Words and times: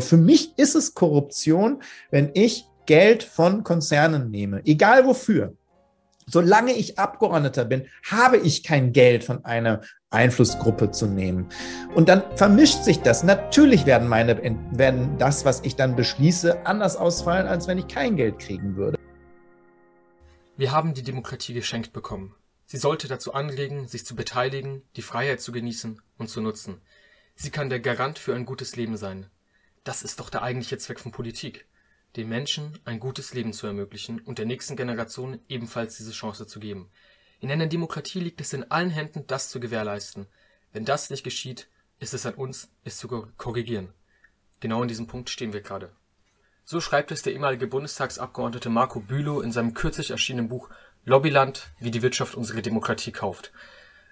Für 0.00 0.16
mich 0.16 0.56
ist 0.58 0.74
es 0.74 0.94
Korruption, 0.94 1.82
wenn 2.10 2.30
ich 2.34 2.66
Geld 2.86 3.22
von 3.22 3.64
Konzernen 3.64 4.30
nehme, 4.30 4.62
egal 4.64 5.06
wofür. 5.06 5.54
Solange 6.26 6.72
ich 6.72 6.98
Abgeordneter 6.98 7.64
bin, 7.64 7.86
habe 8.08 8.36
ich 8.36 8.62
kein 8.62 8.92
Geld 8.92 9.24
von 9.24 9.44
einer 9.46 9.80
Einflussgruppe 10.10 10.90
zu 10.90 11.06
nehmen. 11.06 11.48
Und 11.94 12.08
dann 12.08 12.22
vermischt 12.36 12.82
sich 12.82 13.00
das. 13.00 13.24
Natürlich 13.24 13.86
werden 13.86 14.08
meine, 14.08 14.38
werden 14.72 15.16
das, 15.18 15.44
was 15.44 15.60
ich 15.64 15.76
dann 15.76 15.96
beschließe, 15.96 16.66
anders 16.66 16.96
ausfallen, 16.96 17.46
als 17.46 17.66
wenn 17.66 17.78
ich 17.78 17.88
kein 17.88 18.16
Geld 18.16 18.38
kriegen 18.38 18.76
würde. 18.76 18.98
Wir 20.56 20.72
haben 20.72 20.92
die 20.92 21.02
Demokratie 21.02 21.54
geschenkt 21.54 21.92
bekommen. 21.92 22.34
Sie 22.66 22.76
sollte 22.76 23.08
dazu 23.08 23.32
anregen, 23.32 23.86
sich 23.86 24.04
zu 24.04 24.14
beteiligen, 24.14 24.82
die 24.96 25.02
Freiheit 25.02 25.40
zu 25.40 25.52
genießen 25.52 26.02
und 26.18 26.28
zu 26.28 26.42
nutzen. 26.42 26.82
Sie 27.34 27.50
kann 27.50 27.70
der 27.70 27.80
Garant 27.80 28.18
für 28.18 28.34
ein 28.34 28.44
gutes 28.44 28.76
Leben 28.76 28.98
sein. 28.98 29.30
Das 29.88 30.02
ist 30.02 30.20
doch 30.20 30.28
der 30.28 30.42
eigentliche 30.42 30.76
Zweck 30.76 31.00
von 31.00 31.12
Politik 31.12 31.66
den 32.14 32.28
Menschen 32.28 32.78
ein 32.84 33.00
gutes 33.00 33.32
Leben 33.32 33.54
zu 33.54 33.66
ermöglichen 33.66 34.20
und 34.20 34.36
der 34.36 34.44
nächsten 34.44 34.76
Generation 34.76 35.40
ebenfalls 35.48 35.96
diese 35.96 36.12
Chance 36.12 36.46
zu 36.46 36.60
geben. 36.60 36.90
In 37.40 37.50
einer 37.50 37.68
Demokratie 37.68 38.20
liegt 38.20 38.42
es 38.42 38.52
in 38.52 38.70
allen 38.70 38.90
Händen, 38.90 39.26
das 39.26 39.48
zu 39.48 39.60
gewährleisten. 39.60 40.26
Wenn 40.74 40.84
das 40.84 41.08
nicht 41.08 41.24
geschieht, 41.24 41.68
ist 42.00 42.12
es 42.12 42.26
an 42.26 42.34
uns, 42.34 42.68
es 42.84 42.98
zu 42.98 43.08
korrigieren. 43.38 43.94
Genau 44.60 44.82
in 44.82 44.88
diesem 44.88 45.06
Punkt 45.06 45.30
stehen 45.30 45.54
wir 45.54 45.62
gerade. 45.62 45.90
So 46.66 46.82
schreibt 46.82 47.10
es 47.10 47.22
der 47.22 47.32
ehemalige 47.32 47.66
Bundestagsabgeordnete 47.66 48.68
Marco 48.68 49.00
Bülow 49.00 49.40
in 49.40 49.52
seinem 49.52 49.72
kürzlich 49.72 50.10
erschienenen 50.10 50.50
Buch 50.50 50.68
Lobbyland, 51.06 51.72
wie 51.80 51.90
die 51.90 52.02
Wirtschaft 52.02 52.34
unsere 52.34 52.60
Demokratie 52.60 53.12
kauft. 53.12 53.52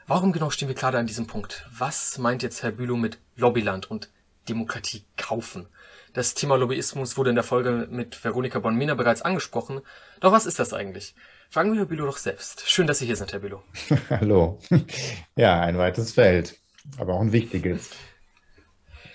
Warum 0.06 0.32
genau 0.32 0.48
stehen 0.48 0.68
wir 0.68 0.74
gerade 0.74 0.96
an 0.96 1.06
diesem 1.06 1.26
Punkt? 1.26 1.68
Was 1.70 2.16
meint 2.16 2.42
jetzt 2.42 2.62
Herr 2.62 2.72
Bülow 2.72 2.96
mit 2.96 3.18
Lobbyland 3.36 3.90
und 3.90 4.08
Demokratie 4.46 5.04
kaufen? 5.16 5.68
Das 6.16 6.32
Thema 6.32 6.56
Lobbyismus 6.56 7.18
wurde 7.18 7.28
in 7.28 7.36
der 7.36 7.44
Folge 7.44 7.88
mit 7.90 8.24
Veronika 8.24 8.58
Bonmina 8.58 8.94
bereits 8.94 9.20
angesprochen. 9.20 9.82
Doch 10.20 10.32
was 10.32 10.46
ist 10.46 10.58
das 10.58 10.72
eigentlich? 10.72 11.14
Fragen 11.50 11.72
wir 11.72 11.80
Herr 11.80 11.86
Bülow 11.86 12.06
doch 12.06 12.16
selbst. 12.16 12.62
Schön, 12.66 12.86
dass 12.86 13.00
Sie 13.00 13.06
hier 13.06 13.16
sind, 13.16 13.34
Herr 13.34 13.40
Bülow. 13.40 13.62
Hallo. 14.10 14.58
Ja, 15.36 15.60
ein 15.60 15.76
weites 15.76 16.12
Feld, 16.12 16.56
aber 16.96 17.12
auch 17.12 17.20
ein 17.20 17.32
wichtiges. 17.32 17.90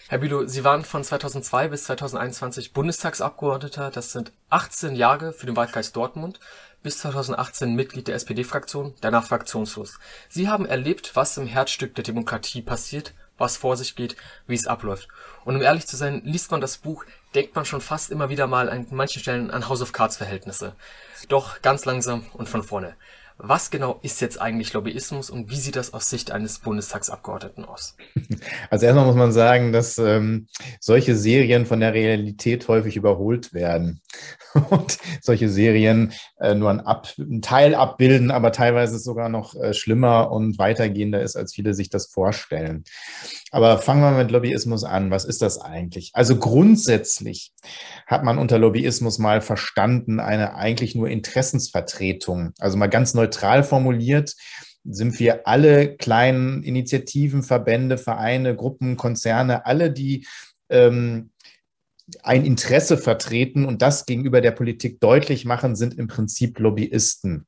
Herr 0.09 0.19
Bülow, 0.19 0.45
Sie 0.45 0.63
waren 0.63 0.85
von 0.85 1.03
2002 1.03 1.69
bis 1.69 1.85
2021 1.85 2.73
Bundestagsabgeordneter. 2.73 3.89
Das 3.89 4.11
sind 4.11 4.33
18 4.51 4.95
Jahre 4.95 5.33
für 5.33 5.47
den 5.47 5.55
Wahlkreis 5.55 5.93
Dortmund. 5.93 6.39
Bis 6.83 6.99
2018 6.99 7.73
Mitglied 7.73 8.07
der 8.09 8.15
SPD-Fraktion, 8.15 8.93
danach 9.01 9.25
fraktionslos. 9.25 9.97
Sie 10.29 10.49
haben 10.49 10.67
erlebt, 10.67 11.15
was 11.15 11.37
im 11.37 11.47
Herzstück 11.47 11.95
der 11.95 12.03
Demokratie 12.03 12.61
passiert 12.61 13.13
was 13.41 13.57
vor 13.57 13.75
sich 13.75 13.95
geht, 13.95 14.15
wie 14.47 14.55
es 14.55 14.67
abläuft. 14.67 15.09
Und 15.43 15.55
um 15.55 15.61
ehrlich 15.61 15.87
zu 15.87 15.97
sein, 15.97 16.21
liest 16.23 16.51
man 16.51 16.61
das 16.61 16.77
Buch, 16.77 17.03
denkt 17.35 17.55
man 17.55 17.65
schon 17.65 17.81
fast 17.81 18.11
immer 18.11 18.29
wieder 18.29 18.47
mal 18.47 18.69
an 18.69 18.87
manchen 18.91 19.21
Stellen 19.21 19.51
an 19.51 19.67
House 19.67 19.81
of 19.81 19.91
Cards 19.91 20.17
Verhältnisse. 20.17 20.75
Doch 21.27 21.61
ganz 21.61 21.85
langsam 21.85 22.25
und 22.33 22.47
von 22.47 22.63
vorne. 22.63 22.95
Was 23.43 23.71
genau 23.71 23.97
ist 24.03 24.21
jetzt 24.21 24.39
eigentlich 24.39 24.71
Lobbyismus 24.73 25.31
und 25.31 25.49
wie 25.49 25.55
sieht 25.55 25.75
das 25.75 25.95
aus 25.95 26.11
Sicht 26.11 26.29
eines 26.29 26.59
Bundestagsabgeordneten 26.59 27.65
aus? 27.65 27.95
Also 28.69 28.85
erstmal 28.85 29.05
muss 29.05 29.15
man 29.15 29.31
sagen, 29.31 29.73
dass 29.73 29.97
ähm, 29.97 30.47
solche 30.79 31.15
Serien 31.15 31.65
von 31.65 31.79
der 31.79 31.93
Realität 31.93 32.67
häufig 32.67 32.95
überholt 32.95 33.53
werden 33.53 34.01
und 34.69 34.97
solche 35.21 35.49
Serien 35.49 36.13
äh, 36.39 36.53
nur 36.53 36.69
ein, 36.69 36.79
Ab 36.79 37.07
ein 37.17 37.41
Teil 37.41 37.75
abbilden, 37.75 38.31
aber 38.31 38.51
teilweise 38.51 38.99
sogar 38.99 39.29
noch 39.29 39.55
äh, 39.55 39.73
schlimmer 39.73 40.31
und 40.31 40.57
weitergehender 40.57 41.21
ist, 41.21 41.35
als 41.35 41.53
viele 41.53 41.73
sich 41.73 41.89
das 41.89 42.07
vorstellen. 42.07 42.83
Aber 43.51 43.79
fangen 43.79 44.01
wir 44.01 44.11
mit 44.11 44.31
Lobbyismus 44.31 44.83
an. 44.83 45.11
Was 45.11 45.25
ist 45.25 45.41
das 45.41 45.59
eigentlich? 45.59 46.11
Also 46.13 46.37
grundsätzlich 46.37 47.51
hat 48.07 48.23
man 48.23 48.37
unter 48.37 48.59
Lobbyismus 48.59 49.19
mal 49.19 49.41
verstanden 49.41 50.19
eine 50.19 50.55
eigentlich 50.55 50.95
nur 50.95 51.09
Interessensvertretung. 51.09 52.53
Also 52.59 52.77
mal 52.77 52.87
ganz 52.87 53.13
neutral 53.13 53.30
formuliert 53.35 54.35
sind 54.83 55.19
wir 55.19 55.47
alle 55.47 55.95
kleinen 55.95 56.63
Initiativen, 56.63 57.43
Verbände, 57.43 57.97
Vereine, 57.97 58.55
Gruppen, 58.55 58.97
Konzerne, 58.97 59.65
alle, 59.65 59.91
die 59.91 60.25
ähm, 60.69 61.29
ein 62.23 62.45
Interesse 62.45 62.97
vertreten 62.97 63.65
und 63.65 63.81
das 63.81 64.05
gegenüber 64.05 64.41
der 64.41 64.51
Politik 64.51 64.99
deutlich 64.99 65.45
machen, 65.45 65.75
sind 65.75 65.97
im 65.97 66.07
Prinzip 66.07 66.59
Lobbyisten. 66.59 67.45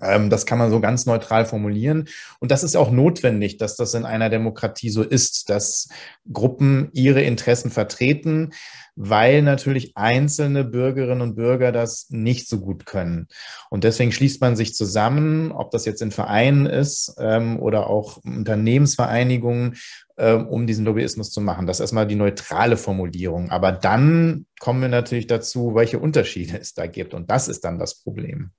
Ähm, 0.00 0.30
das 0.30 0.46
kann 0.46 0.58
man 0.58 0.70
so 0.70 0.80
ganz 0.80 1.06
neutral 1.06 1.46
formulieren. 1.46 2.08
Und 2.38 2.50
das 2.50 2.62
ist 2.62 2.76
auch 2.76 2.90
notwendig, 2.90 3.56
dass 3.56 3.76
das 3.76 3.94
in 3.94 4.04
einer 4.04 4.30
Demokratie 4.30 4.90
so 4.90 5.02
ist, 5.02 5.50
dass 5.50 5.88
Gruppen 6.30 6.90
ihre 6.92 7.22
Interessen 7.22 7.70
vertreten, 7.70 8.50
weil 8.94 9.42
natürlich 9.42 9.96
einzelne 9.96 10.64
Bürgerinnen 10.64 11.22
und 11.22 11.34
Bürger 11.34 11.72
das 11.72 12.10
nicht 12.10 12.48
so 12.48 12.60
gut 12.60 12.84
können. 12.84 13.28
Und 13.70 13.84
deswegen 13.84 14.12
schließt 14.12 14.40
man 14.40 14.54
sich 14.54 14.74
zusammen, 14.74 15.50
ob 15.50 15.70
das 15.70 15.86
jetzt 15.86 16.02
in 16.02 16.10
Vereinen 16.10 16.66
ist 16.66 17.14
ähm, 17.18 17.58
oder 17.58 17.88
auch 17.88 18.18
Unternehmensvereinigungen, 18.18 19.76
ähm, 20.18 20.46
um 20.46 20.66
diesen 20.66 20.84
Lobbyismus 20.84 21.30
zu 21.30 21.40
machen. 21.40 21.66
Das 21.66 21.78
ist 21.78 21.82
erstmal 21.82 22.06
die 22.06 22.16
neutrale 22.16 22.76
Formulierung. 22.76 23.50
Aber 23.50 23.72
dann 23.72 24.46
kommen 24.60 24.82
wir 24.82 24.88
natürlich 24.88 25.26
dazu, 25.26 25.74
welche 25.74 25.98
Unterschiede 25.98 26.58
es 26.60 26.74
da 26.74 26.86
gibt. 26.86 27.14
Und 27.14 27.30
das 27.30 27.48
ist 27.48 27.64
dann 27.64 27.78
das 27.78 28.02
Problem. 28.02 28.50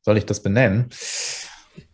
Soll 0.00 0.16
ich 0.16 0.26
das 0.26 0.42
benennen? 0.42 0.88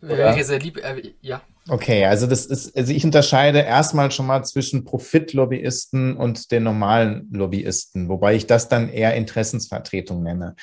Wäre 0.01 0.43
sehr 0.43 0.59
lieb, 0.59 0.77
äh, 0.77 1.13
ja. 1.21 1.41
Okay, 1.69 2.05
also 2.05 2.25
das 2.25 2.47
ist, 2.47 2.75
also 2.75 2.91
ich 2.91 3.05
unterscheide 3.05 3.59
erstmal 3.59 4.11
schon 4.11 4.25
mal 4.25 4.43
zwischen 4.43 4.85
Profitlobbyisten 4.85 6.17
und 6.17 6.51
den 6.51 6.63
normalen 6.63 7.29
Lobbyisten, 7.31 8.09
wobei 8.09 8.33
ich 8.33 8.47
das 8.47 8.69
dann 8.69 8.89
eher 8.89 9.13
Interessensvertretung 9.13 10.23
nenne. 10.23 10.55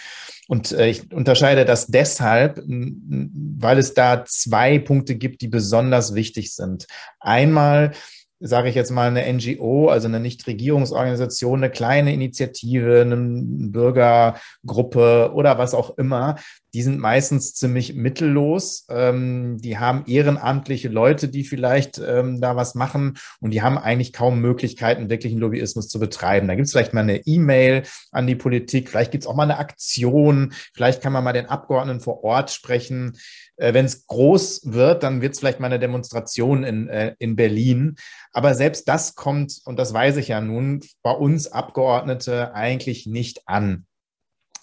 Und 0.48 0.72
äh, 0.72 0.88
ich 0.88 1.12
unterscheide 1.12 1.64
das 1.64 1.86
deshalb, 1.86 2.60
weil 2.66 3.78
es 3.78 3.94
da 3.94 4.24
zwei 4.26 4.80
Punkte 4.80 5.14
gibt, 5.14 5.42
die 5.42 5.48
besonders 5.48 6.14
wichtig 6.14 6.54
sind. 6.54 6.86
Einmal 7.20 7.92
sage 8.38 8.68
ich 8.68 8.74
jetzt 8.74 8.90
mal, 8.90 9.08
eine 9.08 9.32
NGO, 9.32 9.88
also 9.88 10.08
eine 10.08 10.20
Nichtregierungsorganisation, 10.20 11.60
eine 11.60 11.70
kleine 11.70 12.12
Initiative, 12.12 13.00
eine 13.00 13.16
Bürgergruppe 13.16 15.32
oder 15.34 15.56
was 15.56 15.72
auch 15.72 15.96
immer, 15.96 16.36
die 16.76 16.82
sind 16.82 17.00
meistens 17.00 17.54
ziemlich 17.54 17.94
mittellos. 17.94 18.84
Ähm, 18.90 19.56
die 19.62 19.78
haben 19.78 20.04
ehrenamtliche 20.06 20.90
Leute, 20.90 21.28
die 21.28 21.42
vielleicht 21.42 21.98
ähm, 21.98 22.38
da 22.42 22.54
was 22.54 22.74
machen 22.74 23.16
und 23.40 23.52
die 23.52 23.62
haben 23.62 23.78
eigentlich 23.78 24.12
kaum 24.12 24.42
Möglichkeiten, 24.42 25.08
wirklichen 25.08 25.38
Lobbyismus 25.38 25.88
zu 25.88 25.98
betreiben. 25.98 26.48
Da 26.48 26.54
gibt 26.54 26.66
es 26.66 26.72
vielleicht 26.72 26.92
mal 26.92 27.00
eine 27.00 27.24
E-Mail 27.24 27.84
an 28.12 28.26
die 28.26 28.34
Politik, 28.34 28.90
vielleicht 28.90 29.10
gibt 29.10 29.24
es 29.24 29.26
auch 29.26 29.34
mal 29.34 29.44
eine 29.44 29.56
Aktion, 29.56 30.52
vielleicht 30.74 31.00
kann 31.00 31.14
man 31.14 31.24
mal 31.24 31.32
den 31.32 31.46
Abgeordneten 31.46 32.00
vor 32.00 32.22
Ort 32.22 32.50
sprechen. 32.50 33.16
Äh, 33.56 33.72
Wenn 33.72 33.86
es 33.86 34.06
groß 34.06 34.60
wird, 34.66 35.02
dann 35.02 35.22
wird 35.22 35.32
es 35.32 35.38
vielleicht 35.38 35.60
mal 35.60 35.68
eine 35.68 35.78
Demonstration 35.78 36.62
in, 36.62 36.90
äh, 36.90 37.14
in 37.18 37.36
Berlin. 37.36 37.96
Aber 38.34 38.54
selbst 38.54 38.86
das 38.86 39.14
kommt, 39.14 39.62
und 39.64 39.78
das 39.78 39.94
weiß 39.94 40.18
ich 40.18 40.28
ja 40.28 40.42
nun, 40.42 40.80
bei 41.02 41.12
uns 41.12 41.46
Abgeordnete 41.50 42.52
eigentlich 42.52 43.06
nicht 43.06 43.48
an. 43.48 43.86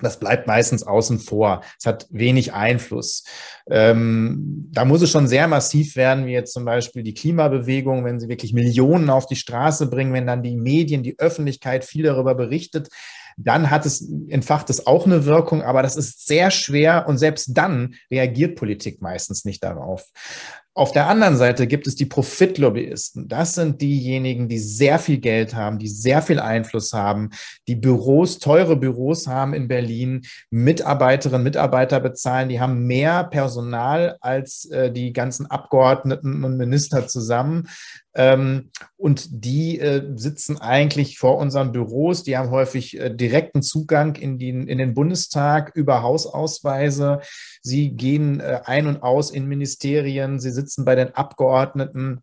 Das 0.02 0.20
bleibt 0.20 0.48
meistens 0.48 0.84
außen 0.84 1.20
vor. 1.20 1.62
Es 1.80 1.86
hat 1.86 2.08
wenig 2.10 2.54
Einfluss. 2.54 3.24
Ähm, 3.70 4.70
da 4.72 4.86
muss 4.86 5.02
es 5.02 5.12
schon 5.12 5.28
sehr 5.28 5.48
massiv 5.48 5.96
werden, 5.96 6.26
wie 6.26 6.34
jetzt 6.34 6.54
zum 6.54 6.66
Beispiel 6.66 7.04
die 7.04 7.14
Klimabewegung, 7.14 8.04
wenn 8.04 8.20
sie 8.20 8.28
wirklich 8.28 8.54
Millionen 8.54 9.10
auf 9.10 9.26
die 9.26 9.36
Straße 9.36 9.90
bringen, 9.90 10.14
wenn 10.14 10.28
dann 10.28 10.44
die 10.44 10.58
Medien, 10.58 11.04
die 11.04 11.20
Öffentlichkeit 11.20 11.86
viel 11.86 12.04
darüber 12.04 12.36
berichtet 12.36 12.90
dann 13.38 13.70
hat 13.70 13.86
es, 13.86 14.08
entfacht 14.30 14.70
es 14.70 14.86
auch 14.86 15.06
eine 15.06 15.26
Wirkung, 15.26 15.62
aber 15.62 15.82
das 15.82 15.96
ist 15.96 16.28
sehr 16.28 16.52
schwer 16.52 17.08
und 17.08 17.18
selbst 17.18 17.58
dann 17.58 17.96
reagiert 18.12 18.56
Politik 18.56 19.02
meistens 19.02 19.46
nicht 19.46 19.64
darauf. 19.64 20.06
Auf 20.76 20.92
der 20.92 21.08
anderen 21.08 21.38
Seite 21.38 21.68
gibt 21.68 21.86
es 21.86 21.96
die 21.96 22.08
Profitlobbyisten. 22.08 23.28
Das 23.28 23.54
sind 23.54 23.80
diejenigen, 23.80 24.48
die 24.50 24.58
sehr 24.58 24.98
viel 24.98 25.20
Geld 25.20 25.54
haben, 25.54 25.78
die 25.78 25.88
sehr 25.88 26.24
viel 26.24 26.40
Einfluss 26.40 26.94
haben, 26.94 27.30
die 27.68 27.76
Büros, 27.76 28.40
teure 28.40 28.76
Büros 28.76 29.28
haben 29.28 29.54
in 29.54 29.68
Berlin, 29.68 30.26
Mitarbeiterinnen, 30.50 31.44
Mitarbeiter 31.44 32.00
bezahlen, 32.00 32.50
die 32.50 32.60
haben 32.60 32.88
mehr 32.88 33.24
Personal 33.24 34.18
als 34.20 34.66
äh, 34.66 34.92
die 34.92 35.14
ganzen 35.14 35.46
Abgeordneten 35.46 36.44
und 36.44 36.58
Minister 36.58 37.08
zusammen. 37.08 37.70
Ähm, 38.16 38.70
und 38.96 39.28
die 39.44 39.80
äh, 39.80 40.04
sitzen 40.16 40.60
eigentlich 40.60 41.18
vor 41.18 41.38
unseren 41.38 41.72
Büros, 41.72 42.24
die 42.24 42.38
haben 42.38 42.52
häufig 42.52 43.00
äh, 43.00 43.10
direkten 43.14 43.64
Zugang 43.64 44.16
in, 44.16 44.38
die, 44.38 44.50
in 44.50 44.78
den 44.78 44.94
Bundestag 44.94 45.72
über 45.76 46.04
Hausausweise. 46.04 47.22
Sie 47.62 47.92
gehen 47.92 48.40
äh, 48.40 48.62
ein 48.66 48.88
und 48.88 49.02
aus 49.02 49.32
in 49.32 49.48
Ministerien, 49.48 50.40
sie 50.40 50.52
sitzen 50.52 50.86
bei 50.86 50.96
den 50.96 51.16
Abgeordneten. 51.16 52.22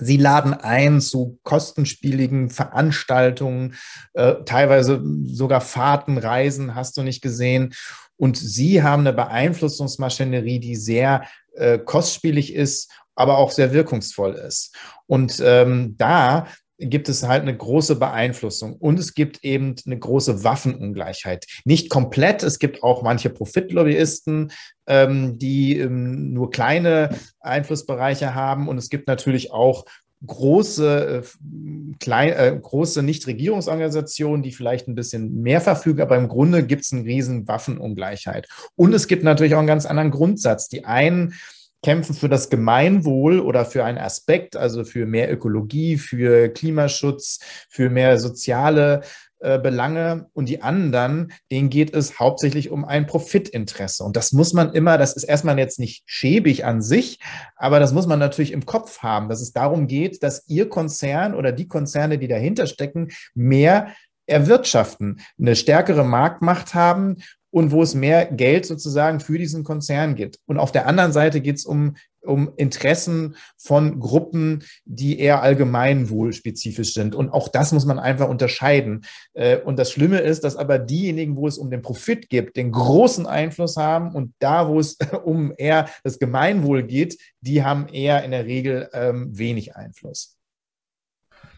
Sie 0.00 0.16
laden 0.16 0.54
ein 0.54 1.00
zu 1.00 1.38
kostenspieligen 1.42 2.50
Veranstaltungen, 2.50 3.74
äh, 4.14 4.36
teilweise 4.44 5.02
sogar 5.24 5.60
Fahrten, 5.60 6.18
Reisen, 6.18 6.74
hast 6.74 6.96
du 6.96 7.02
nicht 7.02 7.20
gesehen. 7.20 7.74
Und 8.16 8.36
sie 8.36 8.82
haben 8.82 9.00
eine 9.00 9.12
Beeinflussungsmaschinerie, 9.12 10.60
die 10.60 10.76
sehr 10.76 11.24
äh, 11.54 11.78
kostspielig 11.78 12.54
ist 12.54 12.92
aber 13.18 13.38
auch 13.38 13.50
sehr 13.50 13.72
wirkungsvoll 13.72 14.34
ist. 14.34 14.74
Und 15.06 15.42
ähm, 15.44 15.96
da 15.98 16.46
gibt 16.78 17.08
es 17.08 17.26
halt 17.26 17.42
eine 17.42 17.56
große 17.56 17.96
Beeinflussung 17.96 18.76
und 18.76 19.00
es 19.00 19.14
gibt 19.14 19.42
eben 19.44 19.74
eine 19.84 19.98
große 19.98 20.44
Waffenungleichheit. 20.44 21.44
Nicht 21.64 21.90
komplett, 21.90 22.44
es 22.44 22.60
gibt 22.60 22.84
auch 22.84 23.02
manche 23.02 23.30
Profitlobbyisten, 23.30 24.52
ähm, 24.86 25.38
die 25.38 25.76
ähm, 25.78 26.32
nur 26.32 26.50
kleine 26.50 27.10
Einflussbereiche 27.40 28.34
haben 28.34 28.68
und 28.68 28.78
es 28.78 28.90
gibt 28.90 29.08
natürlich 29.08 29.50
auch 29.50 29.86
große, 30.26 31.22
äh, 31.22 31.94
klein, 32.00 32.32
äh, 32.32 32.58
große 32.60 33.02
Nichtregierungsorganisationen, 33.02 34.42
die 34.42 34.52
vielleicht 34.52 34.88
ein 34.88 34.94
bisschen 34.94 35.42
mehr 35.42 35.60
verfügen, 35.60 36.00
aber 36.00 36.16
im 36.16 36.28
Grunde 36.28 36.64
gibt 36.64 36.84
es 36.84 36.92
eine 36.92 37.04
riesen 37.04 37.46
Waffenungleichheit. 37.46 38.48
Und 38.76 38.94
es 38.94 39.06
gibt 39.06 39.22
natürlich 39.22 39.54
auch 39.54 39.58
einen 39.58 39.68
ganz 39.68 39.86
anderen 39.86 40.10
Grundsatz. 40.10 40.68
Die 40.68 40.84
einen 40.84 41.34
kämpfen 41.82 42.14
für 42.14 42.28
das 42.28 42.50
Gemeinwohl 42.50 43.40
oder 43.40 43.64
für 43.64 43.84
einen 43.84 43.98
Aspekt, 43.98 44.56
also 44.56 44.84
für 44.84 45.06
mehr 45.06 45.32
Ökologie, 45.32 45.96
für 45.96 46.48
Klimaschutz, 46.48 47.38
für 47.68 47.88
mehr 47.88 48.18
soziale 48.18 49.02
äh, 49.40 49.60
Belange 49.60 50.26
und 50.32 50.48
die 50.48 50.62
anderen, 50.62 51.32
denen 51.52 51.70
geht 51.70 51.94
es 51.94 52.18
hauptsächlich 52.18 52.70
um 52.70 52.84
ein 52.84 53.06
Profitinteresse. 53.06 54.02
Und 54.02 54.16
das 54.16 54.32
muss 54.32 54.52
man 54.52 54.72
immer, 54.72 54.98
das 54.98 55.14
ist 55.14 55.22
erstmal 55.22 55.56
jetzt 55.58 55.78
nicht 55.78 56.02
schäbig 56.06 56.64
an 56.64 56.82
sich, 56.82 57.20
aber 57.54 57.78
das 57.78 57.92
muss 57.92 58.08
man 58.08 58.18
natürlich 58.18 58.50
im 58.50 58.66
Kopf 58.66 58.98
haben, 59.02 59.28
dass 59.28 59.40
es 59.40 59.52
darum 59.52 59.86
geht, 59.86 60.24
dass 60.24 60.48
ihr 60.48 60.68
Konzern 60.68 61.34
oder 61.34 61.52
die 61.52 61.68
Konzerne, 61.68 62.18
die 62.18 62.26
dahinter 62.26 62.66
stecken, 62.66 63.10
mehr 63.34 63.94
erwirtschaften, 64.26 65.20
eine 65.38 65.54
stärkere 65.54 66.04
Marktmacht 66.04 66.74
haben 66.74 67.18
und 67.50 67.70
wo 67.70 67.82
es 67.82 67.94
mehr 67.94 68.26
Geld 68.26 68.66
sozusagen 68.66 69.20
für 69.20 69.38
diesen 69.38 69.64
Konzern 69.64 70.14
gibt. 70.14 70.38
Und 70.46 70.58
auf 70.58 70.72
der 70.72 70.86
anderen 70.86 71.12
Seite 71.12 71.40
geht 71.40 71.56
es 71.56 71.64
um, 71.64 71.96
um 72.20 72.52
Interessen 72.56 73.36
von 73.56 74.00
Gruppen, 74.00 74.64
die 74.84 75.18
eher 75.18 75.42
allgemeinwohlspezifisch 75.42 76.92
sind. 76.92 77.14
Und 77.14 77.30
auch 77.30 77.48
das 77.48 77.72
muss 77.72 77.86
man 77.86 77.98
einfach 77.98 78.28
unterscheiden. 78.28 79.04
Äh, 79.32 79.58
und 79.58 79.78
das 79.78 79.90
Schlimme 79.90 80.18
ist, 80.18 80.44
dass 80.44 80.56
aber 80.56 80.78
diejenigen, 80.78 81.36
wo 81.36 81.46
es 81.46 81.58
um 81.58 81.70
den 81.70 81.82
Profit 81.82 82.28
geht, 82.28 82.56
den 82.56 82.72
großen 82.72 83.26
Einfluss 83.26 83.76
haben 83.76 84.14
und 84.14 84.34
da, 84.38 84.68
wo 84.68 84.78
es 84.78 84.98
um 85.24 85.52
eher 85.56 85.88
das 86.04 86.18
Gemeinwohl 86.18 86.82
geht, 86.82 87.18
die 87.40 87.64
haben 87.64 87.88
eher 87.88 88.24
in 88.24 88.32
der 88.32 88.44
Regel 88.44 88.88
ähm, 88.92 89.36
wenig 89.36 89.74
Einfluss. 89.76 90.37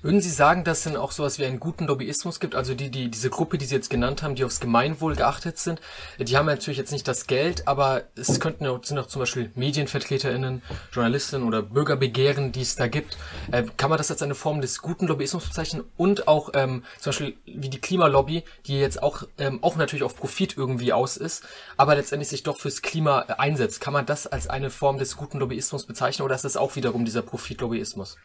Würden 0.03 0.23
Sie 0.23 0.31
sagen, 0.31 0.65
dass 0.65 0.79
es 0.79 0.85
denn 0.85 0.97
auch 0.97 1.13
sowas 1.13 1.39
wie 1.39 1.45
einen 1.45 1.61
guten 1.61 1.87
Lobbyismus 1.87 2.41
gibt? 2.41 2.55
Also 2.55 2.75
die, 2.75 2.91
die, 2.91 3.11
diese 3.11 3.29
Gruppe, 3.29 3.59
die 3.59 3.67
Sie 3.67 3.75
jetzt 3.75 3.91
genannt 3.91 4.23
haben, 4.23 4.35
die 4.35 4.45
aufs 4.45 4.59
Gemeinwohl 4.59 5.15
geachtet 5.15 5.59
sind, 5.59 5.79
die 6.19 6.39
haben 6.39 6.47
natürlich 6.47 6.79
jetzt 6.79 6.91
nicht 6.91 7.07
das 7.07 7.27
Geld, 7.27 7.69
aber 7.69 8.05
es 8.17 8.41
könnten 8.41 8.67
auch, 8.67 8.83
sind 8.83 8.99
auch 8.99 9.09
zum 9.09 9.21
Beispiel 9.21 9.51
MedienvertreterInnen, 9.57 10.63
Journalistinnen 10.91 11.47
oder 11.47 11.61
Bürgerbegehren, 11.61 12.51
die 12.51 12.63
es 12.63 12.77
da 12.77 12.87
gibt. 12.87 13.19
Äh, 13.53 13.65
kann 13.77 13.91
man 13.91 13.99
das 13.99 14.11
als 14.11 14.23
eine 14.23 14.35
Form 14.35 14.63
des 14.63 14.81
guten 14.81 15.07
Lobbyismus 15.07 15.45
bezeichnen? 15.45 15.85
Und 15.99 16.29
auch 16.29 16.49
ähm, 16.55 16.83
zum 16.99 17.11
Beispiel 17.11 17.37
wie 17.45 17.69
die 17.69 17.81
Klimalobby, 17.81 18.45
die 18.65 18.81
jetzt 18.81 19.03
auch, 19.03 19.25
ähm, 19.37 19.63
auch 19.63 19.77
natürlich 19.77 20.03
auf 20.03 20.17
Profit 20.17 20.57
irgendwie 20.57 20.95
aus 20.95 21.19
ist, 21.19 21.45
aber 21.77 21.95
letztendlich 21.95 22.31
sich 22.31 22.43
doch 22.43 22.59
fürs 22.59 22.81
Klima 22.81 23.27
äh, 23.29 23.33
einsetzt. 23.35 23.83
Kann 23.83 23.93
man 23.93 24.07
das 24.07 24.27
als 24.27 24.49
eine 24.49 24.71
Form 24.71 24.97
des 24.97 25.19
guten 25.19 25.41
Lobbyismus 25.41 25.85
bezeichnen 25.85 26.25
oder 26.25 26.37
ist 26.37 26.45
das 26.47 26.57
auch 26.57 26.75
wiederum 26.75 27.05
dieser 27.05 27.21
Profitlobbyismus? 27.21 28.17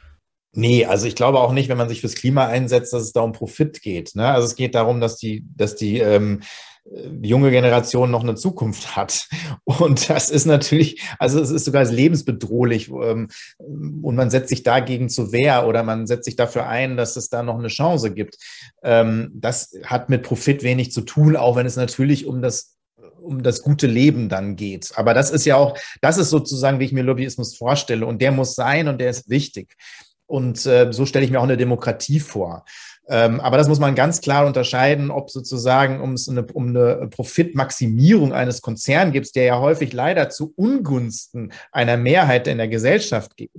Nee, 0.56 0.86
also 0.86 1.06
ich 1.06 1.16
glaube 1.16 1.40
auch 1.42 1.52
nicht, 1.52 1.70
wenn 1.70 1.78
man 1.78 1.90
sich 1.90 2.02
fürs 2.02 2.16
Klima 2.16 2.48
einsetzt, 2.48 2.94
dass 2.94 3.04
es 3.04 3.12
da 3.12 3.22
um 3.22 3.34
Profit 3.34 3.82
geht. 3.82 4.16
Ne? 4.16 4.28
Also 4.28 4.48
es 4.48 4.56
geht 4.56 4.74
darum, 4.74 5.02
dass 5.02 5.18
die, 5.18 5.46
dass 5.56 5.76
die 5.76 6.00
ähm, 6.00 6.42
junge 7.22 7.52
Generation 7.52 8.12
noch 8.12 8.24
eine 8.24 8.36
Zukunft 8.36 8.96
hat. 8.96 9.28
Und 9.66 10.10
das 10.10 10.30
ist 10.30 10.46
natürlich, 10.46 11.02
also 11.20 11.42
es 11.42 11.50
ist 11.50 11.66
sogar 11.66 11.84
lebensbedrohlich. 11.84 12.90
Ähm, 12.90 13.28
und 13.58 14.16
man 14.16 14.30
setzt 14.30 14.50
sich 14.50 14.64
dagegen 14.64 15.10
zur 15.10 15.32
Wehr 15.32 15.68
oder 15.68 15.84
man 15.84 16.08
setzt 16.08 16.26
sich 16.26 16.36
dafür 16.36 16.68
ein, 16.68 16.96
dass 16.96 17.16
es 17.16 17.30
da 17.30 17.44
noch 17.44 17.58
eine 17.58 17.68
Chance 17.68 18.14
gibt. 18.14 18.38
Ähm, 18.84 19.32
das 19.34 19.74
hat 19.84 20.10
mit 20.10 20.24
Profit 20.24 20.64
wenig 20.64 20.92
zu 20.92 21.02
tun, 21.02 21.36
auch 21.36 21.56
wenn 21.56 21.66
es 21.66 21.76
natürlich 21.76 22.26
um 22.26 22.42
das 22.42 22.76
um 23.22 23.42
das 23.42 23.64
gute 23.64 23.88
Leben 23.88 24.30
dann 24.30 24.56
geht. 24.56 24.92
Aber 24.96 25.16
das 25.16 25.32
ist 25.32 25.46
ja 25.46 25.56
auch, 25.56 25.76
das 26.02 26.20
ist 26.20 26.30
sozusagen, 26.30 26.80
wie 26.80 26.86
ich 26.86 26.92
mir 26.92 27.02
Lobbyismus 27.02 27.58
vorstelle. 27.58 28.06
Und 28.06 28.22
der 28.22 28.32
muss 28.32 28.54
sein 28.54 28.88
und 28.88 29.00
der 29.02 29.10
ist 29.10 29.30
wichtig. 29.30 29.76
Und 30.28 30.66
äh, 30.66 30.92
so 30.92 31.06
stelle 31.06 31.26
ich 31.26 31.32
mir 31.32 31.40
auch 31.40 31.44
eine 31.44 31.58
Demokratie 31.58 32.20
vor. 32.20 32.66
Ähm, 33.08 33.40
aber 33.40 33.58
das 33.58 33.68
muss 33.68 33.80
man 33.80 33.94
ganz 33.94 34.22
klar 34.22 34.48
unterscheiden, 34.48 35.12
ob 35.12 35.30
sozusagen 35.30 36.02
um 36.02 36.14
es 36.14 36.28
eine, 36.28 36.44
um 36.54 36.70
eine 36.70 37.08
Profitmaximierung 37.08 38.34
eines 38.34 38.62
Konzerns 38.62 39.14
gibt, 39.14 39.36
der 39.36 39.44
ja 39.44 39.60
häufig 39.60 39.94
leider 39.94 40.30
zu 40.30 40.54
Ungunsten 40.56 41.52
einer 41.72 41.98
Mehrheit 41.98 42.48
in 42.48 42.58
der 42.58 42.68
Gesellschaft 42.68 43.38
geht. 43.38 43.52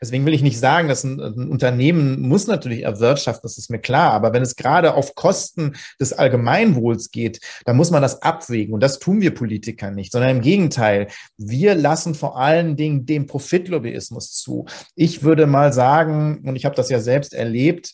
Deswegen 0.00 0.26
will 0.26 0.34
ich 0.34 0.42
nicht 0.42 0.58
sagen, 0.58 0.88
dass 0.88 1.04
ein, 1.04 1.20
ein 1.20 1.48
Unternehmen 1.48 2.20
muss 2.20 2.46
natürlich 2.46 2.82
erwirtschaften, 2.82 3.42
das 3.42 3.58
ist 3.58 3.70
mir 3.70 3.78
klar. 3.78 4.12
Aber 4.12 4.32
wenn 4.32 4.42
es 4.42 4.56
gerade 4.56 4.94
auf 4.94 5.14
Kosten 5.14 5.76
des 6.00 6.12
Allgemeinwohls 6.12 7.10
geht, 7.10 7.40
dann 7.64 7.76
muss 7.76 7.90
man 7.90 8.02
das 8.02 8.22
abwägen. 8.22 8.74
Und 8.74 8.82
das 8.82 8.98
tun 8.98 9.20
wir 9.20 9.34
Politiker 9.34 9.90
nicht, 9.90 10.12
sondern 10.12 10.36
im 10.36 10.42
Gegenteil. 10.42 11.08
Wir 11.36 11.74
lassen 11.74 12.14
vor 12.14 12.38
allen 12.38 12.76
Dingen 12.76 13.06
dem 13.06 13.26
Profitlobbyismus 13.26 14.32
zu. 14.32 14.66
Ich 14.94 15.22
würde 15.22 15.46
mal 15.46 15.72
sagen, 15.72 16.42
und 16.44 16.56
ich 16.56 16.64
habe 16.64 16.76
das 16.76 16.90
ja 16.90 17.00
selbst 17.00 17.34
erlebt, 17.34 17.92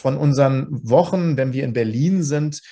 von 0.00 0.16
unseren 0.16 0.66
Wochen, 0.88 1.36
wenn 1.36 1.52
wir 1.52 1.62
in 1.62 1.74
Berlin 1.74 2.22
sind, 2.22 2.62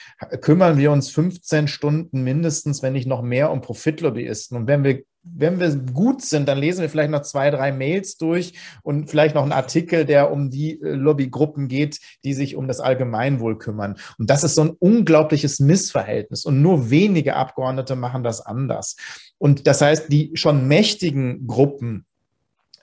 kümmern 0.41 0.79
wir 0.79 0.91
uns 0.91 1.11
15 1.11 1.69
Stunden 1.69 2.25
mindestens, 2.25 2.82
wenn 2.82 2.94
nicht 2.94 3.06
noch 3.06 3.23
mehr, 3.23 3.50
um 3.50 3.61
Profitlobbyisten. 3.61 4.56
Und 4.56 4.67
wenn 4.67 4.82
wir 4.82 5.03
wenn 5.36 5.60
wir 5.60 5.75
gut 5.76 6.22
sind, 6.22 6.48
dann 6.48 6.58
lesen 6.58 6.82
wir 6.82 6.88
vielleicht 6.88 7.10
noch 7.10 7.22
zwei, 7.22 7.50
drei 7.50 7.72
Mails 7.72 8.16
durch 8.16 8.54
und 8.82 9.10
vielleicht 9.10 9.34
noch 9.34 9.42
einen 9.42 9.52
Artikel, 9.52 10.04
der 10.04 10.30
um 10.30 10.50
die 10.50 10.80
äh, 10.80 10.90
Lobbygruppen 10.90 11.69
geht, 11.69 11.98
die 12.25 12.34
sich 12.34 12.56
um 12.56 12.69
das 12.69 12.80
Allgemeinwohl 12.80 13.58
kümmern. 13.58 13.96
Und 14.19 14.30
das 14.30 14.44
ist 14.44 14.54
so 14.54 14.62
ein 14.62 14.70
unglaubliches 14.70 15.60
Missverhältnis. 15.60 16.44
Und 16.44 16.62
nur 16.62 16.90
wenige 16.90 17.36
Abgeordnete 17.36 17.96
machen 17.96 18.22
das 18.22 18.40
anders. 18.40 18.96
Und 19.38 19.66
das 19.66 19.80
heißt, 19.80 20.12
die 20.12 20.32
schon 20.34 20.66
mächtigen 20.66 21.46
Gruppen, 21.46 22.04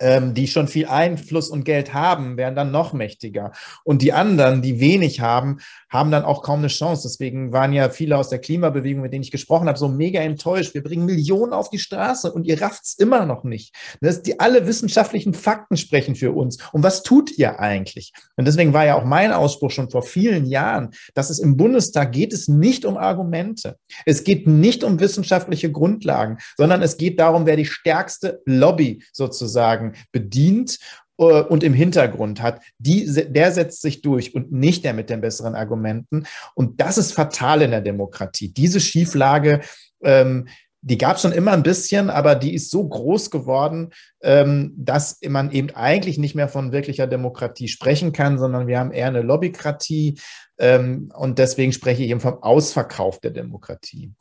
die 0.01 0.47
schon 0.47 0.67
viel 0.67 0.87
Einfluss 0.87 1.49
und 1.49 1.63
Geld 1.63 1.93
haben, 1.93 2.37
werden 2.37 2.55
dann 2.55 2.71
noch 2.71 2.93
mächtiger. 2.93 3.51
Und 3.83 4.01
die 4.01 4.13
anderen, 4.13 4.61
die 4.61 4.79
wenig 4.79 5.21
haben, 5.21 5.59
haben 5.89 6.11
dann 6.11 6.25
auch 6.25 6.43
kaum 6.43 6.59
eine 6.59 6.67
Chance. 6.67 7.07
Deswegen 7.07 7.53
waren 7.53 7.73
ja 7.73 7.89
viele 7.89 8.17
aus 8.17 8.29
der 8.29 8.39
Klimabewegung, 8.39 9.01
mit 9.01 9.13
denen 9.13 9.23
ich 9.23 9.31
gesprochen 9.31 9.67
habe, 9.67 9.79
so 9.79 9.87
mega 9.87 10.19
enttäuscht. 10.19 10.73
Wir 10.73 10.83
bringen 10.83 11.05
Millionen 11.05 11.53
auf 11.53 11.69
die 11.69 11.79
Straße 11.79 12.31
und 12.31 12.45
ihr 12.45 12.61
rafft 12.61 12.83
es 12.83 12.95
immer 12.97 13.25
noch 13.25 13.43
nicht. 13.43 13.73
Das, 14.01 14.21
die 14.21 14.39
alle 14.39 14.67
wissenschaftlichen 14.67 15.33
Fakten 15.33 15.77
sprechen 15.77 16.15
für 16.15 16.31
uns. 16.33 16.57
Und 16.73 16.83
was 16.83 17.03
tut 17.03 17.37
ihr 17.37 17.59
eigentlich? 17.59 18.11
Und 18.35 18.45
deswegen 18.45 18.73
war 18.73 18.85
ja 18.85 18.95
auch 18.95 19.05
mein 19.05 19.31
Ausspruch 19.31 19.71
schon 19.71 19.89
vor 19.89 20.03
vielen 20.03 20.45
Jahren, 20.45 20.91
dass 21.13 21.29
es 21.29 21.39
im 21.39 21.57
Bundestag 21.57 22.11
geht 22.11 22.33
es 22.33 22.47
nicht 22.47 22.85
um 22.85 22.97
Argumente. 22.97 23.77
Es 24.05 24.23
geht 24.23 24.47
nicht 24.47 24.83
um 24.83 24.99
wissenschaftliche 24.99 25.71
Grundlagen, 25.71 26.37
sondern 26.57 26.81
es 26.81 26.97
geht 26.97 27.19
darum, 27.19 27.45
wer 27.45 27.55
die 27.55 27.65
stärkste 27.65 28.41
Lobby 28.45 29.03
sozusagen 29.13 29.84
bedient 30.11 30.79
äh, 31.17 31.41
und 31.41 31.63
im 31.63 31.73
Hintergrund 31.73 32.41
hat, 32.41 32.61
die, 32.77 33.05
der 33.05 33.51
setzt 33.51 33.81
sich 33.81 34.01
durch 34.01 34.35
und 34.35 34.51
nicht 34.51 34.83
der 34.83 34.93
mit 34.93 35.09
den 35.09 35.21
besseren 35.21 35.55
Argumenten. 35.55 36.25
Und 36.53 36.81
das 36.81 36.97
ist 36.97 37.13
fatal 37.13 37.61
in 37.61 37.71
der 37.71 37.81
Demokratie. 37.81 38.53
Diese 38.53 38.79
Schieflage, 38.79 39.61
ähm, 40.03 40.47
die 40.81 40.99
gab 40.99 41.15
es 41.15 41.23
schon 41.23 41.31
immer 41.31 41.51
ein 41.53 41.63
bisschen, 41.63 42.11
aber 42.11 42.35
die 42.35 42.53
ist 42.53 42.69
so 42.69 42.87
groß 42.87 43.31
geworden, 43.31 43.89
ähm, 44.21 44.71
dass 44.77 45.17
man 45.27 45.49
eben 45.49 45.71
eigentlich 45.71 46.19
nicht 46.19 46.35
mehr 46.35 46.47
von 46.47 46.71
wirklicher 46.71 47.07
Demokratie 47.07 47.67
sprechen 47.67 48.11
kann, 48.11 48.37
sondern 48.37 48.67
wir 48.67 48.77
haben 48.77 48.91
eher 48.91 49.07
eine 49.07 49.23
Lobbykratie. 49.23 50.19
Ähm, 50.59 51.11
und 51.15 51.39
deswegen 51.39 51.71
spreche 51.71 52.03
ich 52.03 52.11
eben 52.11 52.19
vom 52.19 52.43
Ausverkauf 52.43 53.19
der 53.19 53.31
Demokratie. 53.31 54.13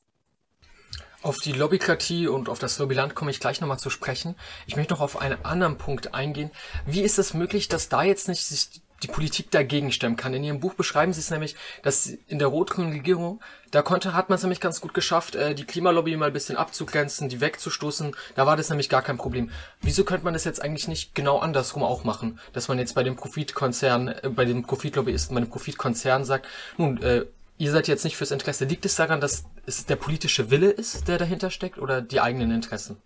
Auf 1.25 1.39
die 1.39 1.53
Lobbykratie 1.53 2.29
und 2.29 2.51
auf 2.51 2.59
das 2.59 2.79
Lobbyland 2.79 3.15
komme 3.15 3.31
ich 3.31 3.41
gleich 3.41 3.63
nochmal 3.63 3.79
zu 3.79 3.89
sprechen. 3.89 4.35
Ich 4.67 4.77
möchte 4.77 4.93
noch 4.93 5.01
auf 5.01 5.19
einen 5.23 5.43
anderen 5.43 5.79
Punkt 5.79 6.13
eingehen. 6.13 6.51
Wie 6.85 7.01
ist 7.01 7.19
es 7.19 7.33
möglich, 7.33 7.67
dass 7.67 7.89
da 7.89 8.03
jetzt 8.03 8.29
nicht 8.29 8.45
sich 8.45 8.83
die 9.03 9.07
Politik 9.07 9.51
dagegen 9.51 9.91
stemmen 9.91 10.17
kann? 10.19 10.35
In 10.35 10.45
Ihrem 10.45 10.61
Buch 10.61 10.75
beschreiben 10.75 11.15
Sie 11.15 11.21
es 11.21 11.31
nämlich, 11.31 11.57
dass 11.83 12.05
in 12.05 12.39
der 12.39 12.49
rot-grünen 12.49 12.93
Regierung, 12.93 13.41
da 13.71 13.81
konnte, 13.81 14.13
hat 14.13 14.29
man 14.29 14.37
es 14.37 14.43
nämlich 14.43 14.61
ganz 14.61 14.83
gut 14.83 14.93
geschafft, 14.93 15.35
äh, 15.35 15.55
die 15.55 15.65
Klimalobby 15.65 16.15
mal 16.19 16.27
ein 16.27 16.35
bisschen 16.35 16.59
abzugrenzen, 16.59 17.31
die 17.31 17.41
wegzustoßen. 17.41 18.15
Da 18.35 18.45
war 18.45 18.59
das 18.59 18.69
nämlich 18.69 18.91
gar 18.91 19.01
kein 19.01 19.17
Problem. 19.17 19.51
Wieso 19.81 20.05
könnte 20.05 20.25
man 20.25 20.35
das 20.35 20.45
jetzt 20.45 20.61
eigentlich 20.61 20.89
nicht 20.89 21.15
genau 21.15 21.39
andersrum 21.39 21.85
auch 21.85 22.05
machen? 22.05 22.39
Dass 22.53 22.69
man 22.69 22.79
jetzt 22.79 22.95
bei 22.95 23.03
dem 23.03 23.17
Profitkonzern, 23.17 24.09
äh, 24.09 24.29
bei 24.29 24.45
dem 24.45 24.65
Profitlobbyisten, 24.65 25.35
bei 25.35 25.41
dem 25.41 25.49
Profitkonzern 25.49 26.27
sagt, 26.27 26.47
nun, 26.77 27.03
äh, 27.03 27.25
ihr 27.59 27.71
seid 27.71 27.89
jetzt 27.89 28.05
nicht 28.05 28.17
fürs 28.17 28.31
Interesse. 28.31 28.65
Liegt 28.65 28.85
es 28.85 28.97
daran, 28.97 29.21
dass 29.21 29.45
es 29.67 29.87
der 29.87 29.97
politische 29.97 30.51
Wille 30.51 30.71
ist, 30.71 31.09
der 31.09 31.19
dahinter 31.19 31.51
steckt 31.51 31.79
oder 31.79 32.03
die 32.03 32.21
eigenen 32.21 32.51
Interessen? 32.51 32.97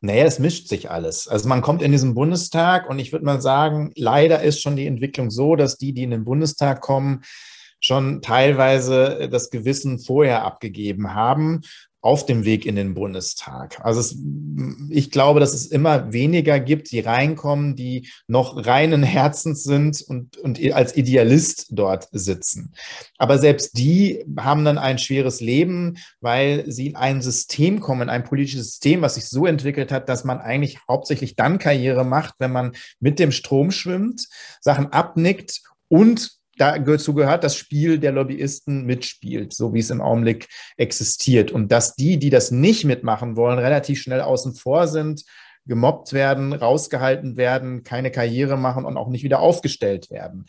Naja, 0.00 0.24
es 0.24 0.38
mischt 0.38 0.68
sich 0.68 0.90
alles. 0.90 1.26
Also 1.26 1.48
man 1.48 1.62
kommt 1.62 1.82
in 1.82 1.90
diesen 1.90 2.14
Bundestag 2.14 2.88
und 2.88 2.98
ich 2.98 3.12
würde 3.12 3.24
mal 3.24 3.40
sagen, 3.40 3.92
leider 3.96 4.42
ist 4.42 4.60
schon 4.60 4.76
die 4.76 4.86
Entwicklung 4.86 5.30
so, 5.30 5.56
dass 5.56 5.78
die, 5.78 5.92
die 5.92 6.02
in 6.02 6.10
den 6.10 6.24
Bundestag 6.24 6.80
kommen, 6.80 7.22
schon 7.80 8.20
teilweise 8.22 9.28
das 9.30 9.50
Gewissen 9.50 9.98
vorher 9.98 10.44
abgegeben 10.44 11.14
haben 11.14 11.62
auf 12.06 12.24
dem 12.24 12.44
Weg 12.44 12.66
in 12.66 12.76
den 12.76 12.94
Bundestag. 12.94 13.80
Also 13.84 13.98
es, 13.98 14.16
ich 14.90 15.10
glaube, 15.10 15.40
dass 15.40 15.52
es 15.54 15.66
immer 15.66 16.12
weniger 16.12 16.60
gibt, 16.60 16.92
die 16.92 17.00
reinkommen, 17.00 17.74
die 17.74 18.08
noch 18.28 18.64
reinen 18.64 19.02
Herzens 19.02 19.64
sind 19.64 20.02
und, 20.02 20.36
und 20.36 20.60
als 20.72 20.96
Idealist 20.96 21.66
dort 21.70 22.06
sitzen. 22.12 22.72
Aber 23.18 23.38
selbst 23.38 23.76
die 23.76 24.24
haben 24.38 24.64
dann 24.64 24.78
ein 24.78 24.98
schweres 24.98 25.40
Leben, 25.40 25.98
weil 26.20 26.70
sie 26.70 26.86
in 26.86 26.96
ein 26.96 27.22
System 27.22 27.80
kommen, 27.80 28.02
in 28.02 28.08
ein 28.08 28.22
politisches 28.22 28.66
System, 28.68 29.02
was 29.02 29.16
sich 29.16 29.28
so 29.28 29.44
entwickelt 29.44 29.90
hat, 29.90 30.08
dass 30.08 30.22
man 30.22 30.38
eigentlich 30.38 30.78
hauptsächlich 30.88 31.34
dann 31.34 31.58
Karriere 31.58 32.04
macht, 32.04 32.36
wenn 32.38 32.52
man 32.52 32.76
mit 33.00 33.18
dem 33.18 33.32
Strom 33.32 33.72
schwimmt, 33.72 34.28
Sachen 34.60 34.92
abnickt 34.92 35.60
und 35.88 36.35
dazu 36.56 37.14
gehört 37.14 37.44
das 37.44 37.56
Spiel 37.56 37.98
der 37.98 38.12
Lobbyisten 38.12 38.84
mitspielt, 38.84 39.52
so 39.52 39.74
wie 39.74 39.80
es 39.80 39.90
im 39.90 40.00
Augenblick 40.00 40.48
existiert. 40.76 41.52
Und 41.52 41.70
dass 41.72 41.94
die, 41.94 42.18
die 42.18 42.30
das 42.30 42.50
nicht 42.50 42.84
mitmachen 42.84 43.36
wollen, 43.36 43.58
relativ 43.58 44.00
schnell 44.00 44.20
außen 44.20 44.54
vor 44.54 44.88
sind, 44.88 45.24
gemobbt 45.66 46.12
werden, 46.12 46.52
rausgehalten 46.52 47.36
werden, 47.36 47.82
keine 47.82 48.10
Karriere 48.10 48.56
machen 48.56 48.84
und 48.84 48.96
auch 48.96 49.08
nicht 49.08 49.24
wieder 49.24 49.40
aufgestellt 49.40 50.10
werden. 50.10 50.46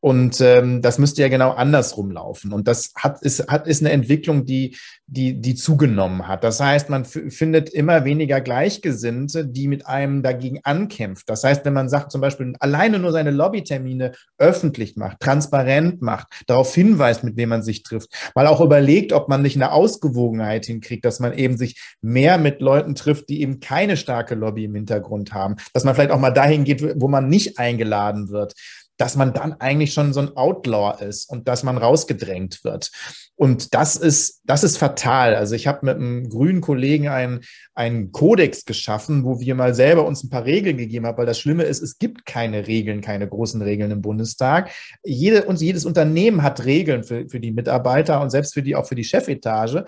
Und 0.00 0.40
ähm, 0.40 0.82
das 0.82 0.98
müsste 0.98 1.22
ja 1.22 1.28
genau 1.28 1.52
andersrum 1.52 2.10
laufen. 2.10 2.52
Und 2.52 2.68
das 2.68 2.92
hat, 2.96 3.22
ist, 3.22 3.48
hat, 3.48 3.66
ist 3.66 3.80
eine 3.80 3.92
Entwicklung, 3.92 4.44
die, 4.44 4.76
die, 5.06 5.40
die 5.40 5.54
zugenommen 5.54 6.28
hat. 6.28 6.44
Das 6.44 6.60
heißt, 6.60 6.90
man 6.90 7.04
findet 7.04 7.70
immer 7.70 8.04
weniger 8.04 8.40
Gleichgesinnte, 8.40 9.46
die 9.46 9.68
mit 9.68 9.86
einem 9.86 10.22
dagegen 10.22 10.60
ankämpft. 10.64 11.28
Das 11.30 11.44
heißt, 11.44 11.64
wenn 11.64 11.72
man 11.72 11.88
sagt, 11.88 12.12
zum 12.12 12.20
Beispiel 12.20 12.54
alleine 12.60 12.98
nur 12.98 13.12
seine 13.12 13.30
Lobbytermine 13.30 14.12
öffentlich 14.36 14.96
macht, 14.96 15.20
transparent 15.20 16.02
macht, 16.02 16.28
darauf 16.46 16.74
hinweist, 16.74 17.24
mit 17.24 17.36
wem 17.36 17.48
man 17.48 17.62
sich 17.62 17.82
trifft, 17.82 18.10
mal 18.34 18.46
auch 18.46 18.60
überlegt, 18.60 19.12
ob 19.12 19.28
man 19.28 19.42
nicht 19.42 19.56
eine 19.56 19.72
Ausgewogenheit 19.72 20.66
hinkriegt, 20.66 21.04
dass 21.04 21.20
man 21.20 21.32
eben 21.32 21.56
sich 21.56 21.80
mehr 22.02 22.36
mit 22.36 22.60
Leuten 22.60 22.94
trifft, 22.94 23.30
die 23.30 23.40
eben 23.40 23.60
keine 23.60 23.96
starke 23.96 24.34
Lobby 24.34 24.64
im 24.64 24.74
Hintergrund 24.74 25.32
haben, 25.32 25.56
dass 25.72 25.84
man 25.84 25.94
vielleicht 25.94 26.10
auch 26.10 26.20
mal 26.20 26.30
dahin 26.30 26.64
geht, 26.64 27.00
wo 27.00 27.08
man 27.08 27.28
nicht 27.28 27.58
eingeladen 27.58 28.28
wird 28.28 28.54
dass 28.96 29.16
man 29.16 29.32
dann 29.32 29.54
eigentlich 29.54 29.92
schon 29.92 30.12
so 30.12 30.20
ein 30.20 30.36
Outlaw 30.36 31.02
ist 31.04 31.28
und 31.28 31.48
dass 31.48 31.62
man 31.62 31.78
rausgedrängt 31.78 32.64
wird. 32.64 32.90
Und 33.38 33.74
das 33.74 33.96
ist, 33.96 34.40
das 34.44 34.64
ist 34.64 34.78
fatal. 34.78 35.34
Also 35.34 35.54
ich 35.54 35.66
habe 35.66 35.84
mit 35.84 35.96
einem 35.96 36.30
grünen 36.30 36.62
Kollegen 36.62 37.08
einen, 37.08 37.40
einen 37.74 38.10
Kodex 38.10 38.64
geschaffen, 38.64 39.24
wo 39.24 39.40
wir 39.40 39.54
mal 39.54 39.74
selber 39.74 40.06
uns 40.06 40.24
ein 40.24 40.30
paar 40.30 40.46
Regeln 40.46 40.78
gegeben 40.78 41.06
haben, 41.06 41.18
weil 41.18 41.26
das 41.26 41.38
Schlimme 41.38 41.64
ist, 41.64 41.82
es 41.82 41.98
gibt 41.98 42.24
keine 42.24 42.66
Regeln, 42.66 43.02
keine 43.02 43.28
großen 43.28 43.60
Regeln 43.60 43.90
im 43.90 44.00
Bundestag. 44.00 44.70
Jede, 45.04 45.44
und 45.44 45.60
jedes 45.60 45.84
Unternehmen 45.84 46.42
hat 46.42 46.64
Regeln 46.64 47.04
für, 47.04 47.28
für 47.28 47.40
die 47.40 47.52
Mitarbeiter 47.52 48.22
und 48.22 48.30
selbst 48.30 48.54
für 48.54 48.62
die, 48.62 48.74
auch 48.74 48.86
für 48.86 48.94
die 48.94 49.04
Chefetage. 49.04 49.84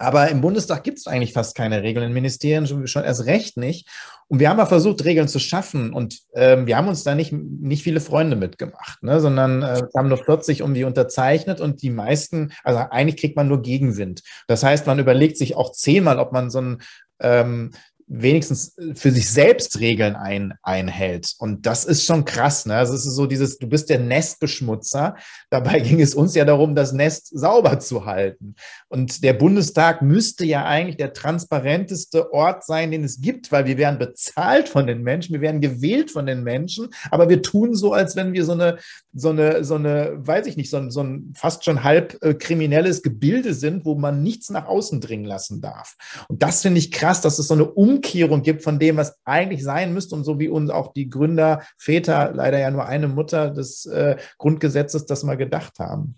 Aber 0.00 0.30
im 0.30 0.40
Bundestag 0.40 0.82
gibt 0.82 0.98
es 0.98 1.06
eigentlich 1.06 1.34
fast 1.34 1.54
keine 1.54 1.82
Regeln, 1.82 2.06
in 2.06 2.14
Ministerien 2.14 2.66
schon, 2.66 2.86
schon 2.86 3.04
erst 3.04 3.26
recht 3.26 3.58
nicht. 3.58 3.86
Und 4.28 4.40
wir 4.40 4.48
haben 4.48 4.56
mal 4.56 4.64
versucht, 4.64 5.04
Regeln 5.04 5.28
zu 5.28 5.38
schaffen. 5.38 5.92
Und 5.92 6.20
ähm, 6.34 6.66
wir 6.66 6.78
haben 6.78 6.88
uns 6.88 7.04
da 7.04 7.14
nicht, 7.14 7.32
nicht 7.32 7.82
viele 7.82 8.00
Freunde 8.00 8.34
mitgemacht, 8.34 9.02
ne? 9.02 9.20
sondern 9.20 9.62
äh, 9.62 9.82
haben 9.94 10.08
nur 10.08 10.16
40 10.16 10.60
irgendwie 10.60 10.84
unterzeichnet 10.84 11.60
und 11.60 11.82
die 11.82 11.90
meisten, 11.90 12.52
also 12.64 12.78
eigentlich 12.90 13.20
kriegt 13.20 13.36
man 13.36 13.48
nur 13.48 13.60
Gegenwind. 13.60 14.22
Das 14.46 14.62
heißt, 14.62 14.86
man 14.86 14.98
überlegt 14.98 15.36
sich 15.36 15.54
auch 15.54 15.70
zehnmal, 15.72 16.18
ob 16.18 16.32
man 16.32 16.48
so 16.48 16.62
ein 16.62 16.78
ähm, 17.20 17.72
wenigstens 18.12 18.74
für 18.94 19.12
sich 19.12 19.30
selbst 19.30 19.78
Regeln 19.78 20.16
ein, 20.16 20.54
einhält. 20.64 21.32
Und 21.38 21.64
das 21.64 21.84
ist 21.84 22.04
schon 22.04 22.24
krass. 22.24 22.66
Ne? 22.66 22.74
Also 22.74 22.92
es 22.92 23.06
ist 23.06 23.14
so 23.14 23.26
dieses, 23.26 23.58
du 23.58 23.68
bist 23.68 23.88
der 23.88 24.00
Nestbeschmutzer. 24.00 25.16
Dabei 25.48 25.78
ging 25.80 26.00
es 26.00 26.14
uns 26.14 26.34
ja 26.34 26.44
darum, 26.44 26.74
das 26.74 26.92
Nest 26.92 27.30
sauber 27.32 27.78
zu 27.78 28.06
halten. 28.06 28.56
Und 28.88 29.22
der 29.22 29.34
Bundestag 29.34 30.02
müsste 30.02 30.44
ja 30.44 30.64
eigentlich 30.64 30.96
der 30.96 31.12
transparenteste 31.12 32.32
Ort 32.32 32.66
sein, 32.66 32.90
den 32.90 33.04
es 33.04 33.20
gibt, 33.20 33.52
weil 33.52 33.66
wir 33.66 33.78
werden 33.78 34.00
bezahlt 34.00 34.68
von 34.68 34.88
den 34.88 35.02
Menschen, 35.02 35.32
wir 35.32 35.40
werden 35.40 35.60
gewählt 35.60 36.10
von 36.10 36.26
den 36.26 36.42
Menschen, 36.42 36.88
aber 37.12 37.28
wir 37.28 37.42
tun 37.42 37.76
so, 37.76 37.92
als 37.92 38.16
wenn 38.16 38.32
wir 38.32 38.44
so 38.44 38.52
eine, 38.52 38.78
so 39.14 39.30
eine, 39.30 39.62
so 39.62 39.76
eine, 39.76 40.14
weiß 40.18 40.46
ich 40.46 40.56
nicht, 40.56 40.70
so 40.70 40.78
ein, 40.78 40.90
so 40.90 41.02
ein 41.02 41.32
fast 41.36 41.64
schon 41.64 41.84
halb 41.84 42.18
äh, 42.22 42.34
kriminelles 42.34 43.02
Gebilde 43.02 43.54
sind, 43.54 43.84
wo 43.84 43.94
man 43.94 44.24
nichts 44.24 44.50
nach 44.50 44.66
außen 44.66 45.00
dringen 45.00 45.26
lassen 45.26 45.60
darf. 45.60 45.96
Und 46.28 46.42
das 46.42 46.62
finde 46.62 46.80
ich 46.80 46.90
krass, 46.90 47.20
dass 47.20 47.38
es 47.38 47.46
so 47.46 47.54
eine 47.54 47.66
Umkehrung 48.00 48.42
gibt 48.42 48.62
von 48.62 48.78
dem, 48.78 48.96
was 48.96 49.18
eigentlich 49.24 49.62
sein 49.62 49.92
müsste 49.92 50.14
und 50.14 50.24
so 50.24 50.38
wie 50.38 50.48
uns 50.48 50.70
auch 50.70 50.92
die 50.92 51.10
Gründer, 51.10 51.62
Väter, 51.76 52.32
leider 52.32 52.58
ja 52.58 52.70
nur 52.70 52.86
eine 52.86 53.08
Mutter 53.08 53.50
des 53.50 53.84
äh, 53.86 54.16
Grundgesetzes 54.38 55.04
das 55.04 55.22
mal 55.22 55.36
gedacht 55.36 55.78
haben. 55.78 56.16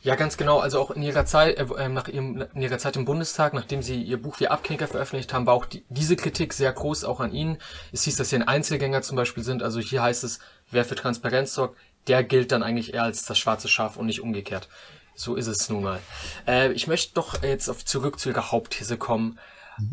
Ja, 0.00 0.16
ganz 0.16 0.36
genau. 0.36 0.58
Also 0.58 0.80
auch 0.80 0.90
in 0.90 1.02
ihrer 1.02 1.26
Zeit, 1.26 1.58
äh, 1.58 1.66
ähm, 1.78 1.94
nach 1.94 2.08
ihrem, 2.08 2.44
in 2.54 2.62
ihrer 2.62 2.78
Zeit 2.78 2.96
im 2.96 3.04
Bundestag, 3.04 3.52
nachdem 3.52 3.82
sie 3.82 4.02
ihr 4.02 4.20
Buch 4.20 4.40
wie 4.40 4.48
Abknicker 4.48 4.88
veröffentlicht 4.88 5.32
haben, 5.32 5.46
war 5.46 5.54
auch 5.54 5.66
die, 5.66 5.84
diese 5.90 6.16
Kritik 6.16 6.54
sehr 6.54 6.72
groß 6.72 7.04
auch 7.04 7.20
an 7.20 7.32
ihnen. 7.32 7.58
Es 7.92 8.02
hieß, 8.04 8.16
dass 8.16 8.30
sie 8.30 8.36
ein 8.36 8.48
Einzelgänger 8.48 9.02
zum 9.02 9.16
Beispiel 9.16 9.44
sind. 9.44 9.62
Also 9.62 9.78
hier 9.78 10.02
heißt 10.02 10.24
es, 10.24 10.40
wer 10.70 10.84
für 10.84 10.96
Transparenz 10.96 11.54
sorgt, 11.54 11.76
der 12.08 12.24
gilt 12.24 12.50
dann 12.50 12.64
eigentlich 12.64 12.94
eher 12.94 13.04
als 13.04 13.24
das 13.26 13.38
schwarze 13.38 13.68
Schaf 13.68 13.96
und 13.96 14.06
nicht 14.06 14.22
umgekehrt. 14.22 14.68
So 15.14 15.36
ist 15.36 15.46
es 15.46 15.68
nun 15.68 15.84
mal. 15.84 16.00
Äh, 16.48 16.72
ich 16.72 16.88
möchte 16.88 17.14
doch 17.14 17.42
jetzt 17.42 17.68
auf, 17.68 17.84
zurück 17.84 18.18
zu 18.18 18.30
ihrer 18.30 18.50
Hauptthese 18.50 18.96
kommen. 18.96 19.38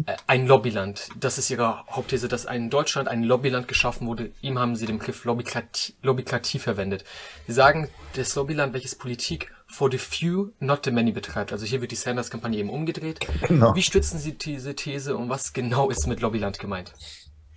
Äh, 0.05 0.15
ein 0.27 0.47
Lobbyland. 0.47 1.09
Das 1.19 1.37
ist 1.37 1.49
ihre 1.49 1.85
Hauptthese, 1.87 2.27
dass 2.27 2.45
in 2.45 2.69
Deutschland 2.69 3.07
ein 3.07 3.23
Lobbyland 3.23 3.67
geschaffen 3.67 4.07
wurde. 4.07 4.31
Ihm 4.41 4.59
haben 4.59 4.75
sie 4.75 4.85
den 4.85 4.99
Begriff 4.99 5.25
Lobbykratie, 5.25 5.93
Lobbykratie 6.01 6.59
verwendet. 6.59 7.03
Sie 7.47 7.53
sagen, 7.53 7.89
das 8.13 8.35
Lobbyland, 8.35 8.73
welches 8.73 8.95
Politik 8.95 9.51
for 9.67 9.89
the 9.91 9.97
few, 9.97 10.49
not 10.59 10.83
the 10.83 10.91
many 10.91 11.11
betreibt. 11.11 11.51
Also 11.51 11.65
hier 11.65 11.81
wird 11.81 11.91
die 11.91 11.95
Sanders-Kampagne 11.95 12.57
eben 12.57 12.69
umgedreht. 12.69 13.19
Genau. 13.47 13.75
Wie 13.75 13.81
stützen 13.81 14.19
Sie 14.19 14.33
diese 14.33 14.75
These 14.75 15.15
und 15.15 15.29
was 15.29 15.53
genau 15.53 15.89
ist 15.89 16.07
mit 16.07 16.21
Lobbyland 16.21 16.59
gemeint? 16.59 16.93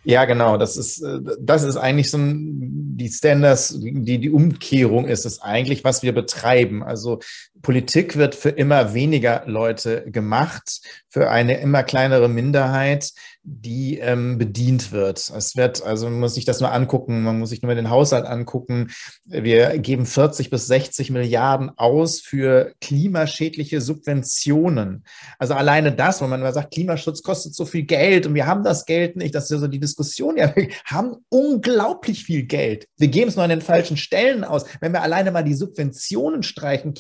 Ja, 0.05 0.25
genau. 0.25 0.57
Das 0.57 0.77
ist, 0.77 1.01
äh, 1.03 1.21
das 1.41 1.63
ist 1.63 1.77
eigentlich 1.77 2.11
so 2.11 2.19
ein, 2.19 2.97
die 2.97 3.09
Standards, 3.09 3.79
die, 3.79 4.19
die 4.19 4.31
Umkehrung 4.31 5.07
ist 5.07 5.25
es 5.25 5.41
eigentlich, 5.41 5.85
was 5.85 6.03
wir 6.03 6.13
betreiben. 6.13 6.83
Also 6.83 7.21
Politik 7.63 8.17
wird 8.17 8.35
für 8.35 8.51
immer 8.51 8.93
weniger 8.95 9.45
Leute 9.47 10.11
gemacht, 10.11 10.81
für 11.09 11.31
eine 11.31 11.61
immer 11.61 11.83
kleinere 11.83 12.29
Minderheit 12.29 13.13
die 13.45 13.99
ähm, 13.99 14.39
bedient 14.39 14.93
wird. 14.93 15.19
Es 15.37 15.57
wird, 15.57 15.83
also 15.83 16.09
man 16.09 16.21
muss 16.21 16.35
sich 16.35 16.45
das 16.45 16.61
nur 16.61 16.73
angucken, 16.73 17.25
man 17.25 17.41
muss 17.41 17.51
sich 17.51 17.61
nur 17.61 17.71
mal 17.71 17.75
den 17.75 17.91
Haushalt 17.91 18.25
angucken. 18.25 18.93
Wir 19.25 19.79
geben 19.79 20.07
40 20.07 20.49
bis 20.49 20.69
60 20.69 21.11
Milliarden 21.11 21.73
aus 21.77 22.21
für 22.21 22.73
klimaschädliche 22.81 23.81
Subventionen. 23.81 25.05
Also 25.41 25.55
alleine 25.55 25.91
das, 25.91 26.21
wenn 26.21 26.31
man 26.31 26.41
immer 26.41 26.53
sagt, 26.53 26.73
Klimaschutz 26.73 27.23
kostet 27.25 27.55
so 27.57 27.65
viel 27.65 27.83
Geld 27.83 28.27
und 28.27 28.35
wir 28.35 28.47
haben 28.47 28.63
das 28.63 28.87
Geld 28.87 29.17
nicht, 29.17 29.35
das 29.35 29.45
ist 29.45 29.51
ja 29.51 29.59
so 29.59 29.67
die 29.67 29.81
Diskussion, 29.81 30.37
ja, 30.37 30.55
wir 30.55 30.69
haben 30.85 31.17
unglaublich 31.29 32.25
viel 32.25 32.45
Geld. 32.45 32.87
Wir 32.97 33.09
geben 33.09 33.29
es 33.29 33.35
nur 33.35 33.45
an 33.45 33.51
den 33.51 33.61
falschen 33.61 33.97
Stellen 33.97 34.45
aus. 34.45 34.67
Wenn 34.81 34.93
wir 34.93 35.03
alleine 35.03 35.33
mal 35.33 35.43
die 35.43 35.55
Subventionen 35.55 36.45
streichen, 36.45 36.95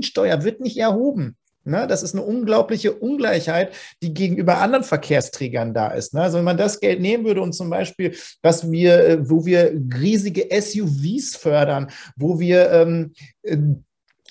Kerosinsteuer 0.00 0.44
wird 0.44 0.60
nicht 0.60 0.78
erhoben. 0.78 1.36
Ne, 1.62 1.86
das 1.86 2.02
ist 2.02 2.14
eine 2.14 2.24
unglaubliche 2.24 2.94
Ungleichheit, 2.94 3.74
die 4.02 4.14
gegenüber 4.14 4.58
anderen 4.58 4.82
Verkehrsträgern 4.82 5.74
da 5.74 5.88
ist. 5.88 6.14
Ne? 6.14 6.22
Also 6.22 6.38
wenn 6.38 6.44
man 6.44 6.56
das 6.56 6.80
Geld 6.80 7.02
nehmen 7.02 7.26
würde 7.26 7.42
und 7.42 7.52
zum 7.52 7.68
Beispiel, 7.68 8.14
was 8.40 8.70
wir, 8.70 9.06
äh, 9.06 9.28
wo 9.28 9.44
wir 9.44 9.78
riesige 9.94 10.48
SUVs 10.50 11.36
fördern, 11.36 11.90
wo 12.16 12.40
wir 12.40 12.70
ähm, 12.72 13.12
äh, 13.42 13.58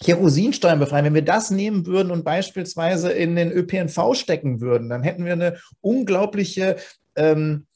Kerosinsteuern 0.03 0.79
befreien, 0.79 1.05
wenn 1.05 1.13
wir 1.13 1.21
das 1.21 1.51
nehmen 1.51 1.85
würden 1.85 2.11
und 2.11 2.25
beispielsweise 2.25 3.11
in 3.11 3.35
den 3.35 3.51
ÖPNV 3.51 4.15
stecken 4.15 4.59
würden, 4.59 4.89
dann 4.89 5.03
hätten 5.03 5.23
wir 5.23 5.33
eine 5.33 5.57
unglaubliche 5.81 6.77
ähm, 7.15 7.67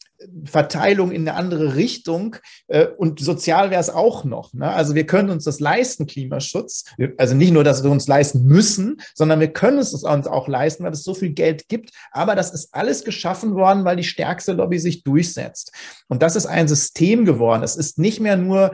Verteilung 0.45 1.11
in 1.11 1.27
eine 1.27 1.37
andere 1.37 1.75
Richtung 1.75 2.35
äh, 2.67 2.85
und 2.85 3.19
sozial 3.19 3.71
wäre 3.71 3.81
es 3.81 3.89
auch 3.89 4.23
noch. 4.23 4.53
Ne? 4.53 4.69
Also 4.69 4.95
wir 4.95 5.05
können 5.05 5.29
uns 5.29 5.43
das 5.43 5.59
leisten, 5.59 6.07
Klimaschutz. 6.07 6.85
Also 7.17 7.35
nicht 7.35 7.51
nur, 7.51 7.63
dass 7.63 7.83
wir 7.83 7.91
uns 7.91 8.07
leisten 8.07 8.45
müssen, 8.45 9.01
sondern 9.13 9.39
wir 9.39 9.51
können 9.51 9.77
es 9.77 9.93
uns 9.93 10.27
auch 10.27 10.47
leisten, 10.47 10.83
weil 10.83 10.91
es 10.91 11.03
so 11.03 11.13
viel 11.13 11.31
Geld 11.31 11.67
gibt. 11.67 11.91
Aber 12.11 12.35
das 12.35 12.53
ist 12.53 12.73
alles 12.73 13.03
geschaffen 13.03 13.55
worden, 13.55 13.85
weil 13.85 13.97
die 13.97 14.03
stärkste 14.03 14.53
Lobby 14.53 14.79
sich 14.79 15.03
durchsetzt. 15.03 15.71
Und 16.07 16.21
das 16.21 16.35
ist 16.35 16.45
ein 16.45 16.67
System 16.67 17.25
geworden. 17.25 17.63
Es 17.63 17.75
ist 17.75 17.97
nicht 17.97 18.19
mehr 18.19 18.37
nur 18.37 18.73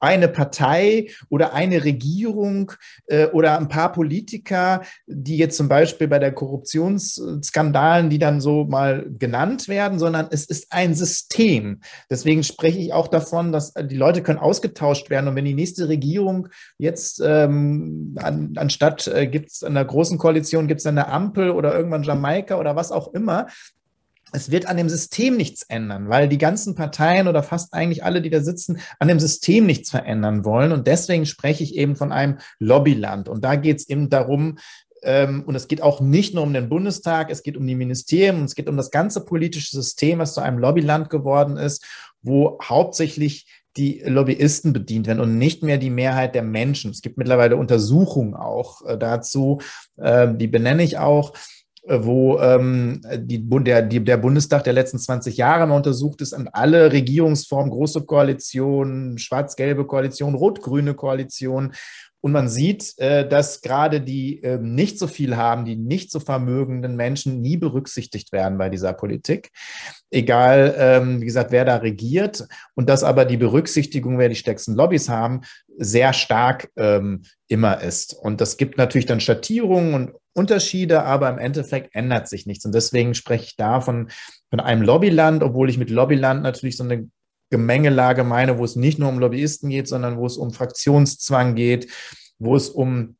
eine 0.00 0.28
Partei 0.28 1.08
oder 1.28 1.52
eine 1.54 1.84
Regierung 1.84 2.72
äh, 3.06 3.26
oder 3.26 3.58
ein 3.58 3.68
paar 3.68 3.92
Politiker, 3.92 4.82
die 5.06 5.36
jetzt 5.36 5.56
zum 5.56 5.68
Beispiel 5.68 6.08
bei 6.08 6.18
der 6.18 6.32
Korruptionsskandalen, 6.32 8.10
die 8.10 8.18
dann 8.18 8.40
so 8.40 8.64
mal 8.64 9.06
genannt 9.18 9.68
werden, 9.68 9.98
sondern 9.98 10.28
es 10.30 10.44
ist 10.44 10.66
ein 10.70 10.94
System. 10.94 11.80
Deswegen 12.10 12.42
spreche 12.42 12.78
ich 12.78 12.92
auch 12.92 13.08
davon, 13.08 13.52
dass 13.52 13.72
die 13.74 13.96
Leute 13.96 14.22
können 14.22 14.38
ausgetauscht 14.38 15.10
werden. 15.10 15.28
Und 15.28 15.36
wenn 15.36 15.44
die 15.44 15.54
nächste 15.54 15.88
Regierung 15.88 16.48
jetzt 16.78 17.22
ähm, 17.24 18.14
an, 18.16 18.52
anstatt 18.56 19.06
äh, 19.08 19.26
gibt 19.26 19.50
es 19.50 19.62
in 19.62 19.74
der 19.74 19.84
großen 19.84 20.18
Koalition 20.18 20.66
gibt 20.66 20.80
es 20.80 20.86
eine 20.86 21.08
Ampel 21.08 21.50
oder 21.50 21.74
irgendwann 21.74 22.02
Jamaika 22.02 22.58
oder 22.58 22.76
was 22.76 22.92
auch 22.92 23.12
immer, 23.14 23.46
es 24.36 24.50
wird 24.50 24.66
an 24.66 24.76
dem 24.76 24.88
System 24.88 25.36
nichts 25.36 25.62
ändern, 25.62 26.08
weil 26.08 26.28
die 26.28 26.38
ganzen 26.38 26.74
Parteien 26.74 27.26
oder 27.26 27.42
fast 27.42 27.72
eigentlich 27.72 28.04
alle, 28.04 28.20
die 28.22 28.30
da 28.30 28.40
sitzen, 28.40 28.78
an 28.98 29.08
dem 29.08 29.18
System 29.18 29.66
nichts 29.66 29.90
verändern 29.90 30.44
wollen. 30.44 30.72
Und 30.72 30.86
deswegen 30.86 31.26
spreche 31.26 31.64
ich 31.64 31.74
eben 31.74 31.96
von 31.96 32.12
einem 32.12 32.38
Lobbyland. 32.58 33.28
Und 33.28 33.42
da 33.44 33.56
geht 33.56 33.78
es 33.78 33.88
eben 33.88 34.10
darum, 34.10 34.58
Ähm, 35.02 35.44
und 35.46 35.54
es 35.54 35.68
geht 35.68 35.82
auch 35.82 36.00
nicht 36.00 36.34
nur 36.34 36.42
um 36.42 36.54
den 36.54 36.68
Bundestag, 36.68 37.30
es 37.30 37.42
geht 37.42 37.56
um 37.56 37.66
die 37.66 37.76
Ministerien 37.76 38.38
und 38.38 38.44
es 38.44 38.54
geht 38.54 38.68
um 38.68 38.76
das 38.76 38.90
ganze 38.90 39.24
politische 39.24 39.76
System, 39.76 40.18
was 40.18 40.34
zu 40.34 40.40
einem 40.40 40.58
Lobbyland 40.58 41.10
geworden 41.10 41.58
ist, 41.58 41.84
wo 42.22 42.58
hauptsächlich 42.62 43.46
die 43.76 44.02
Lobbyisten 44.04 44.72
bedient 44.72 45.06
werden 45.06 45.20
und 45.20 45.36
nicht 45.38 45.62
mehr 45.62 45.78
die 45.78 45.90
Mehrheit 45.90 46.34
der 46.34 46.42
Menschen. 46.42 46.90
Es 46.90 47.02
gibt 47.02 47.18
mittlerweile 47.18 47.56
Untersuchungen 47.56 48.34
auch 48.34 48.82
äh, 48.86 48.96
dazu, 48.96 49.60
äh, 49.98 50.28
die 50.34 50.48
benenne 50.48 50.82
ich 50.82 50.96
auch, 50.96 51.34
wo 51.88 52.38
ähm, 52.40 53.00
die, 53.16 53.48
der, 53.48 53.82
die, 53.82 54.02
der 54.02 54.16
Bundestag 54.16 54.64
der 54.64 54.72
letzten 54.72 54.98
20 54.98 55.36
Jahre 55.36 55.66
mal 55.66 55.76
untersucht 55.76 56.20
ist 56.20 56.32
an 56.32 56.48
alle 56.52 56.92
Regierungsformen, 56.92 57.70
große 57.70 58.02
Koalitionen, 58.02 59.18
schwarz-gelbe 59.18 59.86
Koalition, 59.86 60.34
rot-grüne 60.34 60.94
Koalition. 60.94 61.72
Und 62.20 62.32
man 62.32 62.48
sieht, 62.48 62.98
äh, 62.98 63.28
dass 63.28 63.60
gerade 63.60 64.00
die 64.00 64.42
äh, 64.42 64.58
nicht 64.58 64.98
so 64.98 65.06
viel 65.06 65.36
haben, 65.36 65.64
die 65.64 65.76
nicht 65.76 66.10
so 66.10 66.18
vermögenden 66.18 66.96
Menschen 66.96 67.40
nie 67.40 67.56
berücksichtigt 67.56 68.32
werden 68.32 68.58
bei 68.58 68.68
dieser 68.68 68.92
Politik. 68.92 69.50
Egal, 70.10 70.74
ähm, 70.76 71.20
wie 71.20 71.26
gesagt, 71.26 71.52
wer 71.52 71.64
da 71.64 71.76
regiert. 71.76 72.48
Und 72.74 72.88
dass 72.88 73.04
aber 73.04 73.26
die 73.26 73.36
Berücksichtigung, 73.36 74.18
wer 74.18 74.28
die 74.28 74.34
stärksten 74.34 74.74
Lobbys 74.74 75.08
haben, 75.08 75.42
sehr 75.78 76.12
stark 76.12 76.68
ähm, 76.76 77.22
immer 77.46 77.80
ist. 77.80 78.14
Und 78.14 78.40
das 78.40 78.56
gibt 78.56 78.76
natürlich 78.76 79.06
dann 79.06 79.20
Schattierungen 79.20 79.94
und 79.94 80.10
Unterschiede, 80.36 81.02
aber 81.04 81.30
im 81.30 81.38
Endeffekt 81.38 81.94
ändert 81.94 82.28
sich 82.28 82.46
nichts. 82.46 82.64
Und 82.64 82.74
deswegen 82.74 83.14
spreche 83.14 83.44
ich 83.44 83.56
da 83.56 83.80
von, 83.80 84.10
von 84.50 84.60
einem 84.60 84.82
Lobbyland, 84.82 85.42
obwohl 85.42 85.70
ich 85.70 85.78
mit 85.78 85.90
Lobbyland 85.90 86.42
natürlich 86.42 86.76
so 86.76 86.84
eine 86.84 87.08
Gemengelage 87.50 88.24
meine, 88.24 88.58
wo 88.58 88.64
es 88.64 88.76
nicht 88.76 88.98
nur 88.98 89.08
um 89.08 89.18
Lobbyisten 89.18 89.70
geht, 89.70 89.88
sondern 89.88 90.18
wo 90.18 90.26
es 90.26 90.36
um 90.36 90.52
Fraktionszwang 90.52 91.54
geht, 91.54 91.90
wo 92.38 92.56
es 92.56 92.68
um 92.68 93.16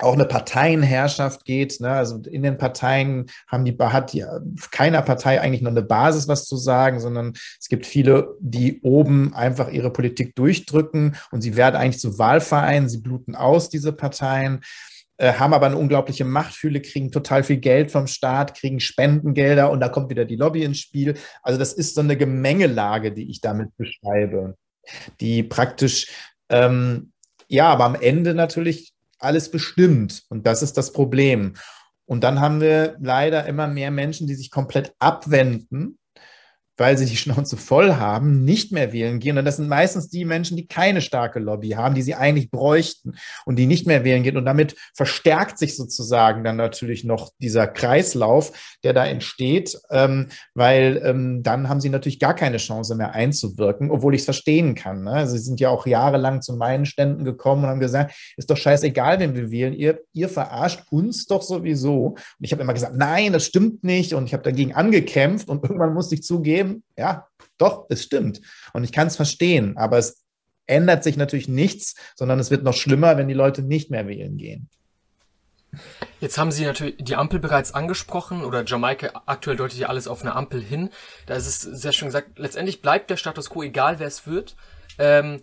auch 0.00 0.14
eine 0.14 0.24
Parteienherrschaft 0.24 1.44
geht. 1.44 1.80
Ne? 1.80 1.90
Also 1.90 2.20
in 2.22 2.42
den 2.42 2.56
Parteien 2.56 3.26
haben 3.46 3.64
die, 3.64 3.76
hat 3.78 4.12
die, 4.12 4.24
keiner 4.70 5.02
Partei 5.02 5.40
eigentlich 5.40 5.62
noch 5.62 5.70
eine 5.70 5.82
Basis, 5.82 6.28
was 6.28 6.46
zu 6.46 6.56
sagen, 6.56 7.00
sondern 7.00 7.32
es 7.60 7.68
gibt 7.68 7.86
viele, 7.86 8.36
die 8.40 8.80
oben 8.82 9.34
einfach 9.34 9.70
ihre 9.70 9.92
Politik 9.92 10.34
durchdrücken 10.36 11.16
und 11.30 11.42
sie 11.42 11.56
werden 11.56 11.76
eigentlich 11.76 12.00
zu 12.00 12.18
Wahlvereinen, 12.18 12.88
sie 12.88 12.98
bluten 12.98 13.34
aus, 13.34 13.68
diese 13.68 13.92
Parteien. 13.92 14.60
Äh, 15.20 15.32
haben 15.32 15.52
aber 15.52 15.66
eine 15.66 15.76
unglaubliche 15.76 16.24
Machtfühle, 16.24 16.80
kriegen 16.80 17.10
total 17.10 17.42
viel 17.42 17.56
Geld 17.56 17.90
vom 17.90 18.06
Staat, 18.06 18.56
kriegen 18.56 18.78
Spendengelder 18.78 19.70
und 19.70 19.80
da 19.80 19.88
kommt 19.88 20.10
wieder 20.10 20.24
die 20.24 20.36
Lobby 20.36 20.62
ins 20.62 20.78
Spiel. 20.78 21.14
Also 21.42 21.58
das 21.58 21.72
ist 21.72 21.96
so 21.96 22.00
eine 22.00 22.16
Gemengelage, 22.16 23.12
die 23.12 23.28
ich 23.28 23.40
damit 23.40 23.76
beschreibe, 23.76 24.56
die 25.20 25.42
praktisch, 25.42 26.06
ähm, 26.48 27.12
ja, 27.48 27.66
aber 27.66 27.84
am 27.84 27.96
Ende 27.96 28.32
natürlich 28.32 28.92
alles 29.18 29.50
bestimmt 29.50 30.22
und 30.28 30.46
das 30.46 30.62
ist 30.62 30.76
das 30.76 30.92
Problem. 30.92 31.54
Und 32.06 32.22
dann 32.22 32.40
haben 32.40 32.60
wir 32.60 32.96
leider 33.00 33.44
immer 33.46 33.66
mehr 33.66 33.90
Menschen, 33.90 34.28
die 34.28 34.36
sich 34.36 34.52
komplett 34.52 34.94
abwenden 35.00 35.98
weil 36.78 36.96
sie 36.96 37.06
die 37.06 37.16
Schnauze 37.16 37.56
voll 37.56 37.96
haben, 37.96 38.44
nicht 38.44 38.72
mehr 38.72 38.92
wählen 38.92 39.18
gehen. 39.18 39.36
Und 39.36 39.44
das 39.44 39.56
sind 39.56 39.68
meistens 39.68 40.08
die 40.08 40.24
Menschen, 40.24 40.56
die 40.56 40.66
keine 40.66 41.02
starke 41.02 41.40
Lobby 41.40 41.70
haben, 41.70 41.94
die 41.94 42.02
sie 42.02 42.14
eigentlich 42.14 42.50
bräuchten 42.50 43.16
und 43.44 43.56
die 43.56 43.66
nicht 43.66 43.86
mehr 43.86 44.04
wählen 44.04 44.22
gehen. 44.22 44.36
Und 44.36 44.44
damit 44.44 44.76
verstärkt 44.94 45.58
sich 45.58 45.76
sozusagen 45.76 46.44
dann 46.44 46.56
natürlich 46.56 47.04
noch 47.04 47.30
dieser 47.38 47.66
Kreislauf, 47.66 48.52
der 48.84 48.92
da 48.92 49.04
entsteht, 49.04 49.76
ähm, 49.90 50.28
weil 50.54 51.02
ähm, 51.04 51.42
dann 51.42 51.68
haben 51.68 51.80
sie 51.80 51.90
natürlich 51.90 52.20
gar 52.20 52.34
keine 52.34 52.58
Chance 52.58 52.94
mehr 52.94 53.12
einzuwirken, 53.12 53.90
obwohl 53.90 54.14
ich 54.14 54.20
es 54.20 54.26
verstehen 54.26 54.74
kann. 54.76 55.02
Ne? 55.02 55.26
Sie 55.26 55.38
sind 55.38 55.58
ja 55.60 55.70
auch 55.70 55.86
jahrelang 55.86 56.42
zu 56.42 56.54
meinen 56.54 56.86
Ständen 56.86 57.24
gekommen 57.24 57.64
und 57.64 57.70
haben 57.70 57.80
gesagt, 57.80 58.14
ist 58.36 58.50
doch 58.50 58.56
scheißegal, 58.56 59.18
wenn 59.18 59.34
wir 59.34 59.50
wählen. 59.50 59.72
Ihr, 59.72 60.00
ihr 60.12 60.28
verarscht 60.28 60.84
uns 60.90 61.26
doch 61.26 61.42
sowieso. 61.42 62.06
Und 62.06 62.18
ich 62.38 62.52
habe 62.52 62.62
immer 62.62 62.74
gesagt, 62.74 62.96
nein, 62.96 63.32
das 63.32 63.44
stimmt 63.44 63.82
nicht. 63.82 64.14
Und 64.14 64.26
ich 64.26 64.32
habe 64.32 64.44
dagegen 64.44 64.74
angekämpft 64.74 65.48
und 65.48 65.64
irgendwann 65.64 65.94
musste 65.94 66.14
ich 66.14 66.22
zugeben, 66.22 66.67
zugeben, 66.68 66.84
ja, 66.96 67.28
doch, 67.58 67.86
es 67.88 68.02
stimmt. 68.02 68.40
Und 68.72 68.84
ich 68.84 68.92
kann 68.92 69.06
es 69.06 69.16
verstehen, 69.16 69.76
aber 69.76 69.98
es 69.98 70.24
ändert 70.66 71.02
sich 71.02 71.16
natürlich 71.16 71.48
nichts, 71.48 71.94
sondern 72.14 72.38
es 72.38 72.50
wird 72.50 72.62
noch 72.62 72.74
schlimmer, 72.74 73.16
wenn 73.16 73.28
die 73.28 73.34
Leute 73.34 73.62
nicht 73.62 73.90
mehr 73.90 74.06
wählen 74.06 74.36
gehen. 74.36 74.68
Jetzt 76.20 76.38
haben 76.38 76.50
Sie 76.50 76.64
natürlich 76.64 76.96
die 76.98 77.16
Ampel 77.16 77.40
bereits 77.40 77.74
angesprochen 77.74 78.42
oder 78.42 78.64
Jamaika 78.64 79.22
aktuell 79.26 79.56
deutet 79.56 79.78
ja 79.78 79.88
alles 79.88 80.08
auf 80.08 80.22
eine 80.22 80.34
Ampel 80.34 80.62
hin. 80.62 80.90
Da 81.26 81.34
ist 81.34 81.46
es 81.46 81.60
sehr 81.60 81.92
schön 81.92 82.08
gesagt, 82.08 82.38
letztendlich 82.38 82.80
bleibt 82.80 83.10
der 83.10 83.16
Status 83.16 83.50
quo, 83.50 83.62
egal 83.62 83.98
wer 83.98 84.06
es 84.06 84.26
wird. 84.26 84.56
Ähm, 84.98 85.42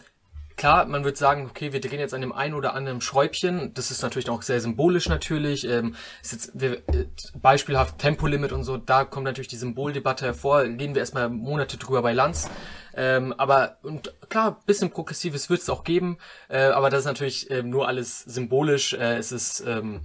Klar, 0.57 0.85
man 0.85 1.03
wird 1.03 1.17
sagen, 1.17 1.47
okay, 1.49 1.73
wir 1.73 1.81
drehen 1.81 1.99
jetzt 1.99 2.13
an 2.13 2.21
dem 2.21 2.31
einen 2.31 2.53
oder 2.53 2.73
anderen 2.73 3.01
Schräubchen. 3.01 3.73
Das 3.73 3.91
ist 3.91 4.01
natürlich 4.01 4.29
auch 4.29 4.41
sehr 4.41 4.61
symbolisch 4.61 5.09
natürlich. 5.09 5.67
Ähm, 5.67 5.95
ist 6.21 6.31
jetzt 6.31 6.51
wir, 6.53 6.77
äh, 6.87 7.07
beispielhaft 7.41 7.99
Tempolimit 7.99 8.53
und 8.53 8.63
so, 8.63 8.77
da 8.77 9.03
kommt 9.03 9.25
natürlich 9.25 9.49
die 9.49 9.57
Symboldebatte 9.57 10.25
hervor. 10.25 10.65
Gehen 10.65 10.95
wir 10.95 11.01
erstmal 11.01 11.29
Monate 11.29 11.77
drüber 11.77 12.01
bei 12.01 12.13
Lanz. 12.13 12.49
Ähm, 12.95 13.33
aber 13.37 13.77
und 13.83 14.13
klar, 14.29 14.61
bisschen 14.65 14.91
progressives 14.91 15.49
wird 15.49 15.61
es 15.61 15.69
auch 15.69 15.83
geben, 15.83 16.17
äh, 16.47 16.67
aber 16.67 16.89
das 16.89 16.99
ist 17.01 17.05
natürlich 17.05 17.51
äh, 17.51 17.61
nur 17.61 17.89
alles 17.89 18.21
symbolisch. 18.21 18.93
Äh, 18.93 19.17
es 19.17 19.33
ist 19.33 19.61
ähm, 19.67 20.01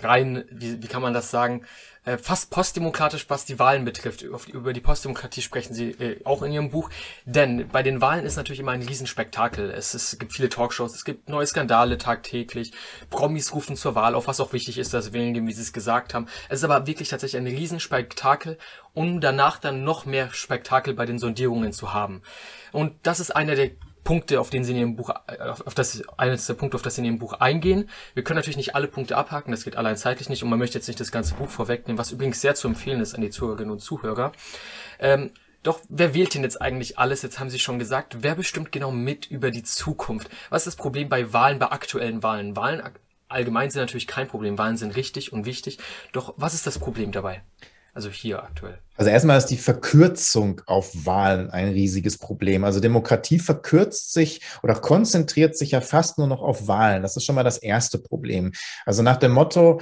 rein, 0.00 0.44
wie, 0.52 0.80
wie 0.80 0.86
kann 0.86 1.02
man 1.02 1.12
das 1.12 1.32
sagen? 1.32 1.64
Äh, 2.08 2.16
fast 2.16 2.50
postdemokratisch, 2.50 3.26
was 3.28 3.44
die 3.44 3.58
Wahlen 3.58 3.84
betrifft. 3.84 4.22
über 4.22 4.72
die 4.72 4.80
Postdemokratie 4.80 5.42
sprechen 5.42 5.74
sie 5.74 5.90
äh, 5.90 6.24
auch 6.24 6.42
in 6.42 6.52
ihrem 6.52 6.70
Buch. 6.70 6.88
Denn 7.26 7.68
bei 7.68 7.82
den 7.82 8.00
Wahlen 8.00 8.24
ist 8.24 8.36
natürlich 8.36 8.60
immer 8.60 8.72
ein 8.72 8.82
Riesenspektakel. 8.82 9.70
Es, 9.70 9.94
ist, 9.94 10.14
es 10.14 10.18
gibt 10.18 10.32
viele 10.32 10.48
Talkshows, 10.48 10.94
es 10.94 11.04
gibt 11.04 11.28
neue 11.28 11.46
Skandale 11.46 11.98
tagtäglich. 11.98 12.72
Promis 13.10 13.52
rufen 13.52 13.76
zur 13.76 13.94
Wahl 13.94 14.14
auf, 14.14 14.26
was 14.26 14.40
auch 14.40 14.54
wichtig 14.54 14.78
ist, 14.78 14.94
dass 14.94 15.12
wählen 15.12 15.34
gehen, 15.34 15.46
wie 15.46 15.52
sie 15.52 15.60
es 15.60 15.74
gesagt 15.74 16.14
haben. 16.14 16.28
Es 16.48 16.60
ist 16.60 16.64
aber 16.64 16.86
wirklich 16.86 17.10
tatsächlich 17.10 17.42
ein 17.42 17.46
Riesenspektakel, 17.46 18.56
um 18.94 19.20
danach 19.20 19.58
dann 19.58 19.84
noch 19.84 20.06
mehr 20.06 20.32
Spektakel 20.32 20.94
bei 20.94 21.04
den 21.04 21.18
Sondierungen 21.18 21.74
zu 21.74 21.92
haben. 21.92 22.22
Und 22.72 22.94
das 23.02 23.20
ist 23.20 23.36
einer 23.36 23.54
der 23.54 23.72
Punkte, 24.08 24.40
auf 24.40 24.48
denen 24.48 24.64
sie 24.64 24.72
in 24.72 24.78
ihrem 24.78 24.96
Buch, 24.96 25.10
auf 25.66 25.74
das, 25.74 26.02
eines 26.16 26.46
der 26.46 26.54
Punkte, 26.54 26.76
auf 26.76 26.82
das 26.82 26.94
sie 26.94 27.02
in 27.02 27.04
ihrem 27.04 27.18
Buch 27.18 27.34
eingehen. 27.34 27.90
Wir 28.14 28.24
können 28.24 28.38
natürlich 28.38 28.56
nicht 28.56 28.74
alle 28.74 28.88
Punkte 28.88 29.18
abhaken, 29.18 29.50
das 29.50 29.64
geht 29.64 29.76
allein 29.76 29.98
zeitlich 29.98 30.30
nicht 30.30 30.42
und 30.42 30.48
man 30.48 30.58
möchte 30.58 30.78
jetzt 30.78 30.86
nicht 30.86 30.98
das 30.98 31.12
ganze 31.12 31.34
Buch 31.34 31.50
vorwegnehmen, 31.50 31.98
was 31.98 32.10
übrigens 32.10 32.40
sehr 32.40 32.54
zu 32.54 32.68
empfehlen 32.68 33.02
ist 33.02 33.14
an 33.14 33.20
die 33.20 33.28
Zuhörerinnen 33.28 33.70
und 33.70 33.80
Zuhörer. 33.80 34.32
Ähm, 34.98 35.30
doch 35.62 35.82
wer 35.90 36.14
wählt 36.14 36.32
denn 36.32 36.42
jetzt 36.42 36.58
eigentlich 36.62 36.98
alles? 36.98 37.20
Jetzt 37.20 37.38
haben 37.38 37.50
Sie 37.50 37.58
schon 37.58 37.78
gesagt, 37.78 38.22
wer 38.22 38.34
bestimmt 38.34 38.72
genau 38.72 38.92
mit 38.92 39.30
über 39.30 39.50
die 39.50 39.62
Zukunft? 39.62 40.30
Was 40.48 40.62
ist 40.62 40.68
das 40.68 40.76
Problem 40.76 41.10
bei 41.10 41.34
Wahlen, 41.34 41.58
bei 41.58 41.66
aktuellen 41.66 42.22
Wahlen? 42.22 42.56
Wahlen 42.56 42.82
allgemein 43.28 43.68
sind 43.68 43.82
natürlich 43.82 44.06
kein 44.06 44.26
Problem. 44.26 44.56
Wahlen 44.56 44.78
sind 44.78 44.96
richtig 44.96 45.34
und 45.34 45.44
wichtig. 45.44 45.80
Doch 46.12 46.32
was 46.38 46.54
ist 46.54 46.66
das 46.66 46.78
Problem 46.78 47.12
dabei? 47.12 47.42
Also 47.94 48.10
hier 48.10 48.42
aktuell. 48.42 48.78
Also 48.96 49.10
erstmal 49.10 49.38
ist 49.38 49.46
die 49.46 49.56
Verkürzung 49.56 50.60
auf 50.66 51.06
Wahlen 51.06 51.50
ein 51.50 51.68
riesiges 51.68 52.18
Problem. 52.18 52.64
Also 52.64 52.80
Demokratie 52.80 53.38
verkürzt 53.38 54.12
sich 54.12 54.40
oder 54.62 54.74
konzentriert 54.74 55.56
sich 55.56 55.72
ja 55.72 55.80
fast 55.80 56.18
nur 56.18 56.26
noch 56.26 56.42
auf 56.42 56.68
Wahlen. 56.68 57.02
Das 57.02 57.16
ist 57.16 57.24
schon 57.24 57.34
mal 57.34 57.44
das 57.44 57.58
erste 57.58 57.98
Problem. 57.98 58.52
Also 58.84 59.02
nach 59.02 59.16
dem 59.16 59.32
Motto, 59.32 59.80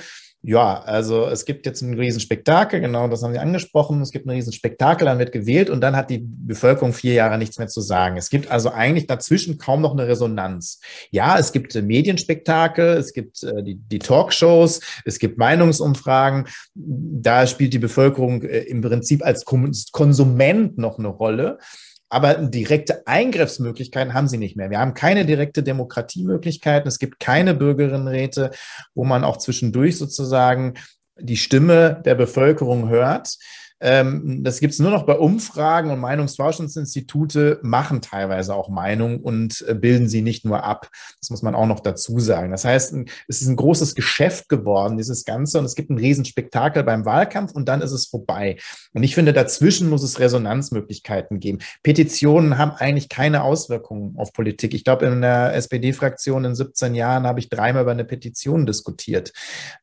ja, 0.49 0.81
also 0.83 1.27
es 1.27 1.45
gibt 1.45 1.67
jetzt 1.67 1.83
ein 1.83 1.95
Riesenspektakel, 1.95 2.81
genau, 2.81 3.09
das 3.09 3.25
haben 3.25 3.33
Sie 3.33 3.39
angesprochen. 3.41 4.01
Es 4.01 4.13
gibt 4.13 4.27
ein 4.27 4.31
Riesenspektakel, 4.31 5.05
dann 5.05 5.19
wird 5.19 5.33
gewählt 5.33 5.69
und 5.69 5.81
dann 5.81 5.97
hat 5.97 6.09
die 6.09 6.25
Bevölkerung 6.25 6.93
vier 6.93 7.15
Jahre 7.15 7.37
nichts 7.37 7.59
mehr 7.59 7.67
zu 7.67 7.81
sagen. 7.81 8.17
Es 8.17 8.31
gibt 8.31 8.49
also 8.49 8.71
eigentlich 8.71 9.09
dazwischen 9.09 9.59
kaum 9.59 9.83
noch 9.83 9.91
eine 9.91 10.07
Resonanz. 10.07 10.79
Ja, 11.11 11.37
es 11.37 11.51
gibt 11.51 11.75
Medienspektakel, 11.75 12.97
es 12.97 13.13
gibt 13.13 13.43
äh, 13.43 13.61
die, 13.65 13.75
die 13.75 13.99
Talkshows, 13.99 14.83
es 15.05 15.19
gibt 15.19 15.37
Meinungsumfragen. 15.37 16.47
Da 16.77 17.49
spielt 17.49 17.73
die 17.73 17.81
Bevölkerung 17.81 18.43
äh, 18.43 18.61
im 18.61 18.83
Prinzip 18.83 19.25
als 19.25 19.45
Konsument 19.45 20.79
noch 20.79 21.01
eine 21.01 21.09
Rolle. 21.09 21.59
Aber 22.09 22.35
direkte 22.35 23.07
Eingriffsmöglichkeiten 23.07 24.14
haben 24.14 24.29
sie 24.29 24.38
nicht 24.38 24.57
mehr. 24.57 24.71
Wir 24.71 24.79
haben 24.79 24.95
keine 24.95 25.27
direkte 25.27 25.62
Demokratiemöglichkeiten. 25.62 26.87
Es 26.87 26.99
gibt 26.99 27.19
keine 27.19 27.55
Bürgerinnenräte, 27.55 28.53
wo 28.95 29.05
man 29.05 29.25
auch 29.25 29.38
zwischendurch 29.38 29.99
sozusagen 29.99 30.75
die 31.19 31.37
Stimme 31.37 32.03
der 32.05 32.14
Bevölkerung 32.14 32.88
hört. 32.88 33.37
Ähm, 33.81 34.43
das 34.43 34.61
gibt 34.61 34.73
es 34.73 34.79
nur 34.79 34.91
noch 34.91 35.05
bei 35.05 35.19
Umfragen 35.19 35.91
und 35.91 36.01
Meinungsforschungsinstitute 36.01 37.61
machen 37.62 38.01
teilweise 38.01 38.55
auch 38.55 38.71
Meinung 38.71 39.21
und 39.21 39.65
äh, 39.69 39.75
bilden 39.75 40.09
sie 40.09 40.23
nicht 40.23 40.45
nur 40.45 40.65
ab. 40.65 40.89
Das 41.21 41.31
muss 41.31 41.43
man 41.43 41.55
auch 41.55 41.67
noch 41.67 41.81
dazu 41.81 42.19
sagen. 42.19 42.51
Das 42.51 42.65
heißt, 42.65 42.95
es 43.29 43.43
ist 43.43 43.49
ein 43.49 43.57
großes 43.57 43.95
Geschäft 43.95 44.49
geworden, 44.49 44.97
dieses 44.97 45.25
Ganze, 45.25 45.59
und 45.59 45.67
es 45.67 45.75
gibt 45.75 45.91
ein 45.91 45.99
Riesenspektakel 45.99 46.85
beim 46.85 47.05
Wahlkampf 47.05 47.53
und 47.53 47.69
dann 47.69 47.83
ist 47.83 47.93
es 47.93 48.07
vorbei. 48.07 48.57
Und 48.95 49.03
ich 49.03 49.15
finde, 49.15 49.33
dazwischen 49.33 49.91
muss 49.91 50.03
es 50.03 50.21
Resonanzmöglichkeiten 50.21 51.39
geben. 51.39 51.59
Petitionen 51.83 52.57
haben 52.57 52.73
eigentlich 52.73 53.11
keine 53.11 53.43
Auswirkungen 53.43 54.15
auf 54.17 54.33
Politik. 54.33 54.73
Ich 54.73 54.85
glaube, 54.85 55.07
in 55.07 55.21
der 55.21 55.55
SPD-Fraktion 55.55 56.45
in 56.47 56.55
17 56.55 56.95
Jahren 56.95 57.27
habe 57.27 57.41
ich 57.41 57.51
dreimal 57.51 57.83
über 57.83 57.91
eine 57.91 58.05
Petition 58.05 58.65
diskutiert. 58.65 59.33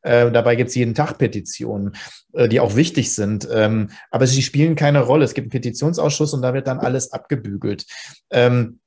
Äh, 0.02 0.32
dabei 0.32 0.56
gibt 0.56 0.70
es 0.70 0.74
jeden 0.74 0.94
Tag 0.94 1.18
Petitionen. 1.18 1.92
Äh, 2.34 2.48
die 2.48 2.60
auch 2.60 2.76
wichtig 2.76 3.14
sind. 3.14 3.48
Ähm, 3.52 3.83
aber 4.10 4.26
sie 4.26 4.42
spielen 4.42 4.76
keine 4.76 5.00
Rolle. 5.02 5.24
Es 5.24 5.34
gibt 5.34 5.46
einen 5.46 5.62
Petitionsausschuss 5.62 6.34
und 6.34 6.42
da 6.42 6.54
wird 6.54 6.66
dann 6.66 6.78
alles 6.78 7.12
abgebügelt. 7.12 7.86
Ähm, 8.30 8.80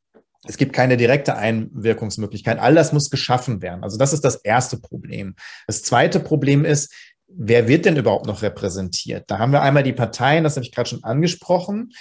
Es 0.46 0.56
gibt 0.56 0.72
keine 0.72 0.96
direkte 0.96 1.36
Einwirkungsmöglichkeit. 1.36 2.60
All 2.60 2.76
das 2.76 2.94
muss 2.94 3.10
geschaffen 3.10 3.62
werden. 3.62 3.84
Also 3.84 3.98
das 3.98 4.14
ist 4.14 4.24
das 4.24 4.36
erste 4.36 4.78
Problem. 4.78 5.36
Das 5.66 5.82
zweite 5.84 6.20
Problem 6.22 6.64
ist, 6.64 6.94
wer 7.28 7.68
wird 7.68 7.84
denn 7.86 7.98
überhaupt 7.98 8.28
noch 8.28 8.42
repräsentiert? 8.44 9.26
Da 9.28 9.40
haben 9.40 9.52
wir 9.52 9.62
einmal 9.62 9.84
die 9.84 9.94
Parteien, 9.94 10.46
das 10.46 10.56
habe 10.56 10.64
ich 10.66 10.72
gerade 10.72 10.88
schon 10.88 11.04
angesprochen. 11.04 11.92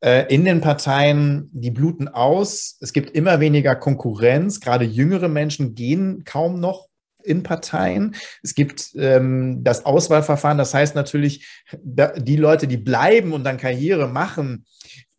Äh, 0.00 0.26
in 0.34 0.44
den 0.44 0.60
Parteien, 0.60 1.48
die 1.52 1.70
bluten 1.70 2.08
aus. 2.08 2.76
Es 2.80 2.92
gibt 2.92 3.16
immer 3.16 3.40
weniger 3.40 3.76
Konkurrenz. 3.76 4.60
Gerade 4.60 4.84
jüngere 4.84 5.28
Menschen 5.28 5.74
gehen 5.74 6.24
kaum 6.24 6.60
noch 6.60 6.88
in 7.24 7.42
Parteien. 7.42 8.14
Es 8.42 8.54
gibt 8.54 8.90
ähm, 8.96 9.64
das 9.64 9.84
Auswahlverfahren, 9.84 10.58
das 10.58 10.74
heißt 10.74 10.94
natürlich, 10.94 11.46
die 11.82 12.36
Leute, 12.36 12.66
die 12.66 12.76
bleiben 12.76 13.32
und 13.32 13.44
dann 13.44 13.56
Karriere 13.56 14.08
machen, 14.08 14.66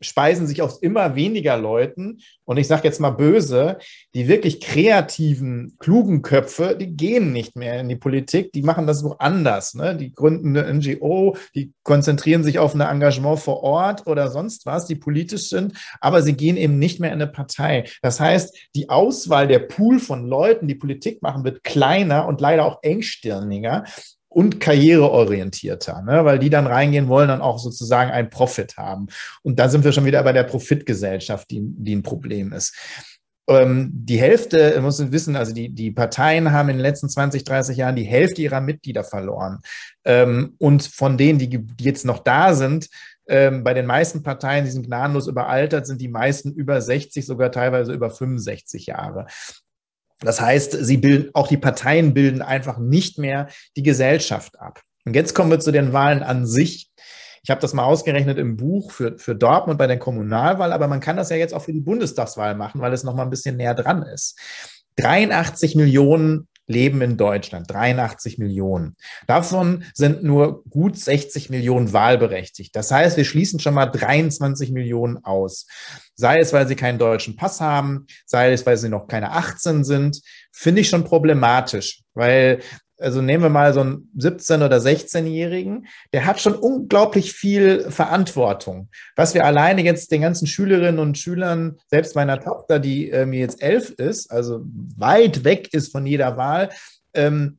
speisen 0.01 0.47
sich 0.47 0.61
aus 0.61 0.79
immer 0.79 1.15
weniger 1.15 1.57
Leuten. 1.57 2.19
Und 2.43 2.57
ich 2.57 2.67
sage 2.67 2.83
jetzt 2.83 2.99
mal 2.99 3.11
böse, 3.11 3.77
die 4.13 4.27
wirklich 4.27 4.61
kreativen, 4.61 5.75
klugen 5.79 6.21
Köpfe, 6.21 6.75
die 6.79 6.95
gehen 6.95 7.31
nicht 7.31 7.55
mehr 7.55 7.79
in 7.79 7.89
die 7.89 7.95
Politik, 7.95 8.51
die 8.51 8.61
machen 8.61 8.87
das 8.87 9.03
woanders. 9.03 9.73
Ne? 9.73 9.95
Die 9.95 10.13
gründen 10.13 10.57
eine 10.57 10.73
NGO, 10.73 11.37
die 11.55 11.73
konzentrieren 11.83 12.43
sich 12.43 12.59
auf 12.59 12.73
ein 12.73 12.81
Engagement 12.81 13.39
vor 13.39 13.63
Ort 13.63 14.07
oder 14.07 14.29
sonst 14.29 14.65
was, 14.65 14.85
die 14.85 14.95
politisch 14.95 15.49
sind, 15.49 15.73
aber 16.01 16.21
sie 16.21 16.33
gehen 16.33 16.57
eben 16.57 16.79
nicht 16.79 16.99
mehr 16.99 17.11
in 17.11 17.21
eine 17.21 17.31
Partei. 17.31 17.85
Das 18.01 18.19
heißt, 18.19 18.55
die 18.75 18.89
Auswahl 18.89 19.47
der 19.47 19.59
Pool 19.59 19.99
von 19.99 20.27
Leuten, 20.27 20.67
die 20.67 20.75
Politik 20.75 21.21
machen, 21.21 21.43
wird 21.43 21.63
kleiner 21.63 22.27
und 22.27 22.41
leider 22.41 22.65
auch 22.65 22.79
engstirniger 22.81 23.83
und 24.35 24.59
karriereorientierter, 24.59 26.01
ne? 26.01 26.25
weil 26.25 26.39
die 26.39 26.49
dann 26.49 26.67
reingehen 26.67 27.07
wollen 27.07 27.29
und 27.29 27.39
auch 27.39 27.57
sozusagen 27.57 28.11
einen 28.11 28.29
Profit 28.29 28.75
haben. 28.75 29.07
Und 29.43 29.59
da 29.59 29.69
sind 29.69 29.85
wir 29.85 29.93
schon 29.93 30.03
wieder 30.03 30.21
bei 30.23 30.33
der 30.33 30.43
Profitgesellschaft, 30.43 31.49
die, 31.49 31.61
die 31.61 31.95
ein 31.95 32.03
Problem 32.03 32.51
ist. 32.51 32.75
Ähm, 33.47 33.91
die 33.93 34.19
Hälfte, 34.19 34.77
muss 34.81 34.99
man 34.99 35.13
wissen, 35.13 35.37
also 35.37 35.53
die, 35.53 35.69
die 35.69 35.91
Parteien 35.91 36.51
haben 36.51 36.67
in 36.67 36.75
den 36.75 36.81
letzten 36.81 37.07
20, 37.07 37.45
30 37.45 37.77
Jahren 37.77 37.95
die 37.95 38.03
Hälfte 38.03 38.41
ihrer 38.41 38.59
Mitglieder 38.59 39.05
verloren. 39.05 39.59
Ähm, 40.03 40.55
und 40.57 40.83
von 40.83 41.17
denen, 41.17 41.39
die, 41.39 41.47
die 41.47 41.83
jetzt 41.85 42.03
noch 42.03 42.19
da 42.19 42.55
sind, 42.55 42.89
ähm, 43.29 43.63
bei 43.63 43.73
den 43.73 43.85
meisten 43.85 44.21
Parteien, 44.21 44.65
die 44.65 44.71
sind 44.71 44.85
gnadenlos 44.85 45.27
überaltert, 45.27 45.87
sind 45.87 46.01
die 46.01 46.09
meisten 46.09 46.51
über 46.51 46.81
60, 46.81 47.25
sogar 47.25 47.53
teilweise 47.53 47.93
über 47.93 48.09
65 48.09 48.87
Jahre. 48.87 49.27
Das 50.19 50.39
heißt, 50.41 50.71
sie 50.85 50.97
bilden, 50.97 51.29
auch 51.33 51.47
die 51.47 51.57
Parteien 51.57 52.13
bilden 52.13 52.41
einfach 52.41 52.77
nicht 52.77 53.17
mehr 53.17 53.47
die 53.75 53.83
Gesellschaft 53.83 54.59
ab. 54.59 54.81
Und 55.05 55.15
jetzt 55.15 55.33
kommen 55.33 55.51
wir 55.51 55.59
zu 55.59 55.71
den 55.71 55.93
Wahlen 55.93 56.23
an 56.23 56.45
sich. 56.45 56.89
Ich 57.43 57.51
habe 57.51 57.61
das 57.61 57.73
mal 57.73 57.83
ausgerechnet 57.83 58.39
im 58.39 58.57
Buch 58.57 58.91
für, 58.91 59.19
für 59.19 59.35
Dortmund 59.35 59.77
bei 59.77 59.85
der 59.85 59.99
Kommunalwahl, 59.99 60.73
aber 60.73 60.87
man 60.87 60.99
kann 60.99 61.15
das 61.15 61.29
ja 61.29 61.35
jetzt 61.35 61.53
auch 61.53 61.61
für 61.61 61.73
die 61.73 61.81
Bundestagswahl 61.81 62.55
machen, 62.55 62.81
weil 62.81 62.91
es 62.91 63.03
noch 63.03 63.13
mal 63.13 63.23
ein 63.23 63.29
bisschen 63.29 63.57
näher 63.57 63.75
dran 63.75 64.01
ist. 64.01 64.39
83 64.95 65.75
Millionen 65.75 66.47
leben 66.67 67.01
in 67.01 67.17
Deutschland, 67.17 67.69
83 67.69 68.37
Millionen. 68.37 68.95
Davon 69.27 69.83
sind 69.93 70.23
nur 70.23 70.63
gut 70.69 70.97
60 70.97 71.49
Millionen 71.49 71.93
wahlberechtigt. 71.93 72.75
Das 72.75 72.91
heißt, 72.91 73.17
wir 73.17 73.25
schließen 73.25 73.59
schon 73.59 73.73
mal 73.73 73.87
23 73.87 74.71
Millionen 74.71 75.23
aus. 75.23 75.67
Sei 76.15 76.39
es, 76.39 76.53
weil 76.53 76.67
sie 76.67 76.75
keinen 76.75 76.97
deutschen 76.97 77.35
Pass 77.35 77.61
haben, 77.61 78.07
sei 78.25 78.51
es, 78.51 78.65
weil 78.65 78.77
sie 78.77 78.89
noch 78.89 79.07
keine 79.07 79.31
18 79.31 79.83
sind, 79.83 80.21
finde 80.51 80.81
ich 80.81 80.89
schon 80.89 81.03
problematisch, 81.03 82.01
weil 82.13 82.61
also 82.99 83.21
nehmen 83.21 83.43
wir 83.43 83.49
mal 83.49 83.73
so 83.73 83.81
einen 83.81 84.09
17- 84.17 84.65
oder 84.65 84.77
16-Jährigen, 84.77 85.87
der 86.13 86.25
hat 86.25 86.39
schon 86.39 86.55
unglaublich 86.55 87.33
viel 87.33 87.91
Verantwortung. 87.91 88.89
Was 89.15 89.33
wir 89.33 89.45
alleine 89.45 89.83
jetzt 89.83 90.11
den 90.11 90.21
ganzen 90.21 90.47
Schülerinnen 90.47 90.99
und 90.99 91.17
Schülern, 91.17 91.77
selbst 91.89 92.15
meiner 92.15 92.39
Tochter, 92.39 92.79
die 92.79 93.11
äh, 93.11 93.25
mir 93.25 93.39
jetzt 93.39 93.61
elf 93.61 93.89
ist, 93.91 94.31
also 94.31 94.61
weit 94.97 95.43
weg 95.43 95.73
ist 95.73 95.91
von 95.91 96.05
jeder 96.05 96.37
Wahl, 96.37 96.69
ähm, 97.13 97.57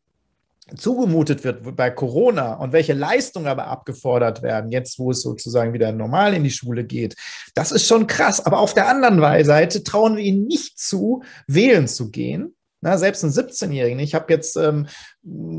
zugemutet 0.74 1.44
wird 1.44 1.76
bei 1.76 1.90
Corona 1.90 2.54
und 2.54 2.72
welche 2.72 2.92
Leistungen 2.92 3.46
aber 3.46 3.68
abgefordert 3.68 4.42
werden, 4.42 4.72
jetzt 4.72 4.98
wo 4.98 5.12
es 5.12 5.22
sozusagen 5.22 5.72
wieder 5.72 5.92
normal 5.92 6.34
in 6.34 6.42
die 6.42 6.50
Schule 6.50 6.82
geht, 6.82 7.14
das 7.54 7.70
ist 7.70 7.86
schon 7.86 8.08
krass. 8.08 8.44
Aber 8.44 8.58
auf 8.58 8.74
der 8.74 8.88
anderen 8.88 9.44
Seite 9.44 9.84
trauen 9.84 10.16
wir 10.16 10.24
ihnen 10.24 10.46
nicht 10.46 10.78
zu, 10.78 11.22
wählen 11.46 11.86
zu 11.86 12.10
gehen 12.10 12.55
na, 12.82 12.98
selbst 12.98 13.24
ein 13.24 13.30
17-Jährigen. 13.30 13.98
Ich 13.98 14.14
habe 14.14 14.32
jetzt 14.32 14.56
ähm, 14.56 14.86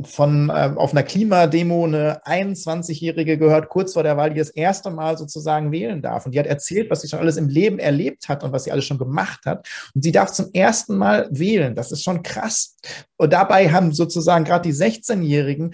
von 0.04 0.50
äh, 0.50 0.72
auf 0.76 0.92
einer 0.92 1.04
Klimademo 1.04 1.86
eine 1.86 2.22
21-Jährige 2.26 3.38
gehört, 3.38 3.70
kurz 3.70 3.94
vor 3.94 4.04
der 4.04 4.18
Wahl, 4.18 4.30
die 4.30 4.40
das 4.40 4.52
erste 4.52 4.92
Mal 4.92 5.18
sozusagen 5.18 5.72
wählen 5.72 6.02
darf. 6.02 6.26
Und 6.26 6.34
die 6.34 6.40
hat 6.40 6.46
erzählt, 6.46 6.90
was 6.92 7.02
sie 7.02 7.08
schon 7.08 7.20
alles 7.20 7.38
im 7.38 7.50
Leben 7.50 7.80
erlebt 7.80 8.30
hat 8.30 8.44
und 8.44 8.52
was 8.52 8.66
sie 8.66 8.72
alles 8.72 8.86
schon 8.86 9.00
gemacht 9.00 9.46
hat. 9.46 9.68
Und 9.96 10.04
sie 10.04 10.12
darf 10.12 10.32
zum 10.32 10.52
ersten 10.54 10.96
Mal 10.98 11.28
wählen. 11.32 11.76
Das 11.76 11.92
ist 11.92 12.04
schon 12.04 12.22
krass. 12.22 12.78
Und 13.18 13.34
dabei 13.34 13.72
haben 13.72 13.94
sozusagen 13.94 14.46
gerade 14.46 14.70
die 14.70 14.76
16-Jährigen 14.76 15.74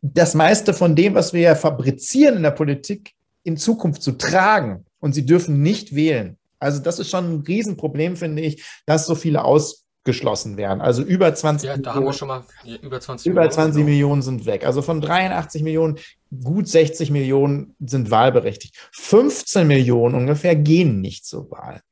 das 0.00 0.34
meiste 0.34 0.74
von 0.74 0.96
dem, 0.96 1.14
was 1.14 1.32
wir 1.32 1.40
ja 1.40 1.54
fabrizieren 1.54 2.36
in 2.36 2.42
der 2.44 2.52
Politik, 2.52 3.12
in 3.42 3.56
Zukunft 3.56 4.02
zu 4.02 4.12
tragen. 4.12 4.84
Und 5.00 5.12
sie 5.12 5.26
dürfen 5.26 5.62
nicht 5.62 5.94
wählen. 5.94 6.38
Also 6.58 6.80
das 6.80 6.98
ist 6.98 7.10
schon 7.10 7.34
ein 7.34 7.40
Riesenproblem, 7.40 8.16
finde 8.16 8.42
ich, 8.42 8.64
dass 8.86 9.06
so 9.06 9.14
viele 9.14 9.44
aus 9.44 9.84
geschlossen 10.08 10.56
werden. 10.56 10.80
Also 10.80 11.02
über 11.02 11.34
20 11.34 11.68
ja, 11.68 11.76
da 11.76 11.76
Millionen. 11.76 11.96
haben 11.96 12.04
wir 12.06 12.12
schon 12.14 12.28
mal 12.28 12.44
über 12.80 12.98
20 12.98 13.26
über 13.26 13.42
Millionen. 13.42 13.52
20 13.52 13.84
Millionen 13.84 14.22
sind 14.22 14.46
weg. 14.46 14.64
Also 14.64 14.80
von 14.80 15.02
83 15.02 15.62
Millionen, 15.62 15.98
gut 16.42 16.66
60 16.66 17.10
Millionen 17.10 17.76
sind 17.78 18.10
wahlberechtigt. 18.10 18.74
15 18.92 19.66
Millionen 19.66 20.14
ungefähr 20.14 20.56
gehen 20.56 21.02
nicht 21.02 21.26
zur 21.26 21.50
Wahl. 21.50 21.82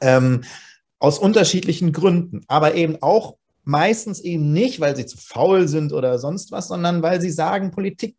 Ähm, 0.00 0.42
aus 0.98 1.20
unterschiedlichen 1.20 1.92
Gründen, 1.92 2.40
aber 2.48 2.74
eben 2.74 3.00
auch 3.02 3.36
meistens 3.62 4.18
eben 4.18 4.52
nicht, 4.52 4.80
weil 4.80 4.96
sie 4.96 5.06
zu 5.06 5.16
faul 5.16 5.68
sind 5.68 5.92
oder 5.92 6.18
sonst 6.18 6.50
was, 6.50 6.66
sondern 6.66 7.02
weil 7.02 7.20
sie 7.20 7.30
sagen, 7.30 7.70
Politik 7.70 8.16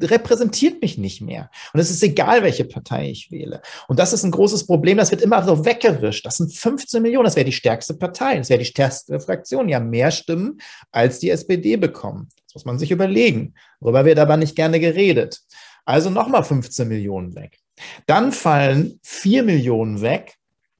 repräsentiert 0.00 0.82
mich 0.82 0.98
nicht 0.98 1.20
mehr. 1.20 1.50
Und 1.72 1.80
es 1.80 1.90
ist 1.90 2.02
egal, 2.02 2.42
welche 2.42 2.64
Partei 2.64 3.10
ich 3.10 3.30
wähle. 3.30 3.62
Und 3.88 3.98
das 3.98 4.12
ist 4.12 4.24
ein 4.24 4.30
großes 4.30 4.66
Problem. 4.66 4.98
Das 4.98 5.10
wird 5.10 5.22
immer 5.22 5.44
so 5.44 5.64
weggerischt. 5.64 6.26
Das 6.26 6.36
sind 6.36 6.52
15 6.52 7.02
Millionen. 7.02 7.24
Das 7.24 7.36
wäre 7.36 7.44
die 7.44 7.52
stärkste 7.52 7.94
Partei. 7.94 8.36
Das 8.38 8.48
wäre 8.48 8.58
die 8.58 8.64
stärkste 8.64 9.20
Fraktion. 9.20 9.68
Ja, 9.68 9.80
mehr 9.80 10.10
Stimmen 10.10 10.58
als 10.92 11.18
die 11.18 11.30
SPD 11.30 11.76
bekommen. 11.76 12.28
Das 12.46 12.54
muss 12.54 12.64
man 12.64 12.78
sich 12.78 12.90
überlegen. 12.90 13.54
Darüber 13.80 14.04
wird 14.04 14.18
aber 14.18 14.36
nicht 14.36 14.56
gerne 14.56 14.80
geredet. 14.80 15.40
Also 15.84 16.10
nochmal 16.10 16.44
15 16.44 16.88
Millionen 16.88 17.34
weg. 17.34 17.58
Dann 18.06 18.32
fallen 18.32 18.98
4 19.02 19.42
Millionen 19.42 20.00
weg 20.00 20.36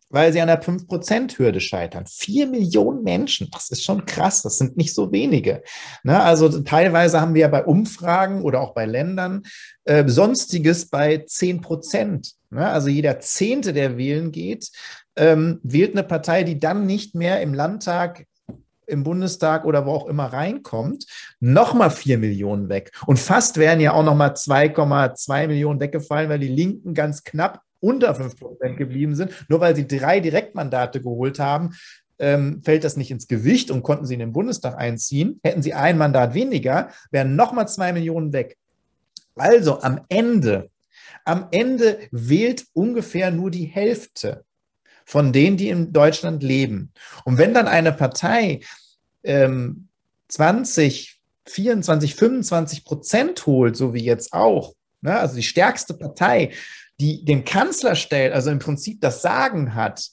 weil 0.08 0.32
sie 0.32 0.40
an 0.40 0.48
der 0.48 0.62
5%-Hürde 0.62 1.60
scheitern. 1.60 2.06
Vier 2.06 2.46
Millionen 2.46 3.02
Menschen, 3.02 3.48
das 3.52 3.70
ist 3.70 3.84
schon 3.84 4.04
krass, 4.06 4.42
das 4.42 4.58
sind 4.58 4.76
nicht 4.76 4.94
so 4.94 5.10
wenige. 5.12 5.62
Ne? 6.04 6.20
Also 6.20 6.60
teilweise 6.60 7.20
haben 7.20 7.34
wir 7.34 7.42
ja 7.42 7.48
bei 7.48 7.64
Umfragen 7.64 8.42
oder 8.42 8.60
auch 8.60 8.74
bei 8.74 8.86
Ländern 8.86 9.42
äh, 9.84 10.08
Sonstiges 10.08 10.88
bei 10.88 11.24
10 11.26 11.60
Prozent. 11.60 12.32
Ne? 12.50 12.66
Also 12.66 12.88
jeder 12.88 13.20
Zehnte, 13.20 13.72
der 13.72 13.96
wählen 13.96 14.30
geht, 14.32 14.70
ähm, 15.16 15.60
wählt 15.62 15.92
eine 15.92 16.04
Partei, 16.04 16.44
die 16.44 16.60
dann 16.60 16.86
nicht 16.86 17.14
mehr 17.14 17.40
im 17.40 17.54
Landtag 17.54 18.26
im 18.86 19.02
Bundestag 19.02 19.64
oder 19.64 19.84
wo 19.84 19.90
auch 19.90 20.06
immer 20.06 20.26
reinkommt, 20.26 21.06
nochmal 21.40 21.90
vier 21.90 22.18
Millionen 22.18 22.68
weg. 22.68 22.92
Und 23.06 23.18
fast 23.18 23.56
wären 23.56 23.80
ja 23.80 23.92
auch 23.92 24.04
nochmal 24.04 24.30
2,2 24.30 25.48
Millionen 25.48 25.80
weggefallen, 25.80 26.30
weil 26.30 26.38
die 26.38 26.46
Linken 26.46 26.94
ganz 26.94 27.24
knapp 27.24 27.62
unter 27.86 28.12
5% 28.12 28.74
geblieben 28.74 29.14
sind, 29.14 29.30
nur 29.48 29.60
weil 29.60 29.76
sie 29.76 29.86
drei 29.86 30.18
Direktmandate 30.18 31.00
geholt 31.00 31.38
haben, 31.38 31.76
ähm, 32.18 32.62
fällt 32.64 32.82
das 32.82 32.96
nicht 32.96 33.10
ins 33.10 33.28
Gewicht 33.28 33.70
und 33.70 33.82
konnten 33.82 34.06
sie 34.06 34.14
in 34.14 34.20
den 34.20 34.32
Bundestag 34.32 34.76
einziehen. 34.76 35.38
Hätten 35.44 35.62
sie 35.62 35.74
ein 35.74 35.96
Mandat 35.96 36.34
weniger, 36.34 36.90
wären 37.10 37.36
nochmal 37.36 37.68
zwei 37.68 37.92
Millionen 37.92 38.32
weg. 38.32 38.56
Also 39.36 39.80
am 39.82 40.00
Ende, 40.08 40.70
am 41.24 41.46
Ende 41.52 42.00
wählt 42.10 42.64
ungefähr 42.72 43.30
nur 43.30 43.50
die 43.50 43.66
Hälfte 43.66 44.44
von 45.04 45.32
denen, 45.32 45.56
die 45.56 45.68
in 45.68 45.92
Deutschland 45.92 46.42
leben. 46.42 46.92
Und 47.24 47.38
wenn 47.38 47.54
dann 47.54 47.68
eine 47.68 47.92
Partei 47.92 48.60
ähm, 49.22 49.88
20, 50.28 51.20
24, 51.46 52.16
25 52.16 52.84
Prozent 52.84 53.46
holt, 53.46 53.76
so 53.76 53.94
wie 53.94 54.02
jetzt 54.02 54.32
auch, 54.32 54.74
ne, 55.00 55.16
also 55.16 55.36
die 55.36 55.42
stärkste 55.42 55.94
Partei, 55.94 56.50
die 57.00 57.24
den 57.24 57.44
Kanzler 57.44 57.94
stellt, 57.94 58.32
also 58.32 58.50
im 58.50 58.58
Prinzip 58.58 59.00
das 59.00 59.22
Sagen 59.22 59.74
hat, 59.74 60.08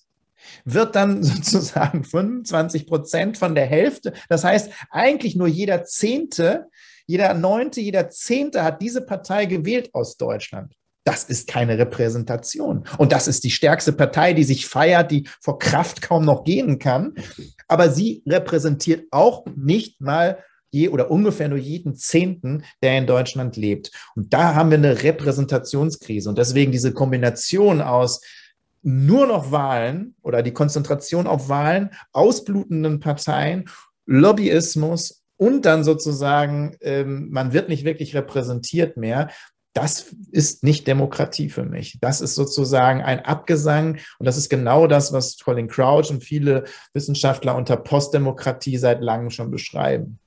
wird 0.66 0.96
dann 0.96 1.24
sozusagen 1.24 2.04
25 2.04 2.88
Prozent 2.88 3.38
von 3.38 3.56
der 3.56 3.66
Hälfte. 3.66 4.14
Das 4.30 4.44
heißt, 4.44 4.72
eigentlich 4.90 5.36
nur 5.36 5.48
jeder 5.48 5.84
Zehnte, 5.84 6.68
jeder 7.06 7.34
Neunte, 7.34 7.82
jeder 7.82 8.10
Zehnte 8.10 8.64
hat 8.64 8.82
diese 8.82 9.02
Partei 9.02 9.46
gewählt 9.46 9.90
aus 9.94 10.18
Deutschland. 10.18 10.74
Das 11.06 11.26
ist 11.26 11.50
keine 11.50 11.78
Repräsentation. 11.78 12.86
Und 12.98 13.12
das 13.12 13.28
ist 13.28 13.44
die 13.44 13.52
stärkste 13.52 13.92
Partei, 13.92 14.34
die 14.34 14.46
sich 14.46 14.68
feiert, 14.68 15.12
die 15.12 15.28
vor 15.42 15.60
Kraft 15.60 16.02
kaum 16.02 16.24
noch 16.24 16.46
gehen 16.46 16.80
kann. 16.80 17.14
Aber 17.68 17.90
sie 17.90 18.24
repräsentiert 18.26 19.08
auch 19.12 19.46
nicht 19.54 20.00
mal 20.00 20.38
je 20.74 20.90
oder 20.90 21.12
ungefähr 21.12 21.48
nur 21.48 21.60
jeden 21.60 21.96
Zehnten, 21.96 22.64
der 22.82 22.98
in 22.98 23.08
Deutschland 23.08 23.56
lebt. 23.56 23.92
Und 24.16 24.34
da 24.34 24.56
haben 24.56 24.72
wir 24.72 24.78
eine 24.78 25.04
Repräsentationskrise. 25.04 26.28
Und 26.28 26.38
deswegen 26.38 26.72
diese 26.72 26.94
Kombination 26.94 27.82
aus 27.82 28.22
nur 28.82 29.28
noch 29.28 29.52
Wahlen 29.52 30.16
oder 30.22 30.44
die 30.44 30.52
Konzentration 30.52 31.28
auf 31.28 31.48
Wahlen, 31.48 31.92
ausblutenden 32.12 33.00
Parteien, 33.00 33.70
Lobbyismus 34.06 35.24
und 35.38 35.66
dann 35.66 35.84
sozusagen, 35.84 36.76
ähm, 36.82 37.30
man 37.32 37.54
wird 37.54 37.70
nicht 37.70 37.86
wirklich 37.86 38.16
repräsentiert 38.16 38.98
mehr. 38.98 39.30
Das 39.74 40.14
ist 40.32 40.64
nicht 40.64 40.86
Demokratie 40.86 41.50
für 41.50 41.64
mich. 41.64 41.98
Das 42.02 42.22
ist 42.22 42.36
sozusagen 42.36 43.02
ein 43.02 43.26
Abgesang. 43.26 43.98
Und 44.20 44.26
das 44.26 44.38
ist 44.38 44.50
genau 44.50 44.86
das, 44.86 45.14
was 45.14 45.38
Colin 45.40 45.68
Crouch 45.68 46.12
und 46.12 46.24
viele 46.24 46.66
Wissenschaftler 46.94 47.56
unter 47.56 47.78
Postdemokratie 47.78 48.78
seit 48.78 49.02
langem 49.02 49.30
schon 49.30 49.50
beschreiben. 49.50 50.20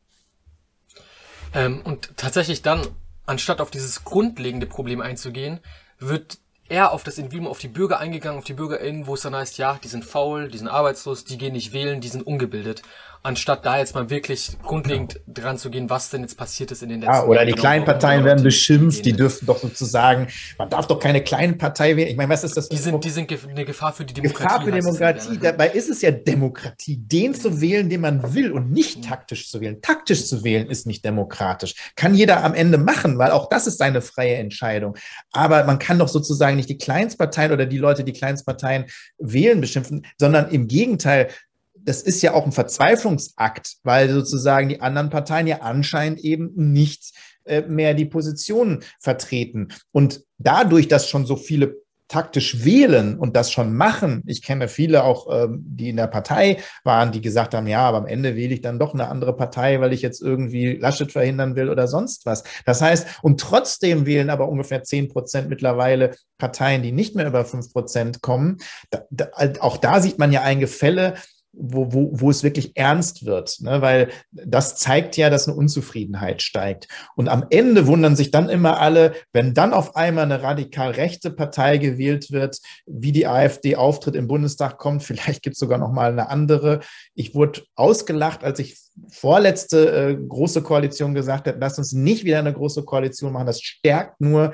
Ähm, 1.56 1.80
und 1.82 2.16
tatsächlich 2.18 2.60
dann, 2.60 2.86
anstatt 3.24 3.62
auf 3.62 3.70
dieses 3.70 4.04
grundlegende 4.04 4.66
Problem 4.66 5.00
einzugehen, 5.00 5.60
wird 5.98 6.38
eher 6.68 6.92
auf 6.92 7.02
das 7.02 7.16
Individuum, 7.16 7.48
auf 7.48 7.58
die 7.58 7.68
Bürger 7.68 7.98
eingegangen, 7.98 8.38
auf 8.38 8.44
die 8.44 8.52
BürgerInnen, 8.52 9.06
wo 9.06 9.14
es 9.14 9.22
dann 9.22 9.34
heißt, 9.34 9.56
ja, 9.56 9.80
die 9.82 9.88
sind 9.88 10.04
faul, 10.04 10.48
die 10.48 10.58
sind 10.58 10.68
arbeitslos, 10.68 11.24
die 11.24 11.38
gehen 11.38 11.54
nicht 11.54 11.72
wählen, 11.72 12.02
die 12.02 12.08
sind 12.08 12.26
ungebildet 12.26 12.82
anstatt 13.26 13.66
da 13.66 13.78
jetzt 13.78 13.94
mal 13.94 14.08
wirklich 14.08 14.56
grundlegend 14.62 15.20
dran 15.26 15.58
zu 15.58 15.68
gehen, 15.68 15.90
was 15.90 16.10
denn 16.10 16.22
jetzt 16.22 16.36
passiert 16.36 16.70
ist 16.70 16.82
in 16.82 16.88
den 16.88 17.00
letzten 17.00 17.12
Jahren. 17.12 17.24
Ja, 17.24 17.28
oder 17.28 17.44
die 17.44 17.52
kleinen 17.52 17.84
Parteien 17.84 18.24
werden 18.24 18.44
beschimpft, 18.44 19.04
die 19.04 19.12
dürfen 19.12 19.46
doch 19.46 19.58
sozusagen, 19.58 20.28
man 20.58 20.70
darf 20.70 20.86
doch 20.86 21.00
keine 21.00 21.22
kleinen 21.22 21.58
Partei 21.58 21.96
wählen. 21.96 22.08
Ich 22.08 22.16
meine, 22.16 22.32
was 22.32 22.44
ist 22.44 22.56
das? 22.56 22.68
Die 22.68 22.76
sind, 22.76 23.04
die 23.04 23.10
sind 23.10 23.30
eine 23.30 23.64
Gefahr 23.64 23.92
für 23.92 24.04
die 24.04 24.14
Demokratie. 24.14 24.44
Gefahr 24.44 24.64
für 24.64 24.70
Demokratie. 24.70 25.38
Dabei 25.38 25.68
ist 25.70 25.90
es 25.90 26.02
ja 26.02 26.12
Demokratie, 26.12 26.98
den 26.98 27.34
zu 27.34 27.60
wählen, 27.60 27.90
den 27.90 28.00
man 28.00 28.34
will 28.34 28.52
und 28.52 28.70
nicht 28.70 29.04
taktisch 29.04 29.50
zu 29.50 29.60
wählen. 29.60 29.82
Taktisch 29.82 30.26
zu 30.26 30.44
wählen 30.44 30.68
ist 30.68 30.86
nicht 30.86 31.04
demokratisch. 31.04 31.74
Kann 31.96 32.14
jeder 32.14 32.44
am 32.44 32.54
Ende 32.54 32.78
machen, 32.78 33.18
weil 33.18 33.32
auch 33.32 33.48
das 33.48 33.66
ist 33.66 33.78
seine 33.78 34.02
freie 34.02 34.36
Entscheidung. 34.36 34.96
Aber 35.32 35.64
man 35.64 35.80
kann 35.80 35.98
doch 35.98 36.08
sozusagen 36.08 36.56
nicht 36.56 36.68
die 36.68 36.78
Kleinstparteien 36.78 37.50
oder 37.50 37.66
die 37.66 37.78
Leute, 37.78 38.04
die 38.04 38.12
Kleinstparteien 38.12 38.86
wählen, 39.18 39.60
beschimpfen, 39.60 40.06
sondern 40.16 40.50
im 40.50 40.68
Gegenteil 40.68 41.28
das 41.86 42.02
ist 42.02 42.20
ja 42.20 42.34
auch 42.34 42.44
ein 42.44 42.52
Verzweiflungsakt, 42.52 43.76
weil 43.84 44.10
sozusagen 44.10 44.68
die 44.68 44.80
anderen 44.80 45.08
Parteien 45.08 45.46
ja 45.46 45.60
anscheinend 45.60 46.20
eben 46.20 46.52
nicht 46.54 47.14
äh, 47.44 47.62
mehr 47.62 47.94
die 47.94 48.04
Positionen 48.04 48.82
vertreten. 49.00 49.68
Und 49.92 50.24
dadurch, 50.36 50.88
dass 50.88 51.08
schon 51.08 51.26
so 51.26 51.36
viele 51.36 51.76
taktisch 52.08 52.64
wählen 52.64 53.18
und 53.18 53.34
das 53.34 53.50
schon 53.50 53.74
machen. 53.74 54.22
Ich 54.26 54.42
kenne 54.42 54.68
viele 54.68 55.02
auch, 55.02 55.26
ähm, 55.32 55.64
die 55.66 55.88
in 55.88 55.96
der 55.96 56.06
Partei 56.06 56.58
waren, 56.84 57.10
die 57.10 57.20
gesagt 57.20 57.52
haben, 57.52 57.66
ja, 57.66 57.80
aber 57.80 57.98
am 57.98 58.06
Ende 58.06 58.36
wähle 58.36 58.54
ich 58.54 58.60
dann 58.60 58.78
doch 58.78 58.94
eine 58.94 59.08
andere 59.08 59.34
Partei, 59.34 59.80
weil 59.80 59.92
ich 59.92 60.02
jetzt 60.02 60.22
irgendwie 60.22 60.76
Laschet 60.76 61.10
verhindern 61.10 61.56
will 61.56 61.68
oder 61.68 61.88
sonst 61.88 62.24
was. 62.24 62.44
Das 62.64 62.80
heißt, 62.80 63.08
und 63.22 63.40
trotzdem 63.40 64.06
wählen 64.06 64.30
aber 64.30 64.48
ungefähr 64.48 64.84
zehn 64.84 65.08
Prozent 65.08 65.48
mittlerweile 65.48 66.14
Parteien, 66.38 66.82
die 66.82 66.92
nicht 66.92 67.16
mehr 67.16 67.26
über 67.26 67.44
fünf 67.44 67.72
Prozent 67.72 68.22
kommen. 68.22 68.58
Auch 69.58 69.76
da 69.76 70.00
sieht 70.00 70.18
man 70.18 70.30
ja 70.30 70.42
ein 70.42 70.60
Gefälle, 70.60 71.14
wo, 71.58 71.92
wo, 71.92 72.10
wo 72.12 72.30
es 72.30 72.42
wirklich 72.42 72.76
ernst 72.76 73.24
wird, 73.24 73.60
ne? 73.60 73.80
weil 73.80 74.10
das 74.32 74.76
zeigt 74.76 75.16
ja, 75.16 75.30
dass 75.30 75.48
eine 75.48 75.56
Unzufriedenheit 75.56 76.42
steigt. 76.42 76.88
Und 77.16 77.28
am 77.28 77.46
Ende 77.50 77.86
wundern 77.86 78.14
sich 78.14 78.30
dann 78.30 78.48
immer 78.48 78.78
alle, 78.78 79.14
wenn 79.32 79.54
dann 79.54 79.72
auf 79.72 79.96
einmal 79.96 80.24
eine 80.24 80.42
radikal 80.42 80.90
rechte 80.90 81.30
Partei 81.30 81.78
gewählt 81.78 82.30
wird, 82.30 82.58
wie 82.86 83.12
die 83.12 83.26
AfD 83.26 83.76
auftritt 83.76 84.14
im 84.14 84.28
Bundestag 84.28 84.78
kommt, 84.78 85.02
vielleicht 85.02 85.42
gibt 85.42 85.54
es 85.54 85.60
sogar 85.60 85.78
noch 85.78 85.92
mal 85.92 86.10
eine 86.10 86.28
andere. 86.28 86.80
Ich 87.14 87.34
wurde 87.34 87.62
ausgelacht, 87.74 88.44
als 88.44 88.58
ich 88.58 88.78
vorletzte 89.08 89.90
äh, 89.90 90.16
große 90.16 90.62
Koalition 90.62 91.14
gesagt 91.14 91.48
habe, 91.48 91.58
lass 91.60 91.78
uns 91.78 91.92
nicht 91.92 92.24
wieder 92.24 92.38
eine 92.38 92.52
große 92.52 92.84
Koalition 92.84 93.32
machen, 93.32 93.46
das 93.46 93.60
stärkt 93.60 94.20
nur 94.20 94.52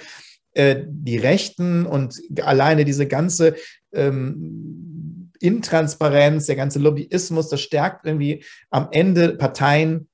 äh, 0.54 0.84
die 0.86 1.16
Rechten 1.16 1.86
und 1.86 2.20
alleine 2.42 2.84
diese 2.84 3.06
ganze 3.06 3.54
ähm, 3.92 5.11
Intransparenz, 5.42 6.46
der 6.46 6.56
ganze 6.56 6.78
Lobbyismus, 6.78 7.48
das 7.48 7.60
stärkt 7.60 8.06
irgendwie 8.06 8.44
am 8.70 8.88
Ende 8.90 9.36
Parteien, 9.36 10.08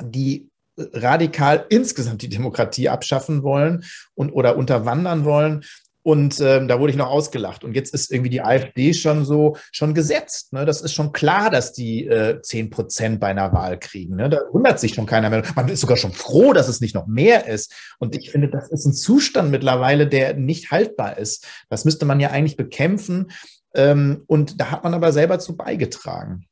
die 0.00 0.48
radikal 0.78 1.66
insgesamt 1.68 2.22
die 2.22 2.28
Demokratie 2.28 2.88
abschaffen 2.88 3.42
wollen 3.42 3.84
und 4.14 4.30
oder 4.30 4.56
unterwandern 4.56 5.24
wollen. 5.24 5.64
Und 6.02 6.40
ähm, 6.40 6.68
da 6.68 6.80
wurde 6.80 6.92
ich 6.92 6.96
noch 6.96 7.10
ausgelacht. 7.10 7.64
Und 7.64 7.74
jetzt 7.74 7.92
ist 7.92 8.10
irgendwie 8.10 8.30
die 8.30 8.40
AfD 8.40 8.94
schon 8.94 9.26
so 9.26 9.58
schon 9.72 9.92
gesetzt. 9.92 10.54
Ne? 10.54 10.64
Das 10.64 10.80
ist 10.80 10.94
schon 10.94 11.12
klar, 11.12 11.50
dass 11.50 11.74
die 11.74 12.06
äh, 12.06 12.40
10 12.40 12.70
Prozent 12.70 13.20
bei 13.20 13.26
einer 13.26 13.52
Wahl 13.52 13.78
kriegen. 13.78 14.16
Ne? 14.16 14.30
Da 14.30 14.40
wundert 14.50 14.80
sich 14.80 14.94
schon 14.94 15.04
keiner 15.04 15.28
mehr. 15.28 15.42
Man 15.54 15.68
ist 15.68 15.80
sogar 15.80 15.98
schon 15.98 16.12
froh, 16.12 16.54
dass 16.54 16.68
es 16.68 16.80
nicht 16.80 16.94
noch 16.94 17.06
mehr 17.06 17.46
ist. 17.46 17.74
Und 17.98 18.16
ich 18.16 18.30
finde, 18.30 18.48
das 18.48 18.70
ist 18.70 18.86
ein 18.86 18.94
Zustand 18.94 19.50
mittlerweile, 19.50 20.06
der 20.06 20.32
nicht 20.32 20.70
haltbar 20.70 21.18
ist. 21.18 21.46
Das 21.68 21.84
müsste 21.84 22.06
man 22.06 22.20
ja 22.20 22.30
eigentlich 22.30 22.56
bekämpfen. 22.56 23.30
Ähm, 23.74 24.24
und 24.26 24.60
da 24.60 24.70
hat 24.70 24.84
man 24.84 24.94
aber 24.94 25.12
selber 25.12 25.38
zu 25.38 25.56
beigetragen. 25.56 26.48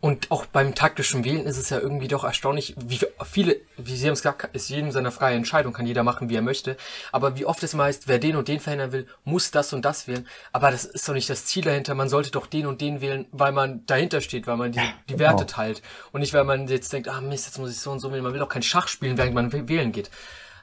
Und 0.00 0.30
auch 0.30 0.46
beim 0.46 0.76
taktischen 0.76 1.24
Wählen 1.24 1.44
ist 1.44 1.56
es 1.56 1.70
ja 1.70 1.80
irgendwie 1.80 2.06
doch 2.06 2.22
erstaunlich, 2.22 2.76
wie 2.78 3.00
viele, 3.24 3.56
wie 3.76 3.96
Sie 3.96 4.06
haben 4.06 4.12
es 4.12 4.22
gesagt, 4.22 4.54
ist 4.54 4.68
jedem 4.68 4.92
seine 4.92 5.10
freie 5.10 5.34
Entscheidung, 5.34 5.72
kann 5.72 5.86
jeder 5.86 6.04
machen, 6.04 6.28
wie 6.28 6.36
er 6.36 6.42
möchte. 6.42 6.76
Aber 7.10 7.36
wie 7.36 7.44
oft 7.44 7.64
es 7.64 7.74
meist, 7.74 8.06
wer 8.06 8.20
den 8.20 8.36
und 8.36 8.46
den 8.46 8.60
verhindern 8.60 8.92
will, 8.92 9.06
muss 9.24 9.50
das 9.50 9.72
und 9.72 9.84
das 9.84 10.06
wählen. 10.06 10.24
Aber 10.52 10.70
das 10.70 10.84
ist 10.84 11.08
doch 11.08 11.14
nicht 11.14 11.28
das 11.28 11.46
Ziel 11.46 11.64
dahinter. 11.64 11.96
Man 11.96 12.08
sollte 12.08 12.30
doch 12.30 12.46
den 12.46 12.66
und 12.66 12.80
den 12.80 13.00
wählen, 13.00 13.26
weil 13.32 13.50
man 13.50 13.84
dahinter 13.86 14.20
steht, 14.20 14.46
weil 14.46 14.56
man 14.56 14.70
die, 14.70 14.78
die 15.08 15.14
genau. 15.14 15.30
Werte 15.30 15.46
teilt. 15.46 15.82
Und 16.12 16.20
nicht, 16.20 16.32
weil 16.32 16.44
man 16.44 16.68
jetzt 16.68 16.92
denkt, 16.92 17.08
ah 17.08 17.20
Mist, 17.20 17.46
jetzt 17.46 17.58
muss 17.58 17.72
ich 17.72 17.78
so 17.80 17.90
und 17.90 17.98
so 17.98 18.12
wählen. 18.12 18.22
Man 18.22 18.32
will 18.32 18.40
doch 18.40 18.48
kein 18.48 18.62
Schach 18.62 18.86
spielen, 18.86 19.18
während 19.18 19.34
man 19.34 19.52
wählen 19.68 19.90
geht. 19.90 20.10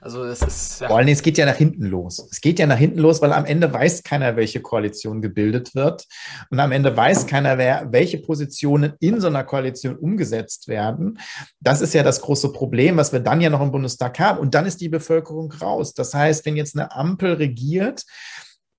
Also 0.02 0.24
es 0.24 0.42
ist. 0.42 0.82
Ja. 0.82 0.88
Vor 0.88 0.98
allem, 0.98 1.08
es 1.08 1.22
geht 1.22 1.38
ja 1.38 1.46
nach 1.46 1.56
hinten 1.56 1.86
los. 1.86 2.28
Es 2.32 2.42
geht 2.42 2.60
ja 2.60 2.68
nach 2.68 2.78
hinten 2.78 3.00
los, 3.00 3.22
weil 3.22 3.34
am 3.34 3.46
Ende 3.46 3.72
weiß 3.72 4.04
keiner, 4.04 4.36
welche 4.36 4.62
Koalition 4.62 5.22
gebildet 5.22 5.76
wird. 5.76 6.06
Und 6.50 6.60
am 6.60 6.72
Ende 6.72 6.96
weiß 6.96 7.28
keiner, 7.28 7.58
wer, 7.58 7.88
welche 7.92 8.18
Positionen 8.18 8.94
in 9.00 9.22
so 9.22 9.28
einer 9.28 9.44
Koalition 9.44 9.96
umgesetzt 9.96 10.68
werden. 10.68 11.20
Das 11.60 11.82
ist 11.82 11.94
ja 11.94 12.04
das 12.04 12.22
große 12.22 12.52
Problem, 12.52 12.98
was 12.98 13.14
wir 13.14 13.20
dann 13.20 13.42
ja 13.42 13.50
noch 13.50 13.62
im 13.62 13.72
Bundestag 13.72 14.20
haben. 14.20 14.40
Und 14.40 14.56
dann 14.56 14.66
ist 14.66 14.82
die 14.82 14.90
Bevölkerung 14.90 15.52
raus. 15.52 15.94
Das 15.94 16.14
heißt, 16.14 16.46
wenn 16.46 16.56
jetzt 16.56 16.76
eine 16.76 16.92
Ampel 16.92 17.34
regiert, 17.34 18.04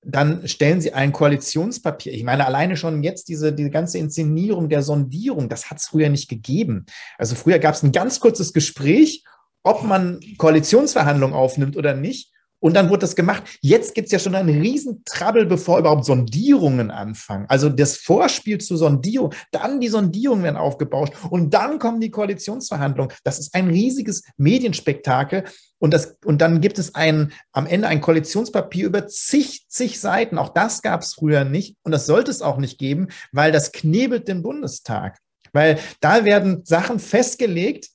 dann 0.06 0.46
stellen 0.46 0.80
sie 0.80 0.92
ein 0.92 1.12
Koalitionspapier. 1.12 2.12
Ich 2.12 2.22
meine, 2.22 2.46
alleine 2.46 2.76
schon 2.76 3.02
jetzt 3.02 3.28
diese, 3.28 3.52
diese 3.52 3.70
ganze 3.70 3.98
Inszenierung 3.98 4.68
der 4.68 4.82
Sondierung, 4.82 5.48
das 5.48 5.68
hat 5.68 5.78
es 5.78 5.88
früher 5.88 6.08
nicht 6.08 6.28
gegeben. 6.28 6.86
Also 7.18 7.34
früher 7.34 7.58
gab 7.58 7.74
es 7.74 7.82
ein 7.82 7.90
ganz 7.90 8.20
kurzes 8.20 8.52
Gespräch 8.52 9.24
ob 9.66 9.82
man 9.82 10.20
Koalitionsverhandlungen 10.38 11.34
aufnimmt 11.34 11.76
oder 11.76 11.94
nicht. 11.94 12.32
Und 12.58 12.74
dann 12.74 12.88
wurde 12.88 13.00
das 13.00 13.14
gemacht. 13.14 13.42
Jetzt 13.60 13.94
gibt 13.94 14.06
es 14.06 14.12
ja 14.12 14.18
schon 14.18 14.34
einen 14.34 14.60
riesen 14.60 15.02
Trouble, 15.04 15.44
bevor 15.44 15.78
überhaupt 15.78 16.06
Sondierungen 16.06 16.90
anfangen. 16.90 17.44
Also 17.48 17.68
das 17.68 17.98
Vorspiel 17.98 18.58
zur 18.58 18.78
Sondierung, 18.78 19.34
dann 19.52 19.78
die 19.78 19.88
Sondierungen 19.88 20.42
werden 20.42 20.56
aufgebauscht 20.56 21.12
und 21.28 21.52
dann 21.52 21.78
kommen 21.78 22.00
die 22.00 22.10
Koalitionsverhandlungen. 22.10 23.14
Das 23.24 23.38
ist 23.38 23.54
ein 23.54 23.68
riesiges 23.68 24.22
Medienspektakel. 24.38 25.44
Und, 25.78 25.92
das, 25.92 26.16
und 26.24 26.40
dann 26.40 26.62
gibt 26.62 26.78
es 26.78 26.94
ein, 26.94 27.32
am 27.52 27.66
Ende 27.66 27.88
ein 27.88 28.00
Koalitionspapier 28.00 28.86
über 28.86 29.06
zig, 29.06 29.66
zig 29.68 30.00
Seiten. 30.00 30.38
Auch 30.38 30.48
das 30.48 30.80
gab 30.80 31.02
es 31.02 31.12
früher 31.12 31.44
nicht. 31.44 31.76
Und 31.82 31.92
das 31.92 32.06
sollte 32.06 32.30
es 32.30 32.40
auch 32.40 32.56
nicht 32.56 32.78
geben, 32.78 33.08
weil 33.32 33.52
das 33.52 33.72
knebelt 33.72 34.28
den 34.28 34.42
Bundestag. 34.42 35.18
Weil 35.52 35.78
da 36.00 36.24
werden 36.24 36.64
Sachen 36.64 36.98
festgelegt, 36.98 37.88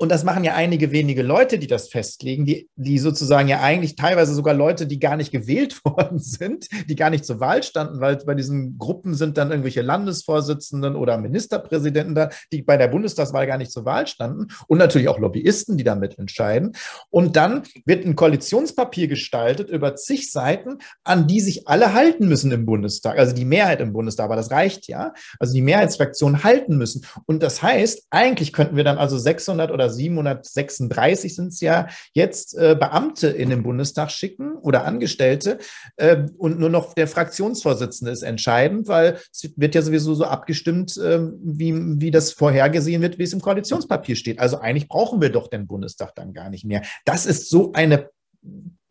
und 0.00 0.10
das 0.10 0.22
machen 0.22 0.44
ja 0.44 0.54
einige 0.54 0.92
wenige 0.92 1.22
Leute, 1.22 1.58
die 1.58 1.66
das 1.66 1.88
festlegen, 1.88 2.44
die, 2.44 2.68
die 2.76 2.98
sozusagen 2.98 3.48
ja 3.48 3.60
eigentlich 3.60 3.96
teilweise 3.96 4.32
sogar 4.32 4.54
Leute, 4.54 4.86
die 4.86 5.00
gar 5.00 5.16
nicht 5.16 5.32
gewählt 5.38 5.84
worden 5.84 6.18
sind, 6.18 6.68
die 6.88 6.94
gar 6.94 7.10
nicht 7.10 7.24
zur 7.24 7.40
Wahl 7.40 7.62
standen, 7.64 8.00
weil 8.00 8.16
bei 8.24 8.34
diesen 8.34 8.78
Gruppen 8.78 9.14
sind 9.14 9.36
dann 9.36 9.50
irgendwelche 9.50 9.82
Landesvorsitzenden 9.82 10.94
oder 10.94 11.18
Ministerpräsidenten 11.18 12.14
da, 12.14 12.30
die 12.52 12.62
bei 12.62 12.76
der 12.76 12.88
Bundestagswahl 12.88 13.46
gar 13.46 13.58
nicht 13.58 13.72
zur 13.72 13.84
Wahl 13.84 14.06
standen 14.06 14.46
und 14.68 14.78
natürlich 14.78 15.08
auch 15.08 15.18
Lobbyisten, 15.18 15.76
die 15.76 15.84
damit 15.84 16.16
entscheiden. 16.18 16.72
Und 17.10 17.36
dann 17.36 17.64
wird 17.84 18.06
ein 18.06 18.14
Koalitionspapier 18.14 19.08
gestaltet 19.08 19.68
über 19.68 19.96
zig 19.96 20.30
Seiten, 20.30 20.78
an 21.02 21.26
die 21.26 21.40
sich 21.40 21.66
alle 21.66 21.92
halten 21.92 22.28
müssen 22.28 22.52
im 22.52 22.66
Bundestag, 22.66 23.18
also 23.18 23.34
die 23.34 23.44
Mehrheit 23.44 23.80
im 23.80 23.92
Bundestag, 23.92 24.26
aber 24.26 24.36
das 24.36 24.52
reicht 24.52 24.86
ja. 24.86 25.12
Also 25.40 25.54
die 25.54 25.62
Mehrheitsfraktionen 25.62 26.44
halten 26.44 26.76
müssen. 26.78 27.04
Und 27.26 27.42
das 27.42 27.62
heißt, 27.62 28.06
eigentlich 28.10 28.52
könnten 28.52 28.76
wir 28.76 28.84
dann 28.84 28.98
also 28.98 29.18
600 29.18 29.72
oder 29.72 29.87
736 29.88 31.34
sind 31.34 31.48
es 31.48 31.60
ja, 31.60 31.88
jetzt 32.12 32.56
äh, 32.56 32.76
Beamte 32.78 33.28
in 33.28 33.50
den 33.50 33.62
Bundestag 33.62 34.10
schicken 34.10 34.56
oder 34.56 34.84
Angestellte 34.84 35.58
äh, 35.96 36.26
und 36.36 36.58
nur 36.58 36.70
noch 36.70 36.94
der 36.94 37.08
Fraktionsvorsitzende 37.08 38.12
ist 38.12 38.22
entscheidend, 38.22 38.88
weil 38.88 39.18
es 39.32 39.50
wird 39.56 39.74
ja 39.74 39.82
sowieso 39.82 40.14
so 40.14 40.24
abgestimmt, 40.24 40.96
äh, 40.96 41.20
wie, 41.42 41.74
wie 42.00 42.10
das 42.10 42.32
vorhergesehen 42.32 43.02
wird, 43.02 43.18
wie 43.18 43.24
es 43.24 43.32
im 43.32 43.40
Koalitionspapier 43.40 44.16
steht. 44.16 44.38
Also 44.38 44.58
eigentlich 44.58 44.88
brauchen 44.88 45.20
wir 45.20 45.30
doch 45.30 45.48
den 45.48 45.66
Bundestag 45.66 46.14
dann 46.14 46.32
gar 46.32 46.50
nicht 46.50 46.64
mehr. 46.64 46.82
Das 47.04 47.26
ist 47.26 47.50
so 47.50 47.72
eine 47.72 48.10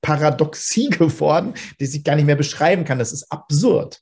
Paradoxie 0.02 0.90
geworden, 0.90 1.54
die 1.80 1.86
sich 1.86 2.04
gar 2.04 2.16
nicht 2.16 2.26
mehr 2.26 2.36
beschreiben 2.36 2.86
kann. 2.86 3.00
Das 3.00 3.12
ist 3.12 3.32
absurd. 3.32 4.02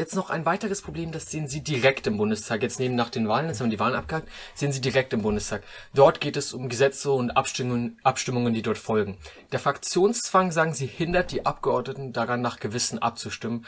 Jetzt 0.00 0.16
noch 0.16 0.30
ein 0.30 0.46
weiteres 0.46 0.82
Problem, 0.82 1.12
das 1.12 1.30
sehen 1.30 1.46
Sie 1.46 1.60
direkt 1.60 2.06
im 2.06 2.16
Bundestag. 2.16 2.62
Jetzt 2.62 2.80
neben 2.80 2.96
nach 2.96 3.10
den 3.10 3.28
Wahlen, 3.28 3.48
jetzt 3.48 3.60
haben 3.60 3.66
wir 3.66 3.76
die 3.76 3.80
Wahlen 3.80 3.94
abgehakt, 3.94 4.28
sehen 4.54 4.72
Sie 4.72 4.80
direkt 4.80 5.12
im 5.12 5.22
Bundestag. 5.22 5.62
Dort 5.94 6.20
geht 6.20 6.36
es 6.36 6.52
um 6.52 6.68
Gesetze 6.68 7.12
und 7.12 7.30
Abstimmungen, 7.30 8.00
Abstimmungen, 8.02 8.54
die 8.54 8.62
dort 8.62 8.78
folgen. 8.78 9.18
Der 9.52 9.60
Fraktionszwang, 9.60 10.50
sagen 10.50 10.74
Sie, 10.74 10.86
hindert 10.86 11.30
die 11.30 11.46
Abgeordneten 11.46 12.12
daran, 12.12 12.40
nach 12.40 12.58
Gewissen 12.58 12.98
abzustimmen. 12.98 13.66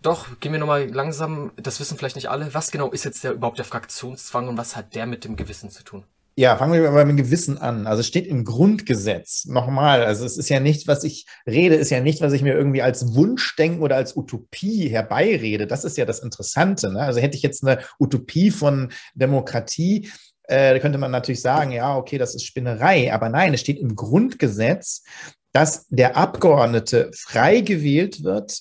Doch, 0.00 0.38
gehen 0.38 0.52
wir 0.52 0.60
nochmal 0.60 0.88
langsam, 0.88 1.50
das 1.56 1.80
wissen 1.80 1.98
vielleicht 1.98 2.16
nicht 2.16 2.30
alle, 2.30 2.54
was 2.54 2.70
genau 2.70 2.90
ist 2.90 3.04
jetzt 3.04 3.24
der, 3.24 3.32
überhaupt 3.32 3.58
der 3.58 3.64
Fraktionszwang 3.64 4.48
und 4.48 4.56
was 4.56 4.76
hat 4.76 4.94
der 4.94 5.06
mit 5.06 5.24
dem 5.24 5.34
Gewissen 5.34 5.70
zu 5.70 5.82
tun? 5.82 6.04
Ja, 6.36 6.56
fangen 6.56 6.82
wir 6.82 6.90
mal 6.90 7.04
mit 7.04 7.16
dem 7.16 7.24
Gewissen 7.24 7.58
an. 7.58 7.86
Also 7.86 8.00
es 8.00 8.08
steht 8.08 8.26
im 8.26 8.44
Grundgesetz. 8.44 9.44
Nochmal, 9.44 10.02
also 10.02 10.24
es 10.24 10.36
ist 10.36 10.48
ja 10.48 10.58
nicht, 10.58 10.88
was 10.88 11.04
ich 11.04 11.26
rede, 11.46 11.76
ist 11.76 11.90
ja 11.90 12.00
nicht, 12.00 12.20
was 12.22 12.32
ich 12.32 12.42
mir 12.42 12.54
irgendwie 12.54 12.82
als 12.82 13.14
Wunschdenken 13.14 13.80
oder 13.80 13.94
als 13.94 14.16
Utopie 14.16 14.88
herbeirede. 14.88 15.68
Das 15.68 15.84
ist 15.84 15.96
ja 15.96 16.04
das 16.04 16.18
Interessante. 16.18 16.92
Ne? 16.92 17.00
Also 17.00 17.20
hätte 17.20 17.36
ich 17.36 17.42
jetzt 17.44 17.64
eine 17.64 17.78
Utopie 18.00 18.50
von 18.50 18.90
Demokratie, 19.14 20.10
äh, 20.48 20.78
könnte 20.80 20.98
man 20.98 21.12
natürlich 21.12 21.40
sagen, 21.40 21.70
ja, 21.70 21.96
okay, 21.96 22.18
das 22.18 22.34
ist 22.34 22.44
Spinnerei. 22.44 23.12
Aber 23.12 23.28
nein, 23.28 23.54
es 23.54 23.60
steht 23.60 23.78
im 23.78 23.94
Grundgesetz, 23.94 25.04
dass 25.52 25.86
der 25.88 26.16
Abgeordnete 26.16 27.12
frei 27.14 27.60
gewählt 27.60 28.24
wird 28.24 28.60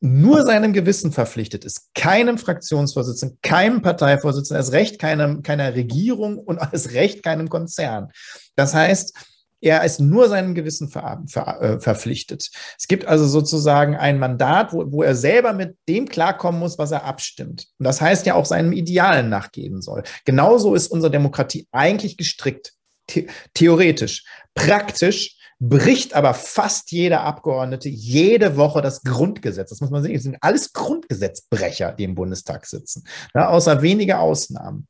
nur 0.00 0.44
seinem 0.44 0.72
Gewissen 0.72 1.12
verpflichtet 1.12 1.64
ist, 1.64 1.88
keinem 1.94 2.38
Fraktionsvorsitzenden, 2.38 3.38
keinem 3.42 3.82
Parteivorsitzenden, 3.82 4.60
erst 4.60 4.72
recht 4.72 4.98
keinem, 4.98 5.42
keiner 5.42 5.74
Regierung 5.74 6.38
und 6.38 6.58
erst 6.72 6.92
recht 6.92 7.22
keinem 7.22 7.48
Konzern. 7.48 8.10
Das 8.56 8.74
heißt, 8.74 9.14
er 9.62 9.84
ist 9.84 10.00
nur 10.00 10.28
seinem 10.28 10.54
Gewissen 10.54 10.88
ver, 10.88 11.22
ver, 11.26 11.60
äh, 11.62 11.80
verpflichtet. 11.80 12.50
Es 12.78 12.88
gibt 12.88 13.06
also 13.06 13.26
sozusagen 13.26 13.96
ein 13.96 14.18
Mandat, 14.18 14.72
wo, 14.72 14.92
wo 14.92 15.02
er 15.02 15.14
selber 15.14 15.54
mit 15.54 15.76
dem 15.88 16.08
klarkommen 16.08 16.60
muss, 16.60 16.78
was 16.78 16.90
er 16.90 17.04
abstimmt. 17.04 17.66
Und 17.78 17.84
das 17.84 18.00
heißt 18.00 18.26
ja 18.26 18.34
auch 18.34 18.44
seinem 18.44 18.72
Idealen 18.72 19.30
nachgeben 19.30 19.80
soll. 19.80 20.02
Genauso 20.24 20.74
ist 20.74 20.88
unsere 20.88 21.10
Demokratie 21.10 21.66
eigentlich 21.72 22.16
gestrickt. 22.16 22.74
The 23.10 23.28
theoretisch. 23.54 24.24
Praktisch 24.54 25.35
bricht 25.58 26.14
aber 26.14 26.34
fast 26.34 26.92
jeder 26.92 27.22
Abgeordnete 27.22 27.88
jede 27.88 28.56
Woche 28.56 28.82
das 28.82 29.02
Grundgesetz. 29.02 29.70
Das 29.70 29.80
muss 29.80 29.90
man 29.90 30.02
sehen. 30.02 30.14
Es 30.14 30.22
sind 30.22 30.36
alles 30.40 30.72
Grundgesetzbrecher, 30.72 31.92
die 31.92 32.04
im 32.04 32.14
Bundestag 32.14 32.66
sitzen, 32.66 33.04
ja, 33.34 33.48
außer 33.48 33.82
wenige 33.82 34.18
Ausnahmen. 34.18 34.86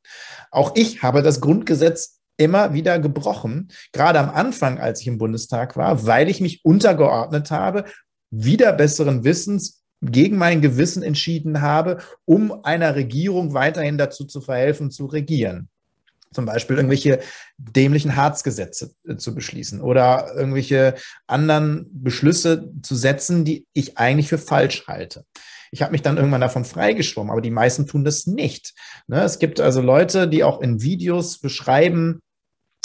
Auch 0.51 0.73
ich 0.75 1.03
habe 1.03 1.21
das 1.21 1.39
Grundgesetz 1.39 2.19
immer 2.37 2.73
wieder 2.73 2.99
gebrochen, 2.99 3.69
gerade 3.93 4.19
am 4.19 4.29
Anfang, 4.29 4.77
als 4.77 5.01
ich 5.01 5.07
im 5.07 5.17
Bundestag 5.17 5.75
war, 5.75 6.05
weil 6.05 6.29
ich 6.29 6.41
mich 6.41 6.63
untergeordnet 6.63 7.49
habe, 7.49 7.85
wieder 8.29 8.73
besseren 8.73 9.23
Wissens 9.23 9.83
gegen 10.01 10.37
mein 10.37 10.61
Gewissen 10.61 11.01
entschieden 11.01 11.61
habe, 11.61 11.97
um 12.25 12.63
einer 12.63 12.93
Regierung 12.93 13.55
weiterhin 13.55 13.97
dazu 13.97 14.25
zu 14.25 14.41
verhelfen, 14.41 14.91
zu 14.91 15.07
regieren 15.07 15.69
zum 16.33 16.45
Beispiel 16.45 16.77
irgendwelche 16.77 17.19
dämlichen 17.57 18.15
Harzgesetze 18.15 18.91
äh, 19.07 19.15
zu 19.15 19.33
beschließen 19.33 19.81
oder 19.81 20.33
irgendwelche 20.35 20.95
anderen 21.27 21.87
Beschlüsse 21.91 22.71
zu 22.81 22.95
setzen, 22.95 23.45
die 23.45 23.65
ich 23.73 23.97
eigentlich 23.97 24.29
für 24.29 24.37
falsch 24.37 24.87
halte. 24.87 25.25
Ich 25.71 25.81
habe 25.81 25.91
mich 25.91 26.01
dann 26.01 26.17
irgendwann 26.17 26.41
davon 26.41 26.65
freigeschwommen, 26.65 27.31
aber 27.31 27.41
die 27.41 27.51
meisten 27.51 27.87
tun 27.87 28.05
das 28.05 28.25
nicht. 28.25 28.73
Ne? 29.07 29.21
Es 29.21 29.39
gibt 29.39 29.59
also 29.59 29.81
Leute, 29.81 30.27
die 30.27 30.43
auch 30.43 30.61
in 30.61 30.81
Videos 30.81 31.39
beschreiben, 31.39 32.21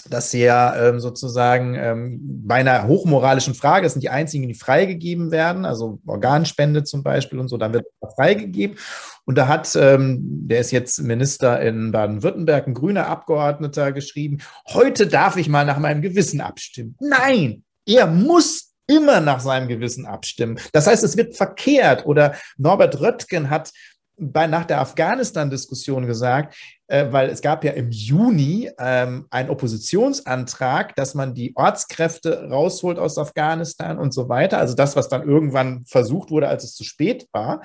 dass 0.08 0.30
sie 0.30 0.42
ja 0.42 0.88
ähm, 0.88 0.98
sozusagen 0.98 1.74
ähm, 1.76 2.18
bei 2.44 2.56
einer 2.56 2.86
hochmoralischen 2.86 3.54
Frage, 3.54 3.84
das 3.84 3.92
sind 3.92 4.02
die 4.02 4.10
einzigen, 4.10 4.48
die 4.48 4.54
freigegeben 4.54 5.30
werden, 5.30 5.64
also 5.64 6.00
Organspende 6.06 6.82
zum 6.82 7.02
Beispiel 7.02 7.38
und 7.38 7.48
so, 7.48 7.56
dann 7.56 7.72
wird 7.72 7.86
freigegeben. 8.16 8.76
Und 9.24 9.38
da 9.38 9.48
hat, 9.48 9.76
ähm, 9.76 10.18
der 10.48 10.60
ist 10.60 10.72
jetzt 10.72 11.00
Minister 11.00 11.60
in 11.60 11.92
Baden-Württemberg, 11.92 12.66
ein 12.66 12.74
grüner 12.74 13.06
Abgeordneter, 13.06 13.92
geschrieben, 13.92 14.38
heute 14.68 15.06
darf 15.06 15.36
ich 15.36 15.48
mal 15.48 15.64
nach 15.64 15.78
meinem 15.78 16.02
Gewissen 16.02 16.40
abstimmen. 16.40 16.96
Nein, 17.00 17.64
er 17.86 18.06
muss 18.06 18.72
immer 18.86 19.20
nach 19.20 19.40
seinem 19.40 19.68
Gewissen 19.68 20.06
abstimmen. 20.06 20.58
Das 20.72 20.86
heißt, 20.86 21.04
es 21.04 21.16
wird 21.16 21.36
verkehrt. 21.36 22.04
Oder 22.04 22.34
Norbert 22.56 23.00
Röttgen 23.00 23.48
hat 23.48 23.70
bei, 24.18 24.46
nach 24.46 24.64
der 24.64 24.80
Afghanistan-Diskussion 24.80 26.06
gesagt, 26.06 26.56
äh, 26.86 27.06
weil 27.10 27.30
es 27.30 27.40
gab 27.40 27.64
ja 27.64 27.72
im 27.72 27.90
Juni 27.90 28.70
ähm, 28.78 29.26
einen 29.30 29.50
Oppositionsantrag, 29.50 30.94
dass 30.96 31.14
man 31.14 31.34
die 31.34 31.52
Ortskräfte 31.56 32.48
rausholt 32.50 32.98
aus 32.98 33.18
Afghanistan 33.18 33.98
und 33.98 34.12
so 34.12 34.28
weiter. 34.28 34.58
Also 34.58 34.74
das, 34.74 34.96
was 34.96 35.08
dann 35.08 35.26
irgendwann 35.26 35.84
versucht 35.86 36.30
wurde, 36.30 36.48
als 36.48 36.64
es 36.64 36.74
zu 36.74 36.84
spät 36.84 37.26
war. 37.32 37.62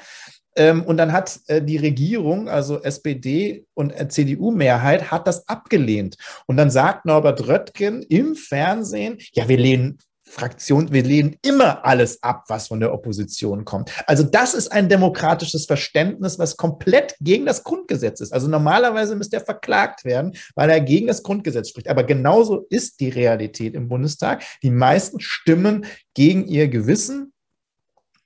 Ähm, 0.57 0.83
und 0.83 0.97
dann 0.97 1.13
hat 1.13 1.39
äh, 1.47 1.61
die 1.61 1.77
Regierung, 1.77 2.49
also 2.49 2.81
SPD 2.81 3.65
und 3.73 3.91
äh, 3.91 4.07
CDU-Mehrheit, 4.07 5.11
hat 5.11 5.27
das 5.27 5.47
abgelehnt. 5.47 6.17
Und 6.47 6.57
dann 6.57 6.69
sagt 6.69 7.05
Norbert 7.05 7.47
Röttgen 7.47 8.01
im 8.01 8.35
Fernsehen, 8.35 9.17
ja, 9.33 9.47
wir 9.47 9.57
lehnen 9.57 9.99
Fraktion, 10.29 10.91
wir 10.91 11.03
lehnen 11.03 11.37
immer 11.41 11.85
alles 11.85 12.21
ab, 12.21 12.43
was 12.47 12.67
von 12.67 12.79
der 12.79 12.93
Opposition 12.93 13.63
kommt. 13.65 13.91
Also 14.07 14.23
das 14.23 14.53
ist 14.53 14.71
ein 14.71 14.89
demokratisches 14.89 15.65
Verständnis, 15.65 16.37
was 16.37 16.57
komplett 16.57 17.15
gegen 17.21 17.45
das 17.45 17.63
Grundgesetz 17.63 18.19
ist. 18.19 18.33
Also 18.33 18.47
normalerweise 18.47 19.15
müsste 19.15 19.37
er 19.37 19.45
verklagt 19.45 20.03
werden, 20.03 20.33
weil 20.55 20.69
er 20.69 20.81
gegen 20.81 21.07
das 21.07 21.23
Grundgesetz 21.23 21.69
spricht. 21.69 21.87
Aber 21.87 22.03
genauso 22.03 22.65
ist 22.69 22.99
die 22.99 23.09
Realität 23.09 23.73
im 23.73 23.87
Bundestag. 23.87 24.43
Die 24.63 24.71
meisten 24.71 25.19
stimmen 25.19 25.85
gegen 26.13 26.45
ihr 26.47 26.67
Gewissen 26.67 27.31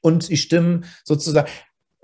und 0.01 0.23
sie 0.23 0.37
stimmen 0.37 0.85
sozusagen. 1.03 1.49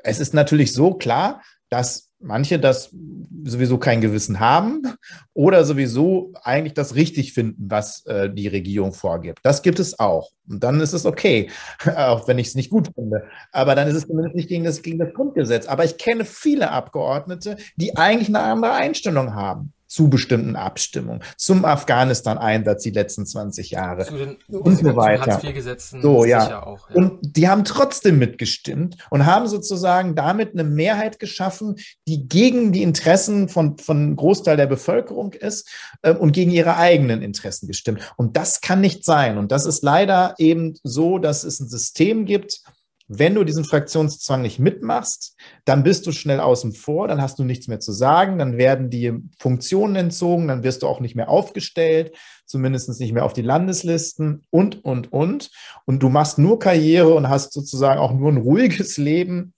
Es 0.08 0.20
ist 0.20 0.34
natürlich 0.34 0.74
so 0.74 0.94
klar, 0.94 1.42
dass 1.70 2.08
manche 2.20 2.60
das 2.60 2.96
sowieso 3.44 3.78
kein 3.78 4.02
Gewissen 4.02 4.40
haben 4.40 4.82
oder 5.34 5.66
sowieso 5.66 6.32
eigentlich 6.42 6.74
das 6.74 6.96
richtig 6.96 7.34
finden, 7.34 7.70
was 7.70 8.06
äh, 8.06 8.30
die 8.30 8.48
Regierung 8.48 8.94
vorgibt. 8.94 9.40
Das 9.44 9.62
gibt 9.62 9.80
es 9.80 10.00
auch. 10.00 10.32
Und 10.50 10.64
dann 10.64 10.80
ist 10.80 10.94
es 10.94 11.06
okay, 11.06 11.50
auch 11.96 12.28
wenn 12.28 12.40
ich 12.40 12.48
es 12.48 12.56
nicht 12.56 12.70
gut 12.70 12.90
finde. 12.96 13.24
Aber 13.52 13.76
dann 13.76 13.88
ist 13.88 13.96
es 13.96 14.08
zumindest 14.08 14.36
nicht 14.36 14.48
gegen 14.48 14.64
das, 14.64 14.82
gegen 14.82 14.98
das 14.98 15.14
Grundgesetz. 15.14 15.68
Aber 15.68 15.84
ich 15.84 15.98
kenne 15.98 16.26
viele 16.26 16.72
Abgeordnete, 16.72 17.58
die 17.76 17.98
eigentlich 17.98 18.30
eine 18.30 18.40
andere 18.40 18.74
Einstellung 18.74 19.36
haben 19.36 19.74
zu 19.88 20.10
bestimmten 20.10 20.56
Abstimmungen, 20.56 21.24
zum 21.38 21.66
Afghanistan-Einsatz 21.66 22.84
die 22.84 22.92
letzten 22.92 23.26
20 23.26 23.72
Jahre 23.72 24.06
zu 24.06 24.18
den, 24.18 24.38
und 24.50 24.78
so 24.78 24.96
weiter. 24.96 25.42
So, 25.78 26.26
ja. 26.26 26.64
Auch, 26.64 26.90
ja. 26.90 26.96
Und 26.96 27.20
die 27.22 27.48
haben 27.48 27.64
trotzdem 27.64 28.20
mitgestimmt 28.20 28.98
und 29.10 29.26
haben 29.26 29.48
sozusagen 29.48 30.16
damit 30.16 30.54
eine 30.54 30.66
Mehrheit 30.66 31.20
geschaffen, 31.20 31.76
die 32.08 32.28
gegen 32.28 32.74
die 32.74 32.84
Interessen 32.84 33.48
von, 33.48 33.78
von 33.78 34.16
Großteil 34.16 34.58
der 34.58 34.68
Bevölkerung 34.68 35.34
ist 35.34 35.70
äh, 36.02 36.14
und 36.14 36.34
gegen 36.34 36.52
ihre 36.52 36.76
eigenen 36.78 37.22
Interessen 37.22 37.68
gestimmt. 37.68 38.02
Und 38.18 38.36
das 38.36 38.62
kann 38.62 38.82
nicht 38.82 39.06
sein. 39.06 39.38
Und 39.38 39.52
das 39.52 39.66
ist 39.66 39.84
leider 39.84 40.36
eben 40.38 40.76
so, 40.84 41.18
dass 41.18 41.44
es 41.44 41.60
ein 41.60 41.70
System 41.70 42.26
gibt, 42.26 42.62
wenn 43.08 43.36
du 43.36 43.44
diesen 43.44 43.64
Fraktionszwang 43.64 44.42
nicht 44.42 44.60
mitmachst, 44.60 45.36
dann 45.66 45.84
bist 45.84 46.06
du 46.06 46.12
schnell 46.12 46.40
außen 46.40 46.74
vor, 46.74 47.08
dann 47.08 47.22
hast 47.22 47.40
du 47.40 47.44
nichts 47.44 47.68
mehr 47.68 47.80
zu 47.80 47.92
sagen, 47.92 48.38
dann 48.38 48.58
werden 48.58 48.90
die 48.90 49.14
Funktionen 49.40 49.96
entzogen, 49.96 50.48
dann 50.48 50.64
wirst 50.64 50.84
du 50.84 50.88
auch 50.88 51.00
nicht 51.00 51.16
mehr 51.16 51.30
aufgestellt, 51.30 52.16
zumindest 52.46 53.00
nicht 53.00 53.14
mehr 53.14 53.26
auf 53.26 53.34
die 53.34 53.42
Landeslisten 53.42 54.44
und, 54.50 54.84
und, 54.84 55.14
und. 55.14 55.52
Und 55.86 56.04
du 56.04 56.10
machst 56.10 56.38
nur 56.38 56.60
Karriere 56.60 57.14
und 57.14 57.30
hast 57.30 57.54
sozusagen 57.54 58.00
auch 58.00 58.14
nur 58.14 58.32
ein 58.32 58.38
ruhiges 58.38 58.98
Leben, 58.98 59.54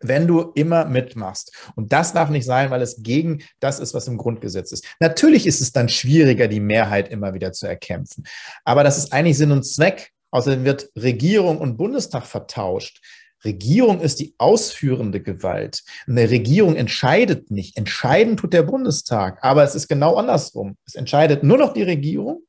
wenn 0.00 0.26
du 0.28 0.52
immer 0.54 0.84
mitmachst. 0.84 1.52
Und 1.74 1.92
das 1.92 2.12
darf 2.12 2.30
nicht 2.30 2.44
sein, 2.44 2.70
weil 2.70 2.82
es 2.82 3.02
gegen 3.02 3.42
das 3.58 3.80
ist, 3.80 3.94
was 3.94 4.06
im 4.06 4.16
Grundgesetz 4.16 4.70
ist. 4.70 4.84
Natürlich 5.00 5.46
ist 5.46 5.60
es 5.60 5.72
dann 5.72 5.88
schwieriger, 5.88 6.46
die 6.46 6.60
Mehrheit 6.60 7.08
immer 7.08 7.34
wieder 7.34 7.52
zu 7.52 7.66
erkämpfen. 7.66 8.24
Aber 8.64 8.84
das 8.84 8.98
ist 8.98 9.12
eigentlich 9.12 9.36
Sinn 9.36 9.50
und 9.50 9.64
Zweck 9.64 10.12
Außerdem 10.30 10.64
wird 10.64 10.90
Regierung 10.96 11.58
und 11.58 11.76
Bundestag 11.76 12.26
vertauscht. 12.26 13.00
Regierung 13.44 14.00
ist 14.00 14.20
die 14.20 14.34
ausführende 14.38 15.22
Gewalt. 15.22 15.82
Eine 16.06 16.28
Regierung 16.28 16.74
entscheidet 16.76 17.50
nicht. 17.50 17.76
Entscheiden 17.76 18.36
tut 18.36 18.52
der 18.52 18.64
Bundestag. 18.64 19.38
Aber 19.42 19.62
es 19.62 19.74
ist 19.74 19.88
genau 19.88 20.16
andersrum. 20.16 20.76
Es 20.86 20.94
entscheidet 20.94 21.44
nur 21.44 21.56
noch 21.56 21.72
die 21.72 21.82
Regierung. 21.82 22.42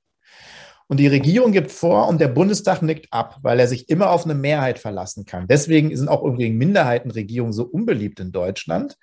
Und 0.88 1.00
die 1.00 1.08
Regierung 1.08 1.52
gibt 1.52 1.72
vor 1.72 2.08
und 2.08 2.20
der 2.20 2.30
Bundestag 2.30 2.82
nickt 2.82 3.14
ab, 3.14 3.38
weil 3.44 3.60
er 3.60 3.68
sich 3.68 3.90
immer 3.90 4.10
auf 4.10 4.26
eine 4.26 4.34
Mehrheit 4.34 4.80
verlassen 4.80 5.24
kann. 5.24 5.46
Deswegen 5.48 5.96
sind 5.96 6.10
auch 6.10 6.24
übrigens 6.24 6.58
Minderheitenregierungen 6.58 7.54
so 7.54 7.64
unbeliebt 7.64 8.20
in 8.20 8.32
Deutschland, 8.32 8.98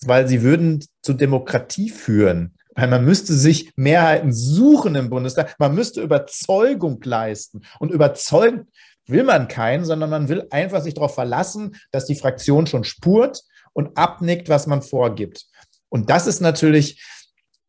weil 0.00 0.26
sie 0.26 0.40
würden 0.40 0.82
zu 1.02 1.12
Demokratie 1.12 1.90
führen. 1.90 2.56
Weil 2.74 2.88
man 2.88 3.04
müsste 3.04 3.34
sich 3.34 3.72
Mehrheiten 3.76 4.32
suchen 4.32 4.94
im 4.94 5.10
Bundestag. 5.10 5.54
Man 5.58 5.74
müsste 5.74 6.02
Überzeugung 6.02 7.00
leisten. 7.02 7.62
Und 7.78 7.90
überzeugen 7.90 8.68
will 9.06 9.24
man 9.24 9.48
keinen, 9.48 9.84
sondern 9.84 10.10
man 10.10 10.28
will 10.28 10.46
einfach 10.50 10.82
sich 10.82 10.94
darauf 10.94 11.14
verlassen, 11.14 11.76
dass 11.90 12.06
die 12.06 12.14
Fraktion 12.14 12.66
schon 12.66 12.84
spurt 12.84 13.42
und 13.72 13.96
abnickt, 13.96 14.48
was 14.48 14.66
man 14.66 14.82
vorgibt. 14.82 15.46
Und 15.88 16.10
das 16.10 16.26
ist 16.26 16.40
natürlich, 16.40 17.04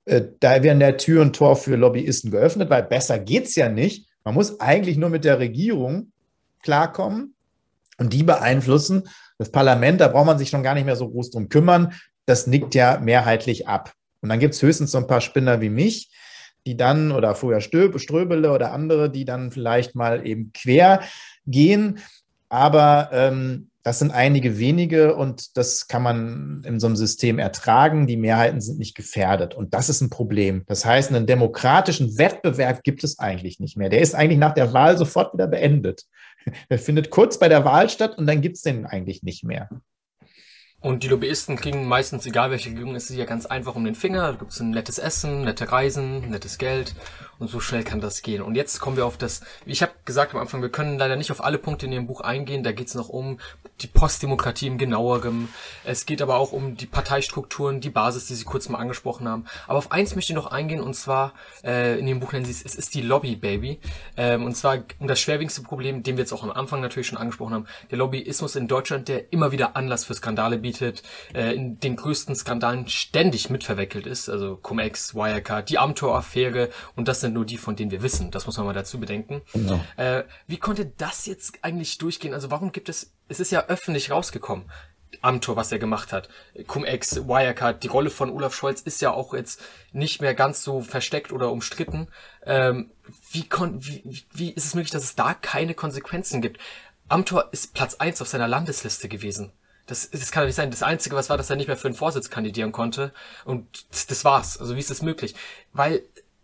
äh, 0.05 0.21
da 0.39 0.63
werden 0.63 0.79
der 0.79 0.97
Tür 0.97 1.21
und 1.21 1.35
Tor 1.35 1.55
für 1.55 1.75
Lobbyisten 1.75 2.31
geöffnet, 2.31 2.69
weil 2.69 2.83
besser 2.83 3.19
geht 3.19 3.45
es 3.45 3.55
ja 3.55 3.69
nicht. 3.69 4.07
Man 4.23 4.35
muss 4.35 4.59
eigentlich 4.59 4.97
nur 4.97 5.09
mit 5.09 5.25
der 5.25 5.39
Regierung 5.39 6.11
klarkommen 6.61 7.35
Und 7.97 8.13
die 8.13 8.23
beeinflussen 8.23 9.09
das 9.37 9.51
Parlament, 9.51 10.01
da 10.01 10.07
braucht 10.07 10.27
man 10.27 10.37
sich 10.37 10.49
schon 10.49 10.63
gar 10.63 10.75
nicht 10.75 10.85
mehr 10.85 10.95
so 10.95 11.09
groß 11.09 11.31
drum 11.31 11.49
kümmern. 11.49 11.93
Das 12.27 12.45
nickt 12.45 12.75
ja 12.75 12.99
mehrheitlich 12.99 13.67
ab. 13.67 13.93
Und 14.21 14.29
dann 14.29 14.39
gibt 14.39 14.53
es 14.53 14.61
höchstens 14.61 14.91
so 14.91 14.97
ein 14.97 15.07
paar 15.07 15.21
Spinner 15.21 15.61
wie 15.61 15.69
mich, 15.69 16.11
die 16.65 16.77
dann, 16.77 17.11
oder 17.11 17.35
vorher 17.35 17.61
Ströbele 17.61 18.51
oder 18.51 18.71
andere, 18.71 19.09
die 19.09 19.25
dann 19.25 19.51
vielleicht 19.51 19.95
mal 19.95 20.25
eben 20.25 20.51
quer 20.53 21.01
gehen. 21.45 21.99
Aber 22.49 23.09
ähm, 23.11 23.71
das 23.83 23.97
sind 23.99 24.11
einige 24.11 24.59
wenige 24.59 25.15
und 25.15 25.57
das 25.57 25.87
kann 25.87 26.03
man 26.03 26.61
in 26.65 26.79
so 26.79 26.85
einem 26.85 26.95
System 26.95 27.39
ertragen. 27.39 28.05
Die 28.05 28.17
Mehrheiten 28.17 28.61
sind 28.61 28.77
nicht 28.77 28.95
gefährdet 28.95 29.55
und 29.55 29.73
das 29.73 29.89
ist 29.89 30.01
ein 30.01 30.11
Problem. 30.11 30.63
Das 30.67 30.85
heißt, 30.85 31.09
einen 31.09 31.25
demokratischen 31.25 32.17
Wettbewerb 32.17 32.83
gibt 32.83 33.03
es 33.03 33.17
eigentlich 33.17 33.59
nicht 33.59 33.77
mehr. 33.77 33.89
Der 33.89 34.01
ist 34.01 34.13
eigentlich 34.13 34.37
nach 34.37 34.53
der 34.53 34.73
Wahl 34.73 34.97
sofort 34.97 35.33
wieder 35.33 35.47
beendet. 35.47 36.03
Der 36.69 36.79
findet 36.79 37.11
kurz 37.11 37.37
bei 37.37 37.49
der 37.49 37.65
Wahl 37.65 37.87
statt 37.87 38.17
und 38.17 38.25
dann 38.25 38.41
gibt 38.41 38.55
es 38.55 38.63
den 38.63 38.87
eigentlich 38.87 39.21
nicht 39.21 39.43
mehr. 39.43 39.69
Und 40.81 41.03
die 41.03 41.07
Lobbyisten 41.07 41.57
kriegen 41.57 41.87
meistens, 41.87 42.25
egal 42.25 42.49
welche 42.49 42.71
Regierung 42.71 42.95
ist, 42.95 43.09
ja 43.11 43.25
ganz 43.25 43.45
einfach 43.45 43.75
um 43.75 43.85
den 43.85 43.93
Finger. 43.93 44.31
Da 44.31 44.37
gibt 44.37 44.51
es 44.51 44.59
ein 44.59 44.71
nettes 44.71 44.97
Essen, 44.97 45.43
nette 45.43 45.71
Reisen, 45.71 46.29
nettes 46.31 46.57
Geld. 46.57 46.95
Und 47.41 47.47
so 47.47 47.59
schnell 47.59 47.83
kann 47.83 47.99
das 47.99 48.21
gehen. 48.21 48.43
Und 48.43 48.53
jetzt 48.53 48.79
kommen 48.79 48.97
wir 48.97 49.05
auf 49.07 49.17
das, 49.17 49.41
ich 49.65 49.81
habe 49.81 49.93
gesagt 50.05 50.35
am 50.35 50.39
Anfang, 50.39 50.61
wir 50.61 50.69
können 50.69 50.99
leider 50.99 51.15
nicht 51.15 51.31
auf 51.31 51.43
alle 51.43 51.57
Punkte 51.57 51.87
in 51.87 51.91
Ihrem 51.91 52.05
Buch 52.05 52.21
eingehen. 52.21 52.61
Da 52.61 52.71
geht 52.71 52.85
es 52.85 52.93
noch 52.93 53.09
um 53.09 53.39
die 53.81 53.87
Postdemokratie 53.87 54.67
im 54.67 54.77
genauerem. 54.77 55.49
Es 55.83 56.05
geht 56.05 56.21
aber 56.21 56.35
auch 56.35 56.51
um 56.51 56.77
die 56.77 56.85
Parteistrukturen, 56.85 57.81
die 57.81 57.89
Basis, 57.89 58.27
die 58.27 58.35
Sie 58.35 58.43
kurz 58.43 58.69
mal 58.69 58.77
angesprochen 58.77 59.27
haben. 59.27 59.45
Aber 59.67 59.79
auf 59.79 59.91
eins 59.91 60.13
möchte 60.13 60.33
ich 60.33 60.35
noch 60.35 60.51
eingehen, 60.51 60.81
und 60.81 60.93
zwar 60.93 61.33
äh, 61.63 61.97
in 61.97 62.05
dem 62.05 62.19
Buch 62.19 62.31
nennen 62.31 62.45
Sie 62.45 62.51
es, 62.51 62.63
es 62.63 62.75
ist 62.75 62.93
die 62.93 63.01
Lobby, 63.01 63.35
Baby. 63.35 63.79
Ähm, 64.17 64.45
und 64.45 64.55
zwar 64.55 64.77
um 64.99 65.07
das 65.07 65.19
schwerwiegendste 65.19 65.63
Problem, 65.63 66.03
den 66.03 66.17
wir 66.17 66.21
jetzt 66.21 66.33
auch 66.33 66.43
am 66.43 66.51
Anfang 66.51 66.79
natürlich 66.79 67.07
schon 67.07 67.17
angesprochen 67.17 67.55
haben. 67.55 67.65
Der 67.89 67.97
Lobbyismus 67.97 68.55
in 68.55 68.67
Deutschland, 68.67 69.07
der 69.07 69.33
immer 69.33 69.51
wieder 69.51 69.75
Anlass 69.75 70.05
für 70.05 70.13
Skandale 70.13 70.59
bietet, 70.59 71.01
äh, 71.33 71.55
in 71.55 71.79
den 71.79 71.95
größten 71.95 72.35
Skandalen 72.35 72.87
ständig 72.87 73.49
mitverwickelt 73.49 74.05
ist. 74.05 74.29
Also 74.29 74.57
Cum-Ex, 74.57 75.15
Wirecard, 75.15 75.71
die 75.71 75.79
Amtor-Affäre 75.79 76.69
und 76.95 77.07
das 77.07 77.21
sind 77.21 77.30
sind 77.31 77.33
nur 77.33 77.45
die, 77.45 77.57
von 77.57 77.75
denen 77.75 77.91
wir 77.91 78.01
wissen. 78.01 78.31
Das 78.31 78.45
muss 78.45 78.57
man 78.57 78.65
mal 78.65 78.73
dazu 78.73 78.99
bedenken. 78.99 79.41
Genau. 79.53 79.83
Äh, 79.97 80.23
wie 80.47 80.57
konnte 80.57 80.85
das 80.97 81.25
jetzt 81.25 81.59
eigentlich 81.61 81.97
durchgehen? 81.97 82.33
Also 82.33 82.51
warum 82.51 82.71
gibt 82.71 82.89
es, 82.89 83.13
es 83.27 83.39
ist 83.39 83.51
ja 83.51 83.65
öffentlich 83.67 84.11
rausgekommen. 84.11 84.69
Amtor, 85.21 85.57
was 85.57 85.71
er 85.71 85.79
gemacht 85.79 86.13
hat. 86.13 86.29
Cum-Ex, 86.67 87.27
Wirecard, 87.27 87.83
die 87.83 87.87
Rolle 87.87 88.09
von 88.09 88.29
Olaf 88.29 88.55
Scholz 88.55 88.81
ist 88.81 89.01
ja 89.01 89.11
auch 89.11 89.33
jetzt 89.33 89.61
nicht 89.91 90.21
mehr 90.21 90.33
ganz 90.33 90.63
so 90.63 90.81
versteckt 90.81 91.33
oder 91.33 91.51
umstritten. 91.51 92.07
Ähm, 92.45 92.91
wie, 93.31 93.47
kon 93.47 93.85
wie, 93.85 94.23
wie 94.31 94.51
ist 94.51 94.65
es 94.65 94.73
möglich, 94.73 94.91
dass 94.91 95.03
es 95.03 95.15
da 95.15 95.33
keine 95.33 95.73
Konsequenzen 95.73 96.41
gibt? 96.41 96.59
Amtor 97.09 97.49
ist 97.51 97.73
Platz 97.73 97.95
eins 97.95 98.21
auf 98.21 98.29
seiner 98.29 98.47
Landesliste 98.47 99.09
gewesen. 99.09 99.51
Das, 99.85 100.09
das 100.09 100.31
kann 100.31 100.43
doch 100.43 100.47
nicht 100.47 100.55
sein. 100.55 100.71
Das 100.71 100.83
Einzige, 100.83 101.17
was 101.17 101.29
war, 101.29 101.37
dass 101.37 101.49
er 101.49 101.57
nicht 101.57 101.67
mehr 101.67 101.75
für 101.75 101.89
den 101.89 101.95
Vorsitz 101.95 102.29
kandidieren 102.29 102.71
konnte. 102.71 103.11
Und 103.43 103.85
das, 103.91 104.07
das 104.07 104.23
war's. 104.23 104.57
Also 104.57 104.75
wie 104.75 104.79
ist 104.79 104.89
das 104.89 105.01
möglich? 105.01 105.35
Weil 105.73 106.03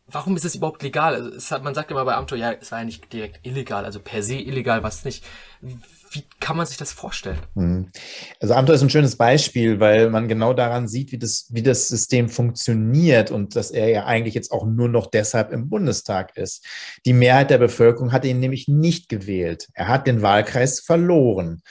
warum 0.10 0.36
ist 0.36 0.46
es 0.46 0.56
überhaupt 0.56 0.84
legal? 0.84 1.16
Also 1.16 1.56
hat, 1.56 1.64
man 1.64 1.76
sagt 1.76 1.92
immer 1.92 2.06
bei 2.06 2.16
Amtor, 2.16 2.38
ja, 2.38 2.54
es 2.54 2.72
war 2.72 2.80
ja 2.80 2.86
nicht 2.86 3.12
direkt 3.12 3.46
illegal, 3.46 3.86
also 3.86 4.00
per 4.00 4.24
se 4.24 4.36
illegal, 4.36 4.84
was 4.84 5.04
nicht. 5.04 5.24
Wie 5.62 6.24
kann 6.40 6.56
man 6.56 6.66
sich 6.66 6.78
das 6.78 6.94
vorstellen? 6.94 7.40
Mhm. 7.56 7.90
Also 8.40 8.54
Amtor 8.54 8.76
ist 8.76 8.82
ein 8.82 8.90
schönes 8.90 9.18
Beispiel, 9.18 9.80
weil 9.80 10.10
man 10.10 10.28
genau 10.28 10.54
daran 10.54 10.88
sieht, 10.88 11.12
wie 11.12 11.18
das, 11.18 11.48
wie 11.52 11.62
das 11.62 11.90
System 11.90 12.30
funktioniert 12.30 13.30
und 13.32 13.56
dass 13.56 13.72
er 13.72 13.90
ja 13.90 14.06
eigentlich 14.06 14.34
jetzt 14.34 14.52
auch 14.52 14.66
nur 14.66 14.88
noch 14.88 15.08
deshalb 15.08 15.52
im 15.52 15.68
Bundestag 15.70 16.38
ist. 16.38 16.66
Die 17.06 17.14
Mehrheit 17.14 17.50
der 17.50 17.58
Bevölkerung 17.58 18.14
hat 18.14 18.24
ihn 18.24 18.40
nämlich 18.40 18.68
nicht 18.68 19.10
gewählt. 19.10 19.68
Er 19.74 19.90
hat 19.90 20.08
den 20.08 20.22
Wahlkreis 20.22 20.80
verloren. 20.80 21.62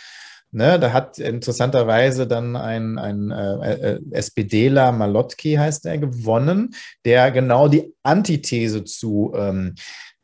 Ne, 0.52 0.78
da 0.78 0.92
hat 0.92 1.18
interessanterweise 1.18 2.26
dann 2.26 2.56
ein, 2.56 2.98
ein 2.98 3.30
äh, 3.30 3.94
äh 3.94 4.00
SPDler, 4.12 4.92
Malotki 4.92 5.54
heißt 5.54 5.84
er, 5.86 5.98
gewonnen, 5.98 6.74
der 7.04 7.30
genau 7.30 7.68
die 7.68 7.92
Antithese 8.02 8.84
zu 8.84 9.32
ähm, 9.36 9.74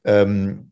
ähm, 0.04 0.70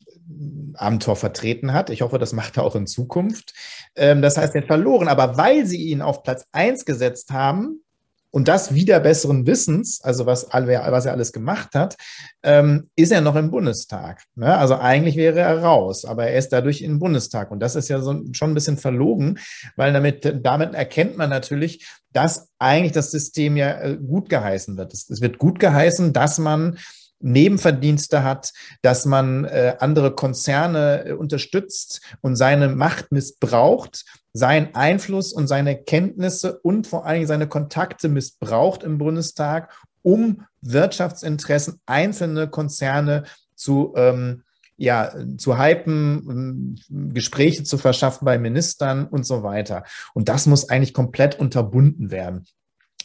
Amtor 0.74 1.16
vertreten 1.16 1.72
hat. 1.72 1.90
Ich 1.90 2.02
hoffe, 2.02 2.18
das 2.18 2.32
macht 2.32 2.56
er 2.56 2.64
auch 2.64 2.76
in 2.76 2.86
Zukunft. 2.86 3.52
Ähm, 3.96 4.22
das 4.22 4.36
heißt, 4.36 4.54
er 4.54 4.62
hat 4.62 4.68
verloren. 4.68 5.08
Aber 5.08 5.36
weil 5.36 5.66
sie 5.66 5.88
ihn 5.88 6.02
auf 6.02 6.22
Platz 6.22 6.46
1 6.52 6.84
gesetzt 6.84 7.32
haben, 7.32 7.82
und 8.30 8.48
das 8.48 8.74
wieder 8.74 9.00
besseren 9.00 9.46
Wissens, 9.46 10.00
also 10.02 10.24
was, 10.26 10.46
was 10.52 11.06
er 11.06 11.12
alles 11.12 11.32
gemacht 11.32 11.74
hat, 11.74 11.96
ähm, 12.42 12.88
ist 12.94 13.10
er 13.12 13.20
noch 13.20 13.34
im 13.36 13.50
Bundestag. 13.50 14.22
Ne? 14.36 14.56
Also 14.56 14.76
eigentlich 14.76 15.16
wäre 15.16 15.40
er 15.40 15.62
raus, 15.62 16.04
aber 16.04 16.28
er 16.28 16.38
ist 16.38 16.50
dadurch 16.50 16.82
im 16.82 16.98
Bundestag. 16.98 17.50
Und 17.50 17.60
das 17.60 17.74
ist 17.74 17.88
ja 17.88 18.00
so, 18.00 18.22
schon 18.32 18.52
ein 18.52 18.54
bisschen 18.54 18.76
verlogen, 18.76 19.38
weil 19.76 19.92
damit, 19.92 20.38
damit 20.42 20.74
erkennt 20.74 21.16
man 21.16 21.30
natürlich, 21.30 21.86
dass 22.12 22.48
eigentlich 22.58 22.92
das 22.92 23.10
System 23.10 23.56
ja 23.56 23.80
äh, 23.80 23.96
gut 23.96 24.28
geheißen 24.28 24.76
wird. 24.76 24.92
Es, 24.92 25.10
es 25.10 25.20
wird 25.20 25.38
gut 25.38 25.58
geheißen, 25.58 26.12
dass 26.12 26.38
man 26.38 26.78
Nebenverdienste 27.20 28.24
hat, 28.24 28.52
dass 28.82 29.06
man 29.06 29.44
äh, 29.44 29.76
andere 29.78 30.14
Konzerne 30.14 31.04
äh, 31.06 31.12
unterstützt 31.12 32.00
und 32.20 32.36
seine 32.36 32.68
Macht 32.68 33.12
missbraucht, 33.12 34.04
seinen 34.32 34.74
Einfluss 34.74 35.32
und 35.32 35.46
seine 35.46 35.82
Kenntnisse 35.82 36.58
und 36.60 36.86
vor 36.86 37.04
allen 37.04 37.16
Dingen 37.16 37.28
seine 37.28 37.48
Kontakte 37.48 38.08
missbraucht 38.08 38.82
im 38.82 38.98
Bundestag, 38.98 39.72
um 40.02 40.46
Wirtschaftsinteressen 40.62 41.80
einzelne 41.86 42.48
Konzerne 42.48 43.24
zu 43.54 43.92
ähm, 43.96 44.42
ja, 44.80 45.12
zu 45.36 45.58
hypen, 45.58 46.76
ähm, 46.88 47.12
Gespräche 47.12 47.64
zu 47.64 47.76
verschaffen 47.76 48.24
bei 48.24 48.38
Ministern 48.38 49.06
und 49.06 49.26
so 49.26 49.42
weiter. 49.42 49.84
Und 50.14 50.30
das 50.30 50.46
muss 50.46 50.70
eigentlich 50.70 50.94
komplett 50.94 51.38
unterbunden 51.38 52.10
werden. 52.10 52.46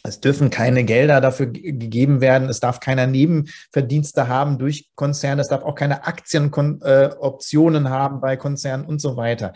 Es 0.06 0.20
dürfen 0.20 0.50
keine 0.50 0.84
Gelder 0.84 1.20
dafür 1.20 1.46
gegeben 1.46 2.20
werden. 2.20 2.48
Es 2.48 2.60
darf 2.60 2.80
keiner 2.80 3.06
Nebenverdienste 3.06 4.28
haben 4.28 4.58
durch 4.58 4.90
Konzerne. 4.94 5.42
Es 5.42 5.48
darf 5.48 5.62
auch 5.62 5.74
keine 5.74 6.06
Aktienoptionen 6.06 7.86
äh, 7.86 7.88
haben 7.88 8.20
bei 8.20 8.36
Konzernen 8.36 8.86
und 8.86 9.00
so 9.00 9.16
weiter. 9.16 9.52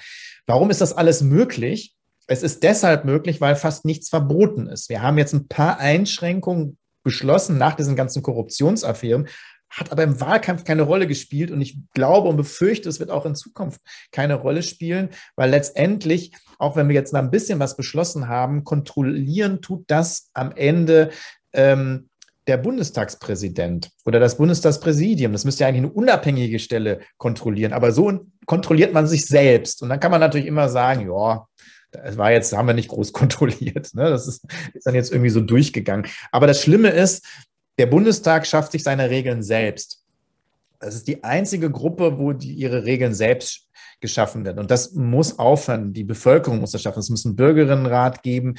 Warum 0.47 0.71
ist 0.71 0.81
das 0.81 0.93
alles 0.93 1.23
möglich? 1.23 1.95
Es 2.27 2.43
ist 2.43 2.63
deshalb 2.63 3.05
möglich, 3.05 3.41
weil 3.41 3.57
fast 3.57 3.85
nichts 3.85 4.09
verboten 4.09 4.69
ist. 4.69 4.89
Wir 4.89 5.03
haben 5.03 5.19
jetzt 5.19 5.33
ein 5.33 5.49
paar 5.49 5.79
Einschränkungen 5.79 6.79
beschlossen 7.03 7.59
nach 7.59 7.75
diesen 7.75 7.97
ganzen 7.97 8.23
Korruptionsaffären, 8.23 9.29
hat 9.71 9.93
aber 9.93 10.03
im 10.03 10.21
Wahlkampf 10.21 10.65
keine 10.65 10.83
Rolle 10.83 11.07
gespielt 11.07 11.51
und 11.51 11.61
ich 11.61 11.79
glaube 11.95 12.29
und 12.29 12.37
befürchte, 12.37 12.89
es 12.89 13.01
wird 13.01 13.11
auch 13.11 13.25
in 13.25 13.35
Zukunft 13.35 13.81
keine 14.11 14.35
Rolle 14.35 14.63
spielen, 14.63 15.11
weil 15.37 15.51
letztendlich, 15.51 16.33
auch 16.59 16.77
wenn 16.77 16.89
wir 16.89 16.95
jetzt 16.95 17.13
mal 17.13 17.21
ein 17.21 17.31
bisschen 17.31 17.61
was 17.61 17.77
beschlossen 17.77 18.29
haben, 18.29 18.65
kontrollieren 18.65 19.63
tut 19.63 19.85
das 19.87 20.31
am 20.35 20.53
Ende 20.53 21.11
ähm, 21.53 22.11
der 22.47 22.57
Bundestagspräsident 22.57 23.91
oder 24.05 24.19
das 24.19 24.37
Bundestagspräsidium. 24.37 25.33
Das 25.33 25.45
müsste 25.45 25.63
ja 25.63 25.69
eigentlich 25.69 25.85
eine 25.85 25.93
unabhängige 25.93 26.59
Stelle 26.59 27.01
kontrollieren, 27.17 27.73
aber 27.73 27.93
so 27.93 28.27
kontrolliert 28.47 28.93
man 28.93 29.07
sich 29.07 29.27
selbst. 29.27 29.83
Und 29.83 29.89
dann 29.89 30.01
kann 30.01 30.11
man 30.11 30.21
natürlich 30.21 30.49
immer 30.49 30.69
sagen, 30.69 31.07
ja, 31.09 31.47
das 31.93 32.17
war 32.17 32.33
jetzt, 32.33 32.57
haben 32.57 32.67
wir 32.67 32.75
nicht 32.75 32.89
groß 32.89 33.13
kontrolliert. 33.13 33.95
Ne? 33.95 34.11
Das 34.11 34.27
ist, 34.27 34.45
ist 34.75 34.87
dann 34.87 34.95
jetzt 34.95 35.13
irgendwie 35.13 35.31
so 35.31 35.41
durchgegangen. 35.41 36.07
Aber 36.33 36.47
das 36.47 36.61
Schlimme 36.61 36.89
ist, 36.89 37.25
der 37.81 37.87
Bundestag 37.87 38.47
schafft 38.47 38.73
sich 38.73 38.83
seine 38.83 39.09
Regeln 39.09 39.43
selbst. 39.43 40.05
Das 40.81 40.95
ist 40.95 41.09
die 41.09 41.25
einzige 41.25 41.71
Gruppe, 41.71 42.19
wo 42.19 42.35
die 42.35 42.53
ihre 42.53 42.85
Regeln 42.85 43.15
selbst 43.15 43.71
geschaffen 44.01 44.45
werden. 44.45 44.59
Und 44.59 44.71
das 44.71 44.93
muss 44.93 45.39
aufhören. 45.39 45.95
Die 45.95 46.05
Bevölkerung 46.05 46.61
muss 46.61 46.73
das 46.73 46.83
schaffen. 46.83 47.01
Es 47.01 47.09
muss 47.09 47.25
einen 47.25 47.37
Bürgerinnenrat 47.37 48.23
geben, 48.23 48.57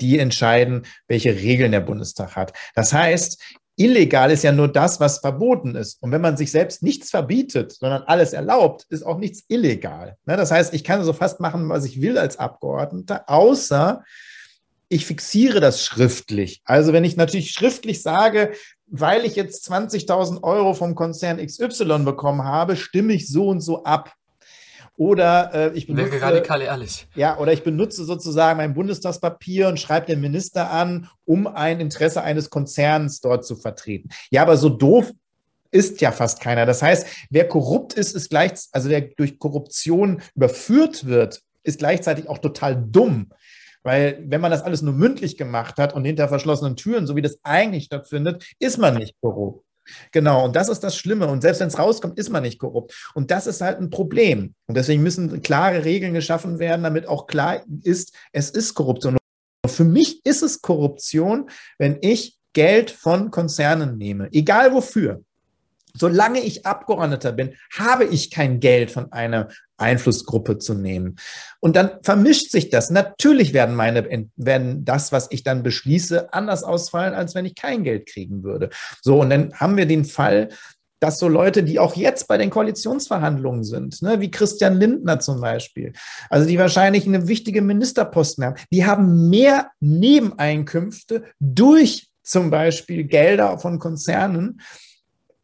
die 0.00 0.18
entscheiden, 0.18 0.86
welche 1.06 1.34
Regeln 1.34 1.72
der 1.72 1.80
Bundestag 1.80 2.34
hat. 2.34 2.54
Das 2.74 2.94
heißt, 2.94 3.42
illegal 3.76 4.30
ist 4.30 4.42
ja 4.42 4.52
nur 4.52 4.68
das, 4.68 5.00
was 5.00 5.18
verboten 5.18 5.74
ist. 5.74 6.02
Und 6.02 6.10
wenn 6.10 6.22
man 6.22 6.38
sich 6.38 6.50
selbst 6.50 6.82
nichts 6.82 7.10
verbietet, 7.10 7.72
sondern 7.72 8.04
alles 8.04 8.32
erlaubt, 8.32 8.86
ist 8.88 9.02
auch 9.02 9.18
nichts 9.18 9.44
illegal. 9.48 10.16
Ne, 10.24 10.38
das 10.38 10.50
heißt, 10.50 10.72
ich 10.72 10.82
kann 10.82 11.04
so 11.04 11.12
fast 11.12 11.40
machen, 11.40 11.68
was 11.68 11.84
ich 11.84 12.00
will 12.00 12.16
als 12.16 12.38
Abgeordneter, 12.38 13.28
außer 13.28 14.02
ich 14.92 15.06
fixiere 15.06 15.60
das 15.60 15.84
schriftlich. 15.84 16.60
Also 16.64 16.92
wenn 16.92 17.04
ich 17.04 17.16
natürlich 17.16 17.52
schriftlich 17.52 18.02
sage, 18.02 18.52
weil 18.86 19.24
ich 19.24 19.36
jetzt 19.36 19.70
20.000 19.70 20.42
Euro 20.42 20.74
vom 20.74 20.94
Konzern 20.94 21.44
XY 21.44 22.00
bekommen 22.04 22.44
habe, 22.44 22.76
stimme 22.76 23.14
ich 23.14 23.28
so 23.28 23.48
und 23.48 23.60
so 23.60 23.84
ab. 23.84 24.12
Oder 24.98 25.54
äh, 25.54 25.78
ich 25.78 25.86
benutze, 25.86 26.20
radikal 26.20 26.60
ehrlich. 26.60 27.08
Ja, 27.14 27.38
oder 27.38 27.54
ich 27.54 27.62
benutze 27.62 28.04
sozusagen 28.04 28.58
mein 28.58 28.74
Bundestagspapier 28.74 29.68
und 29.68 29.80
schreibe 29.80 30.06
den 30.06 30.20
Minister 30.20 30.70
an, 30.70 31.08
um 31.24 31.46
ein 31.46 31.80
Interesse 31.80 32.22
eines 32.22 32.50
Konzerns 32.50 33.22
dort 33.22 33.46
zu 33.46 33.56
vertreten. 33.56 34.10
Ja, 34.30 34.42
aber 34.42 34.58
so 34.58 34.68
doof 34.68 35.10
ist 35.70 36.02
ja 36.02 36.12
fast 36.12 36.40
keiner. 36.40 36.66
Das 36.66 36.82
heißt, 36.82 37.06
wer 37.30 37.48
korrupt 37.48 37.94
ist, 37.94 38.14
ist 38.14 38.28
gleich, 38.28 38.52
also 38.72 38.90
wer 38.90 39.00
durch 39.00 39.38
Korruption 39.38 40.20
überführt 40.34 41.06
wird, 41.06 41.40
ist 41.62 41.78
gleichzeitig 41.78 42.28
auch 42.28 42.38
total 42.38 42.76
dumm. 42.76 43.30
Weil 43.82 44.22
wenn 44.26 44.40
man 44.40 44.50
das 44.50 44.62
alles 44.62 44.82
nur 44.82 44.94
mündlich 44.94 45.36
gemacht 45.36 45.78
hat 45.78 45.94
und 45.94 46.04
hinter 46.04 46.28
verschlossenen 46.28 46.76
Türen, 46.76 47.06
so 47.06 47.16
wie 47.16 47.22
das 47.22 47.38
eigentlich 47.42 47.84
stattfindet, 47.84 48.44
ist 48.58 48.78
man 48.78 48.96
nicht 48.96 49.14
korrupt. 49.20 49.64
Genau, 50.12 50.44
und 50.44 50.54
das 50.54 50.68
ist 50.68 50.80
das 50.80 50.96
Schlimme. 50.96 51.26
Und 51.26 51.42
selbst 51.42 51.60
wenn 51.60 51.68
es 51.68 51.78
rauskommt, 51.78 52.18
ist 52.18 52.30
man 52.30 52.42
nicht 52.42 52.58
korrupt. 52.58 53.10
Und 53.14 53.30
das 53.30 53.46
ist 53.46 53.60
halt 53.60 53.78
ein 53.78 53.90
Problem. 53.90 54.54
Und 54.66 54.76
deswegen 54.76 55.02
müssen 55.02 55.42
klare 55.42 55.84
Regeln 55.84 56.14
geschaffen 56.14 56.58
werden, 56.58 56.82
damit 56.82 57.08
auch 57.08 57.26
klar 57.26 57.62
ist, 57.82 58.14
es 58.32 58.50
ist 58.50 58.74
Korruption. 58.74 59.16
Und 59.64 59.70
für 59.70 59.84
mich 59.84 60.24
ist 60.24 60.42
es 60.42 60.62
Korruption, 60.62 61.50
wenn 61.78 61.98
ich 62.00 62.38
Geld 62.52 62.90
von 62.90 63.30
Konzernen 63.30 63.96
nehme, 63.96 64.28
egal 64.32 64.72
wofür. 64.72 65.22
Solange 65.94 66.40
ich 66.40 66.66
Abgeordneter 66.66 67.32
bin, 67.32 67.54
habe 67.76 68.04
ich 68.04 68.30
kein 68.30 68.60
Geld 68.60 68.90
von 68.90 69.12
einer 69.12 69.48
Einflussgruppe 69.76 70.58
zu 70.58 70.74
nehmen. 70.74 71.16
Und 71.60 71.76
dann 71.76 71.90
vermischt 72.02 72.50
sich 72.50 72.70
das. 72.70 72.90
Natürlich 72.90 73.52
werden 73.52 73.74
meine, 73.74 74.28
werden 74.36 74.84
das, 74.84 75.12
was 75.12 75.28
ich 75.30 75.42
dann 75.42 75.62
beschließe, 75.62 76.32
anders 76.32 76.62
ausfallen, 76.62 77.14
als 77.14 77.34
wenn 77.34 77.46
ich 77.46 77.54
kein 77.54 77.84
Geld 77.84 78.06
kriegen 78.06 78.42
würde. 78.42 78.70
So, 79.02 79.20
und 79.20 79.30
dann 79.30 79.52
haben 79.54 79.76
wir 79.76 79.86
den 79.86 80.04
Fall, 80.04 80.48
dass 81.02 81.18
so 81.18 81.26
Leute, 81.26 81.64
die 81.64 81.80
auch 81.80 81.96
jetzt 81.96 82.28
bei 82.28 82.38
den 82.38 82.48
Koalitionsverhandlungen 82.48 83.64
sind, 83.64 84.00
ne, 84.02 84.20
wie 84.20 84.30
Christian 84.30 84.78
Lindner 84.78 85.18
zum 85.18 85.40
Beispiel, 85.40 85.92
also 86.30 86.46
die 86.46 86.58
wahrscheinlich 86.58 87.06
eine 87.06 87.26
wichtige 87.26 87.60
Ministerposten 87.60 88.44
haben, 88.44 88.54
die 88.70 88.86
haben 88.86 89.28
mehr 89.28 89.72
Nebeneinkünfte 89.80 91.24
durch 91.40 92.08
zum 92.22 92.50
Beispiel 92.50 93.02
Gelder 93.02 93.58
von 93.58 93.80
Konzernen, 93.80 94.60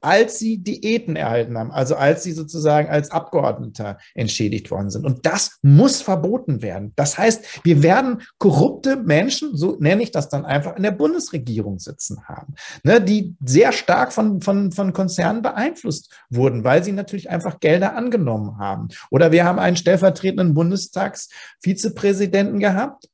als 0.00 0.38
sie 0.38 0.58
Diäten 0.58 1.16
erhalten 1.16 1.58
haben, 1.58 1.70
also 1.70 1.96
als 1.96 2.22
sie 2.22 2.32
sozusagen 2.32 2.88
als 2.88 3.10
Abgeordneter 3.10 3.98
entschädigt 4.14 4.70
worden 4.70 4.90
sind. 4.90 5.04
Und 5.04 5.26
das 5.26 5.58
muss 5.62 6.02
verboten 6.02 6.62
werden. 6.62 6.92
Das 6.96 7.18
heißt, 7.18 7.64
wir 7.64 7.82
werden 7.82 8.22
korrupte 8.38 8.96
Menschen, 8.96 9.56
so 9.56 9.76
nenne 9.80 10.02
ich 10.02 10.10
das 10.10 10.28
dann 10.28 10.44
einfach, 10.44 10.76
in 10.76 10.82
der 10.82 10.92
Bundesregierung 10.92 11.78
sitzen 11.78 12.24
haben, 12.26 12.54
ne, 12.84 13.00
die 13.00 13.36
sehr 13.44 13.72
stark 13.72 14.12
von, 14.12 14.40
von, 14.40 14.72
von 14.72 14.92
Konzernen 14.92 15.42
beeinflusst 15.42 16.12
wurden, 16.30 16.64
weil 16.64 16.84
sie 16.84 16.92
natürlich 16.92 17.30
einfach 17.30 17.60
Gelder 17.60 17.96
angenommen 17.96 18.58
haben. 18.58 18.88
Oder 19.10 19.32
wir 19.32 19.44
haben 19.44 19.58
einen 19.58 19.76
stellvertretenden 19.76 20.54
Bundestagsvizepräsidenten 20.54 22.60
gehabt, 22.60 23.08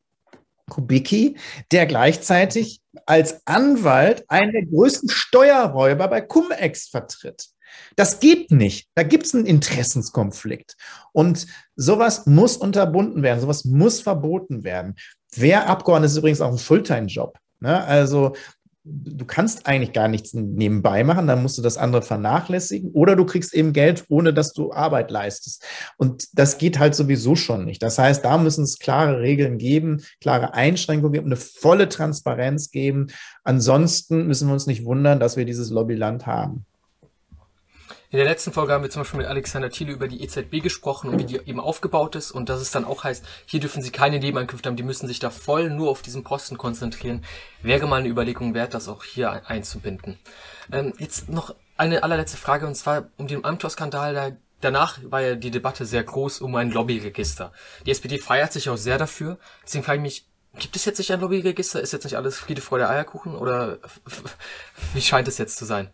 Kubicki, 0.75 1.37
der 1.71 1.87
gleichzeitig 1.87 2.81
als 3.07 3.47
Anwalt 3.47 4.25
einen 4.29 4.53
der 4.53 4.67
größten 4.67 5.09
Steuerräuber 5.09 6.09
bei 6.09 6.21
Cum-Ex 6.21 6.89
vertritt. 6.89 7.47
Das 7.97 8.19
geht 8.19 8.51
nicht. 8.51 8.89
Da 8.95 9.05
gibt 9.05 9.27
es 9.27 9.35
einen 9.35 9.47
Interessenskonflikt. 9.47 10.77
Und 11.13 11.47
sowas 11.77 12.27
muss 12.27 12.57
unterbunden 12.57 13.23
werden, 13.23 13.41
sowas 13.41 13.65
muss 13.65 14.01
verboten 14.01 14.65
werden. 14.65 14.97
Wer 15.35 15.69
Abgeordneter 15.69 16.13
ist 16.13 16.19
übrigens 16.19 16.41
auch 16.41 16.53
ein 16.53 16.59
Fulltime-Job. 16.59 17.39
Ne? 17.61 17.85
Also 17.85 18.35
du 18.85 19.25
kannst 19.25 19.67
eigentlich 19.67 19.95
gar 19.95 20.09
nichts 20.09 20.35
nebenbei 20.35 21.05
machen, 21.05 21.27
dann 21.27 21.43
musst 21.43 21.57
du 21.57 21.63
das 21.63 21.79
andere 21.79 22.03
vernachlässigen 22.03 22.91
oder 22.93 23.17
du 23.17 23.25
kriegst 23.25 23.55
eben 23.55 23.73
Geld, 23.73 24.05
ohne 24.09 24.35
dass 24.35 24.53
du 24.53 24.73
Arbeit 24.73 25.11
leistest. 25.11 25.65
Und 25.97 26.29
das 26.39 26.59
geht 26.59 26.79
halt 26.79 26.95
sowieso 26.95 27.35
schon 27.35 27.65
nicht. 27.65 27.83
Das 27.83 27.99
heißt, 27.99 28.25
da 28.25 28.37
müssen 28.37 28.65
es 28.65 28.79
klare 28.79 29.21
Regeln 29.21 29.57
geben, 29.57 30.03
klare 30.21 30.53
Einschränkungen 30.53 31.13
geben, 31.15 31.27
eine 31.27 31.37
volle 31.37 31.89
Transparenz 31.89 32.71
geben. 32.71 33.07
Ansonsten 33.43 34.27
müssen 34.27 34.49
wir 34.49 34.53
uns 34.53 34.67
nicht 34.67 34.85
wundern, 34.85 35.19
dass 35.19 35.37
wir 35.37 35.47
dieses 35.47 35.71
Lobbyland 35.71 36.27
haben. 36.27 36.67
In 38.15 38.19
der 38.19 38.29
letzten 38.29 38.53
Folge 38.53 38.73
haben 38.73 38.85
wir 38.85 38.91
zum 38.91 39.03
Beispiel 39.03 39.19
mit 39.19 39.27
Alexander 39.27 39.71
Thiele 39.71 39.91
über 39.91 40.07
die 40.07 40.23
EZB 40.23 40.63
gesprochen 40.63 41.11
und 41.11 41.19
wie 41.19 41.25
die 41.25 41.35
eben 41.35 41.59
aufgebaut 41.59 42.15
ist 42.15 42.31
und 42.31 42.49
dass 42.49 42.61
es 42.61 42.71
dann 42.71 42.85
auch 42.85 43.03
heißt, 43.03 43.25
hier 43.45 43.59
dürfen 43.59 43.83
sie 43.83 43.91
keine 43.91 44.21
Nebeneinkünfte 44.21 44.69
haben, 44.69 44.77
die 44.77 44.85
müssen 44.85 45.09
sich 45.09 45.19
da 45.19 45.31
voll 45.31 45.69
nur 45.69 45.91
auf 45.91 46.01
diesen 46.01 46.23
Posten 46.23 46.57
konzentrieren. 46.57 47.25
Wäre 47.61 47.89
mal 47.89 47.97
eine 47.97 48.09
Überlegung 48.09 48.55
wert, 48.55 48.73
das 48.73 48.87
auch 48.87 49.03
hier 49.03 49.51
einzubinden. 49.51 50.17
Ähm, 50.71 50.93
jetzt 50.99 51.29
noch 51.29 51.57
eine 51.77 52.05
allerletzte 52.05 52.37
Frage 52.37 52.69
und 52.69 52.77
zwar 52.77 53.09
um 53.17 53.27
den 53.27 53.45
Amtor-Skandal. 53.45 54.15
Da, 54.15 54.31
danach 54.61 55.01
war 55.03 55.21
ja 55.21 55.35
die 55.35 55.51
Debatte 55.51 55.85
sehr 55.85 56.05
groß 56.05 56.41
um 56.41 56.55
ein 56.55 56.71
Lobbyregister. 56.71 57.51
Die 57.85 57.91
SPD 57.91 58.19
feiert 58.19 58.53
sich 58.53 58.69
auch 58.69 58.77
sehr 58.77 58.97
dafür. 58.97 59.39
Deswegen 59.65 59.83
frage 59.83 59.99
ich 59.99 60.03
mich, 60.03 60.29
Gibt 60.61 60.77
es 60.77 60.85
jetzt 60.85 60.99
nicht 60.99 61.13
ein 61.13 61.19
Lobbyregister? 61.19 61.81
Ist 61.81 61.93
jetzt 61.93 62.05
nicht 62.05 62.17
alles 62.17 62.39
Friede, 62.39 62.63
Freude, 62.63 62.89
Eierkuchen? 62.89 63.35
Oder 63.35 63.79
wie 64.95 65.03
scheint 65.03 65.27
es 65.27 65.37
jetzt 65.39 65.57
zu 65.57 65.65
sein? 65.65 65.91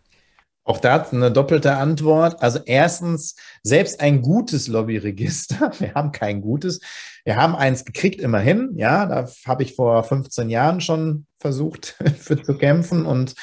Auch 0.64 0.78
da 0.78 1.06
eine 1.10 1.32
doppelte 1.32 1.76
Antwort. 1.76 2.42
Also 2.42 2.60
erstens, 2.64 3.34
selbst 3.62 4.00
ein 4.00 4.22
gutes 4.22 4.68
Lobbyregister, 4.68 5.72
wir 5.78 5.94
haben 5.94 6.12
kein 6.12 6.42
gutes, 6.42 6.80
wir 7.24 7.36
haben 7.36 7.56
eins 7.56 7.84
gekriegt 7.84 8.20
immerhin, 8.20 8.72
ja, 8.76 9.06
da 9.06 9.28
habe 9.46 9.62
ich 9.62 9.74
vor 9.74 10.02
15 10.02 10.50
Jahren 10.50 10.80
schon 10.80 11.26
versucht 11.38 11.96
für 12.18 12.42
zu 12.42 12.56
kämpfen 12.56 13.06
und 13.06 13.34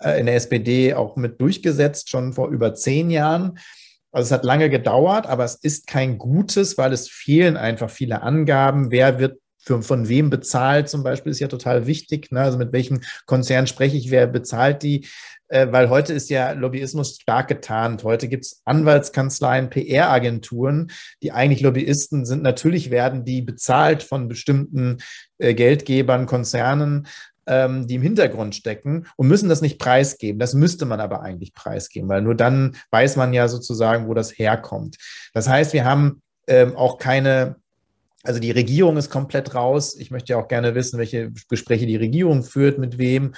äh, 0.00 0.20
in 0.20 0.26
der 0.26 0.36
SPD 0.36 0.94
auch 0.94 1.16
mit 1.16 1.40
durchgesetzt, 1.40 2.10
schon 2.10 2.32
vor 2.32 2.48
über 2.48 2.74
zehn 2.74 3.10
Jahren. 3.10 3.58
Also 4.12 4.28
es 4.28 4.32
hat 4.32 4.44
lange 4.44 4.70
gedauert, 4.70 5.26
aber 5.26 5.44
es 5.44 5.56
ist 5.56 5.86
kein 5.86 6.18
gutes, 6.18 6.78
weil 6.78 6.92
es 6.92 7.08
fehlen 7.08 7.56
einfach 7.56 7.90
viele 7.90 8.22
Angaben. 8.22 8.90
Wer 8.90 9.18
wird 9.18 9.40
für, 9.66 9.82
von 9.82 10.08
wem 10.08 10.30
bezahlt 10.30 10.88
zum 10.88 11.02
Beispiel, 11.02 11.32
ist 11.32 11.40
ja 11.40 11.48
total 11.48 11.86
wichtig. 11.86 12.30
Ne? 12.30 12.40
Also 12.40 12.56
mit 12.56 12.72
welchem 12.72 13.00
Konzern 13.26 13.66
spreche 13.66 13.96
ich, 13.96 14.10
wer 14.10 14.26
bezahlt 14.26 14.82
die? 14.82 15.06
Äh, 15.48 15.68
weil 15.70 15.90
heute 15.90 16.12
ist 16.12 16.30
ja 16.30 16.52
Lobbyismus 16.52 17.18
stark 17.20 17.48
getarnt. 17.48 18.04
Heute 18.04 18.28
gibt 18.28 18.44
es 18.44 18.62
Anwaltskanzleien, 18.64 19.70
PR-Agenturen, 19.70 20.90
die 21.22 21.32
eigentlich 21.32 21.60
Lobbyisten 21.60 22.24
sind. 22.24 22.42
Natürlich 22.42 22.90
werden 22.90 23.24
die 23.24 23.42
bezahlt 23.42 24.02
von 24.02 24.28
bestimmten 24.28 24.98
äh, 25.38 25.54
Geldgebern, 25.54 26.26
Konzernen, 26.26 27.08
ähm, 27.46 27.86
die 27.86 27.96
im 27.96 28.02
Hintergrund 28.02 28.54
stecken 28.54 29.06
und 29.16 29.28
müssen 29.28 29.48
das 29.48 29.62
nicht 29.62 29.78
preisgeben. 29.78 30.38
Das 30.38 30.54
müsste 30.54 30.84
man 30.84 31.00
aber 31.00 31.22
eigentlich 31.22 31.54
preisgeben, 31.54 32.08
weil 32.08 32.22
nur 32.22 32.34
dann 32.34 32.76
weiß 32.90 33.16
man 33.16 33.32
ja 33.32 33.48
sozusagen, 33.48 34.08
wo 34.08 34.14
das 34.14 34.38
herkommt. 34.38 34.96
Das 35.32 35.48
heißt, 35.48 35.72
wir 35.72 35.84
haben 35.84 36.22
ähm, 36.48 36.76
auch 36.76 36.98
keine 36.98 37.56
also 38.26 38.40
die 38.40 38.50
Regierung 38.50 38.96
ist 38.96 39.10
komplett 39.10 39.54
raus. 39.54 39.96
Ich 39.98 40.10
möchte 40.10 40.32
ja 40.32 40.38
auch 40.38 40.48
gerne 40.48 40.74
wissen, 40.74 40.98
welche 40.98 41.32
Gespräche 41.48 41.86
die 41.86 41.96
Regierung 41.96 42.42
führt, 42.42 42.78
mit 42.78 42.98
wem. 42.98 43.32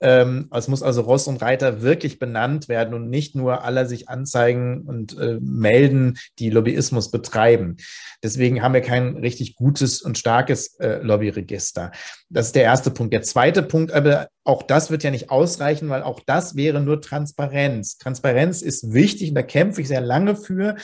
Ähm, 0.00 0.50
es 0.52 0.68
muss 0.68 0.82
also 0.82 1.00
Ross 1.02 1.26
und 1.26 1.40
Reiter 1.40 1.80
wirklich 1.80 2.18
benannt 2.18 2.68
werden 2.68 2.92
und 2.92 3.08
nicht 3.08 3.34
nur 3.34 3.64
alle 3.64 3.86
sich 3.86 4.08
anzeigen 4.10 4.82
und 4.82 5.18
äh, 5.18 5.38
melden, 5.40 6.18
die 6.38 6.50
Lobbyismus 6.50 7.10
betreiben. 7.10 7.78
Deswegen 8.22 8.62
haben 8.62 8.74
wir 8.74 8.82
kein 8.82 9.16
richtig 9.16 9.56
gutes 9.56 10.02
und 10.02 10.18
starkes 10.18 10.78
äh, 10.80 10.98
Lobbyregister. 10.98 11.92
Das 12.28 12.46
ist 12.46 12.56
der 12.56 12.64
erste 12.64 12.90
Punkt. 12.90 13.14
Der 13.14 13.22
zweite 13.22 13.62
Punkt, 13.62 13.92
aber 13.92 14.28
auch 14.44 14.62
das 14.62 14.90
wird 14.90 15.02
ja 15.02 15.10
nicht 15.10 15.30
ausreichen, 15.30 15.88
weil 15.88 16.02
auch 16.02 16.20
das 16.26 16.56
wäre 16.56 16.80
nur 16.80 17.00
Transparenz. 17.00 17.96
Transparenz 17.96 18.60
ist 18.60 18.92
wichtig 18.92 19.30
und 19.30 19.34
da 19.36 19.42
kämpfe 19.42 19.80
ich 19.80 19.88
sehr 19.88 20.02
lange 20.02 20.36
für. 20.36 20.76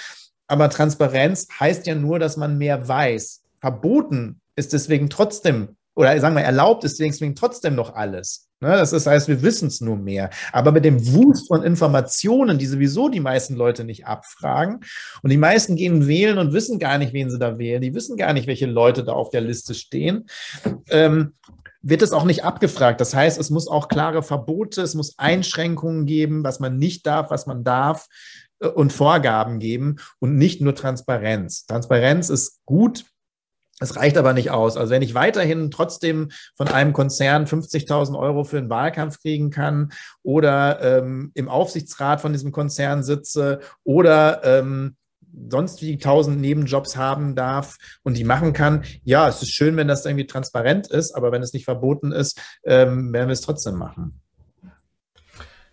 Aber 0.46 0.70
Transparenz 0.70 1.48
heißt 1.60 1.86
ja 1.86 1.94
nur, 1.94 2.18
dass 2.18 2.36
man 2.36 2.56
mehr 2.56 2.88
weiß 2.88 3.41
verboten 3.62 4.40
ist 4.56 4.74
deswegen 4.74 5.08
trotzdem, 5.08 5.76
oder 5.94 6.18
sagen 6.20 6.34
wir, 6.34 6.42
erlaubt 6.42 6.84
ist 6.84 7.00
deswegen 7.00 7.34
trotzdem 7.34 7.74
noch 7.74 7.94
alles. 7.94 8.48
Ne? 8.60 8.68
Das 8.68 8.92
ist, 8.92 9.06
heißt, 9.06 9.28
wir 9.28 9.40
wissen 9.42 9.68
es 9.68 9.80
nur 9.80 9.96
mehr. 9.96 10.30
Aber 10.52 10.72
mit 10.72 10.84
dem 10.84 11.14
Wust 11.14 11.48
von 11.48 11.62
Informationen, 11.62 12.58
die 12.58 12.66
sowieso 12.66 13.08
die 13.08 13.20
meisten 13.20 13.54
Leute 13.54 13.84
nicht 13.84 14.06
abfragen, 14.06 14.80
und 15.22 15.30
die 15.30 15.36
meisten 15.38 15.76
gehen 15.76 16.06
wählen 16.06 16.38
und 16.38 16.52
wissen 16.52 16.78
gar 16.78 16.98
nicht, 16.98 17.12
wen 17.12 17.30
sie 17.30 17.38
da 17.38 17.58
wählen, 17.58 17.80
die 17.80 17.94
wissen 17.94 18.16
gar 18.16 18.32
nicht, 18.32 18.46
welche 18.46 18.66
Leute 18.66 19.04
da 19.04 19.12
auf 19.12 19.30
der 19.30 19.40
Liste 19.40 19.74
stehen, 19.74 20.26
ähm, 20.90 21.34
wird 21.82 22.02
es 22.02 22.12
auch 22.12 22.24
nicht 22.24 22.44
abgefragt. 22.44 23.00
Das 23.00 23.14
heißt, 23.14 23.38
es 23.38 23.50
muss 23.50 23.68
auch 23.68 23.88
klare 23.88 24.22
Verbote, 24.22 24.82
es 24.82 24.94
muss 24.94 25.18
Einschränkungen 25.18 26.06
geben, 26.06 26.44
was 26.44 26.60
man 26.60 26.78
nicht 26.78 27.06
darf, 27.06 27.30
was 27.30 27.46
man 27.46 27.64
darf 27.64 28.08
äh, 28.60 28.68
und 28.68 28.92
Vorgaben 28.92 29.58
geben 29.58 29.96
und 30.20 30.36
nicht 30.36 30.60
nur 30.60 30.74
Transparenz. 30.74 31.66
Transparenz 31.66 32.28
ist 32.28 32.60
gut, 32.64 33.04
es 33.82 33.96
reicht 33.96 34.16
aber 34.16 34.32
nicht 34.32 34.50
aus. 34.50 34.76
Also 34.76 34.90
wenn 34.90 35.02
ich 35.02 35.14
weiterhin 35.14 35.70
trotzdem 35.70 36.30
von 36.56 36.68
einem 36.68 36.92
Konzern 36.92 37.46
50.000 37.46 38.18
Euro 38.18 38.44
für 38.44 38.58
einen 38.58 38.70
Wahlkampf 38.70 39.20
kriegen 39.20 39.50
kann 39.50 39.92
oder 40.22 40.80
ähm, 40.80 41.32
im 41.34 41.48
Aufsichtsrat 41.48 42.20
von 42.20 42.32
diesem 42.32 42.52
Konzern 42.52 43.02
sitze 43.02 43.60
oder 43.84 44.42
ähm, 44.44 44.96
sonst 45.50 45.82
wie 45.82 45.98
tausend 45.98 46.40
Nebenjobs 46.40 46.96
haben 46.96 47.34
darf 47.34 47.76
und 48.02 48.16
die 48.16 48.24
machen 48.24 48.52
kann, 48.52 48.84
ja, 49.02 49.28
es 49.28 49.42
ist 49.42 49.52
schön, 49.52 49.76
wenn 49.76 49.88
das 49.88 50.04
irgendwie 50.04 50.26
transparent 50.26 50.88
ist, 50.88 51.12
aber 51.12 51.32
wenn 51.32 51.42
es 51.42 51.52
nicht 51.52 51.64
verboten 51.64 52.12
ist, 52.12 52.40
ähm, 52.64 53.12
werden 53.12 53.28
wir 53.28 53.32
es 53.32 53.40
trotzdem 53.40 53.76
machen. 53.76 54.21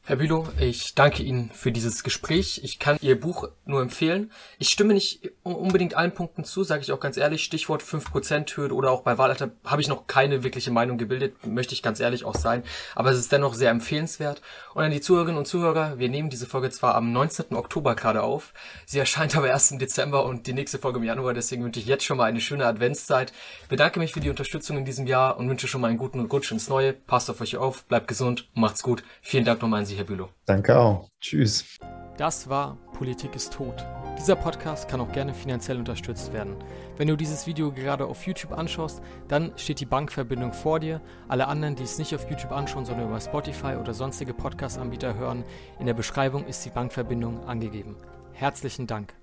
Herr 0.10 0.16
Bülow, 0.16 0.48
ich 0.60 0.96
danke 0.96 1.22
Ihnen 1.22 1.52
für 1.54 1.72
dieses 1.72 2.04
Gespräch. 2.04 2.62
Ich 2.64 2.80
kann 2.80 2.98
Ihr 3.00 3.20
Buch 3.20 3.48
nur 3.66 3.80
empfehlen. 3.80 4.32
Ich 4.58 4.70
stimme 4.70 4.96
nicht 4.96 5.30
unbedingt 5.44 5.94
allen 5.94 6.16
Punkten 6.16 6.44
zu, 6.44 6.64
sage 6.64 6.82
ich 6.82 6.92
auch 6.92 7.00
ganz 7.00 7.16
ehrlich. 7.16 7.44
Stichwort 7.44 7.84
5%-Hürde 7.84 8.74
oder 8.74 8.90
auch 8.90 9.04
bei 9.04 9.20
Wahlalter 9.20 9.52
habe 9.66 9.84
ich 9.84 9.88
noch 9.88 10.08
keine 10.08 10.44
wirkliche 10.44 10.72
Meinung 10.72 10.98
gebildet, 10.98 11.46
möchte 11.46 11.76
ich 11.76 11.84
ganz 11.84 12.00
ehrlich 12.00 12.26
auch 12.26 12.34
sein. 12.34 12.64
Aber 12.96 13.12
es 13.12 13.20
ist 13.20 13.32
dennoch 13.32 13.54
sehr 13.54 13.70
empfehlenswert. 13.70 14.42
Und 14.74 14.84
an 14.84 14.90
die 14.90 15.00
Zuhörerinnen 15.00 15.38
und 15.38 15.46
Zuhörer, 15.46 16.00
wir 16.00 16.10
nehmen 16.10 16.32
diese 16.32 16.48
Folge 16.48 16.72
zwar 16.72 16.96
am 16.96 17.12
19. 17.12 17.56
Oktober 17.56 17.94
gerade 17.94 18.24
auf, 18.24 18.56
sie 18.88 18.98
erscheint 18.98 19.38
aber 19.38 19.50
erst 19.50 19.72
im 19.72 19.78
Dezember 19.78 20.26
und 20.26 20.48
die 20.48 20.54
nächste 20.54 20.80
Folge 20.80 20.98
im 20.98 21.06
Januar, 21.06 21.36
deswegen 21.36 21.64
wünsche 21.64 21.82
ich 21.82 21.86
jetzt 21.86 22.04
schon 22.04 22.18
mal 22.18 22.24
eine 22.24 22.42
schöne 22.42 22.66
Adventszeit. 22.66 23.32
Bedanke 23.68 24.00
mich 24.00 24.14
für 24.14 24.22
die 24.22 24.32
Unterstützung 24.32 24.76
in 24.76 24.86
diesem 24.86 25.06
Jahr 25.06 25.38
und 25.38 25.48
wünsche 25.48 25.68
schon 25.68 25.82
mal 25.82 25.90
einen 25.90 26.00
guten 26.00 26.22
Rutsch 26.22 26.52
ins 26.52 26.68
Neue. 26.68 26.94
Passt 26.94 27.30
auf 27.30 27.42
euch 27.42 27.58
auf, 27.58 27.84
bleibt 27.84 28.08
gesund, 28.08 28.50
macht's 28.56 28.82
gut. 28.82 29.04
Vielen 29.22 29.46
Dank 29.46 29.62
nochmal 29.62 29.82
an 29.82 29.86
Sie, 29.86 29.99
Herr 30.00 30.06
Bülow. 30.06 30.30
Danke 30.46 30.80
auch. 30.80 31.10
Tschüss. 31.20 31.78
Das 32.18 32.50
war 32.50 32.78
Politik 32.94 33.36
ist 33.36 33.54
tot. 33.54 33.86
Dieser 34.18 34.36
Podcast 34.36 34.90
kann 34.90 35.02
auch 35.02 35.12
gerne 35.12 35.34
finanziell 35.34 35.78
unterstützt 35.78 36.34
werden. 36.34 36.56
Wenn 36.98 37.08
du 37.08 37.18
dieses 37.18 37.48
Video 37.48 37.72
gerade 37.72 38.06
auf 38.06 38.26
YouTube 38.26 38.54
anschaust, 38.54 39.02
dann 39.28 39.52
steht 39.58 39.80
die 39.80 39.86
Bankverbindung 39.86 40.54
vor 40.54 40.80
dir. 40.80 41.02
Alle 41.28 41.48
anderen, 41.48 41.76
die 41.76 41.84
es 41.84 41.98
nicht 41.98 42.16
auf 42.16 42.30
YouTube 42.30 42.52
anschauen, 42.52 42.86
sondern 42.86 43.08
über 43.08 43.20
Spotify 43.20 43.76
oder 43.76 43.94
sonstige 43.94 44.34
Podcast-Anbieter 44.34 45.16
hören, 45.16 45.44
in 45.80 45.86
der 45.86 45.94
Beschreibung 45.94 46.46
ist 46.46 46.66
die 46.66 46.70
Bankverbindung 46.70 47.46
angegeben. 47.46 47.96
Herzlichen 48.34 48.88
Dank. 48.88 49.14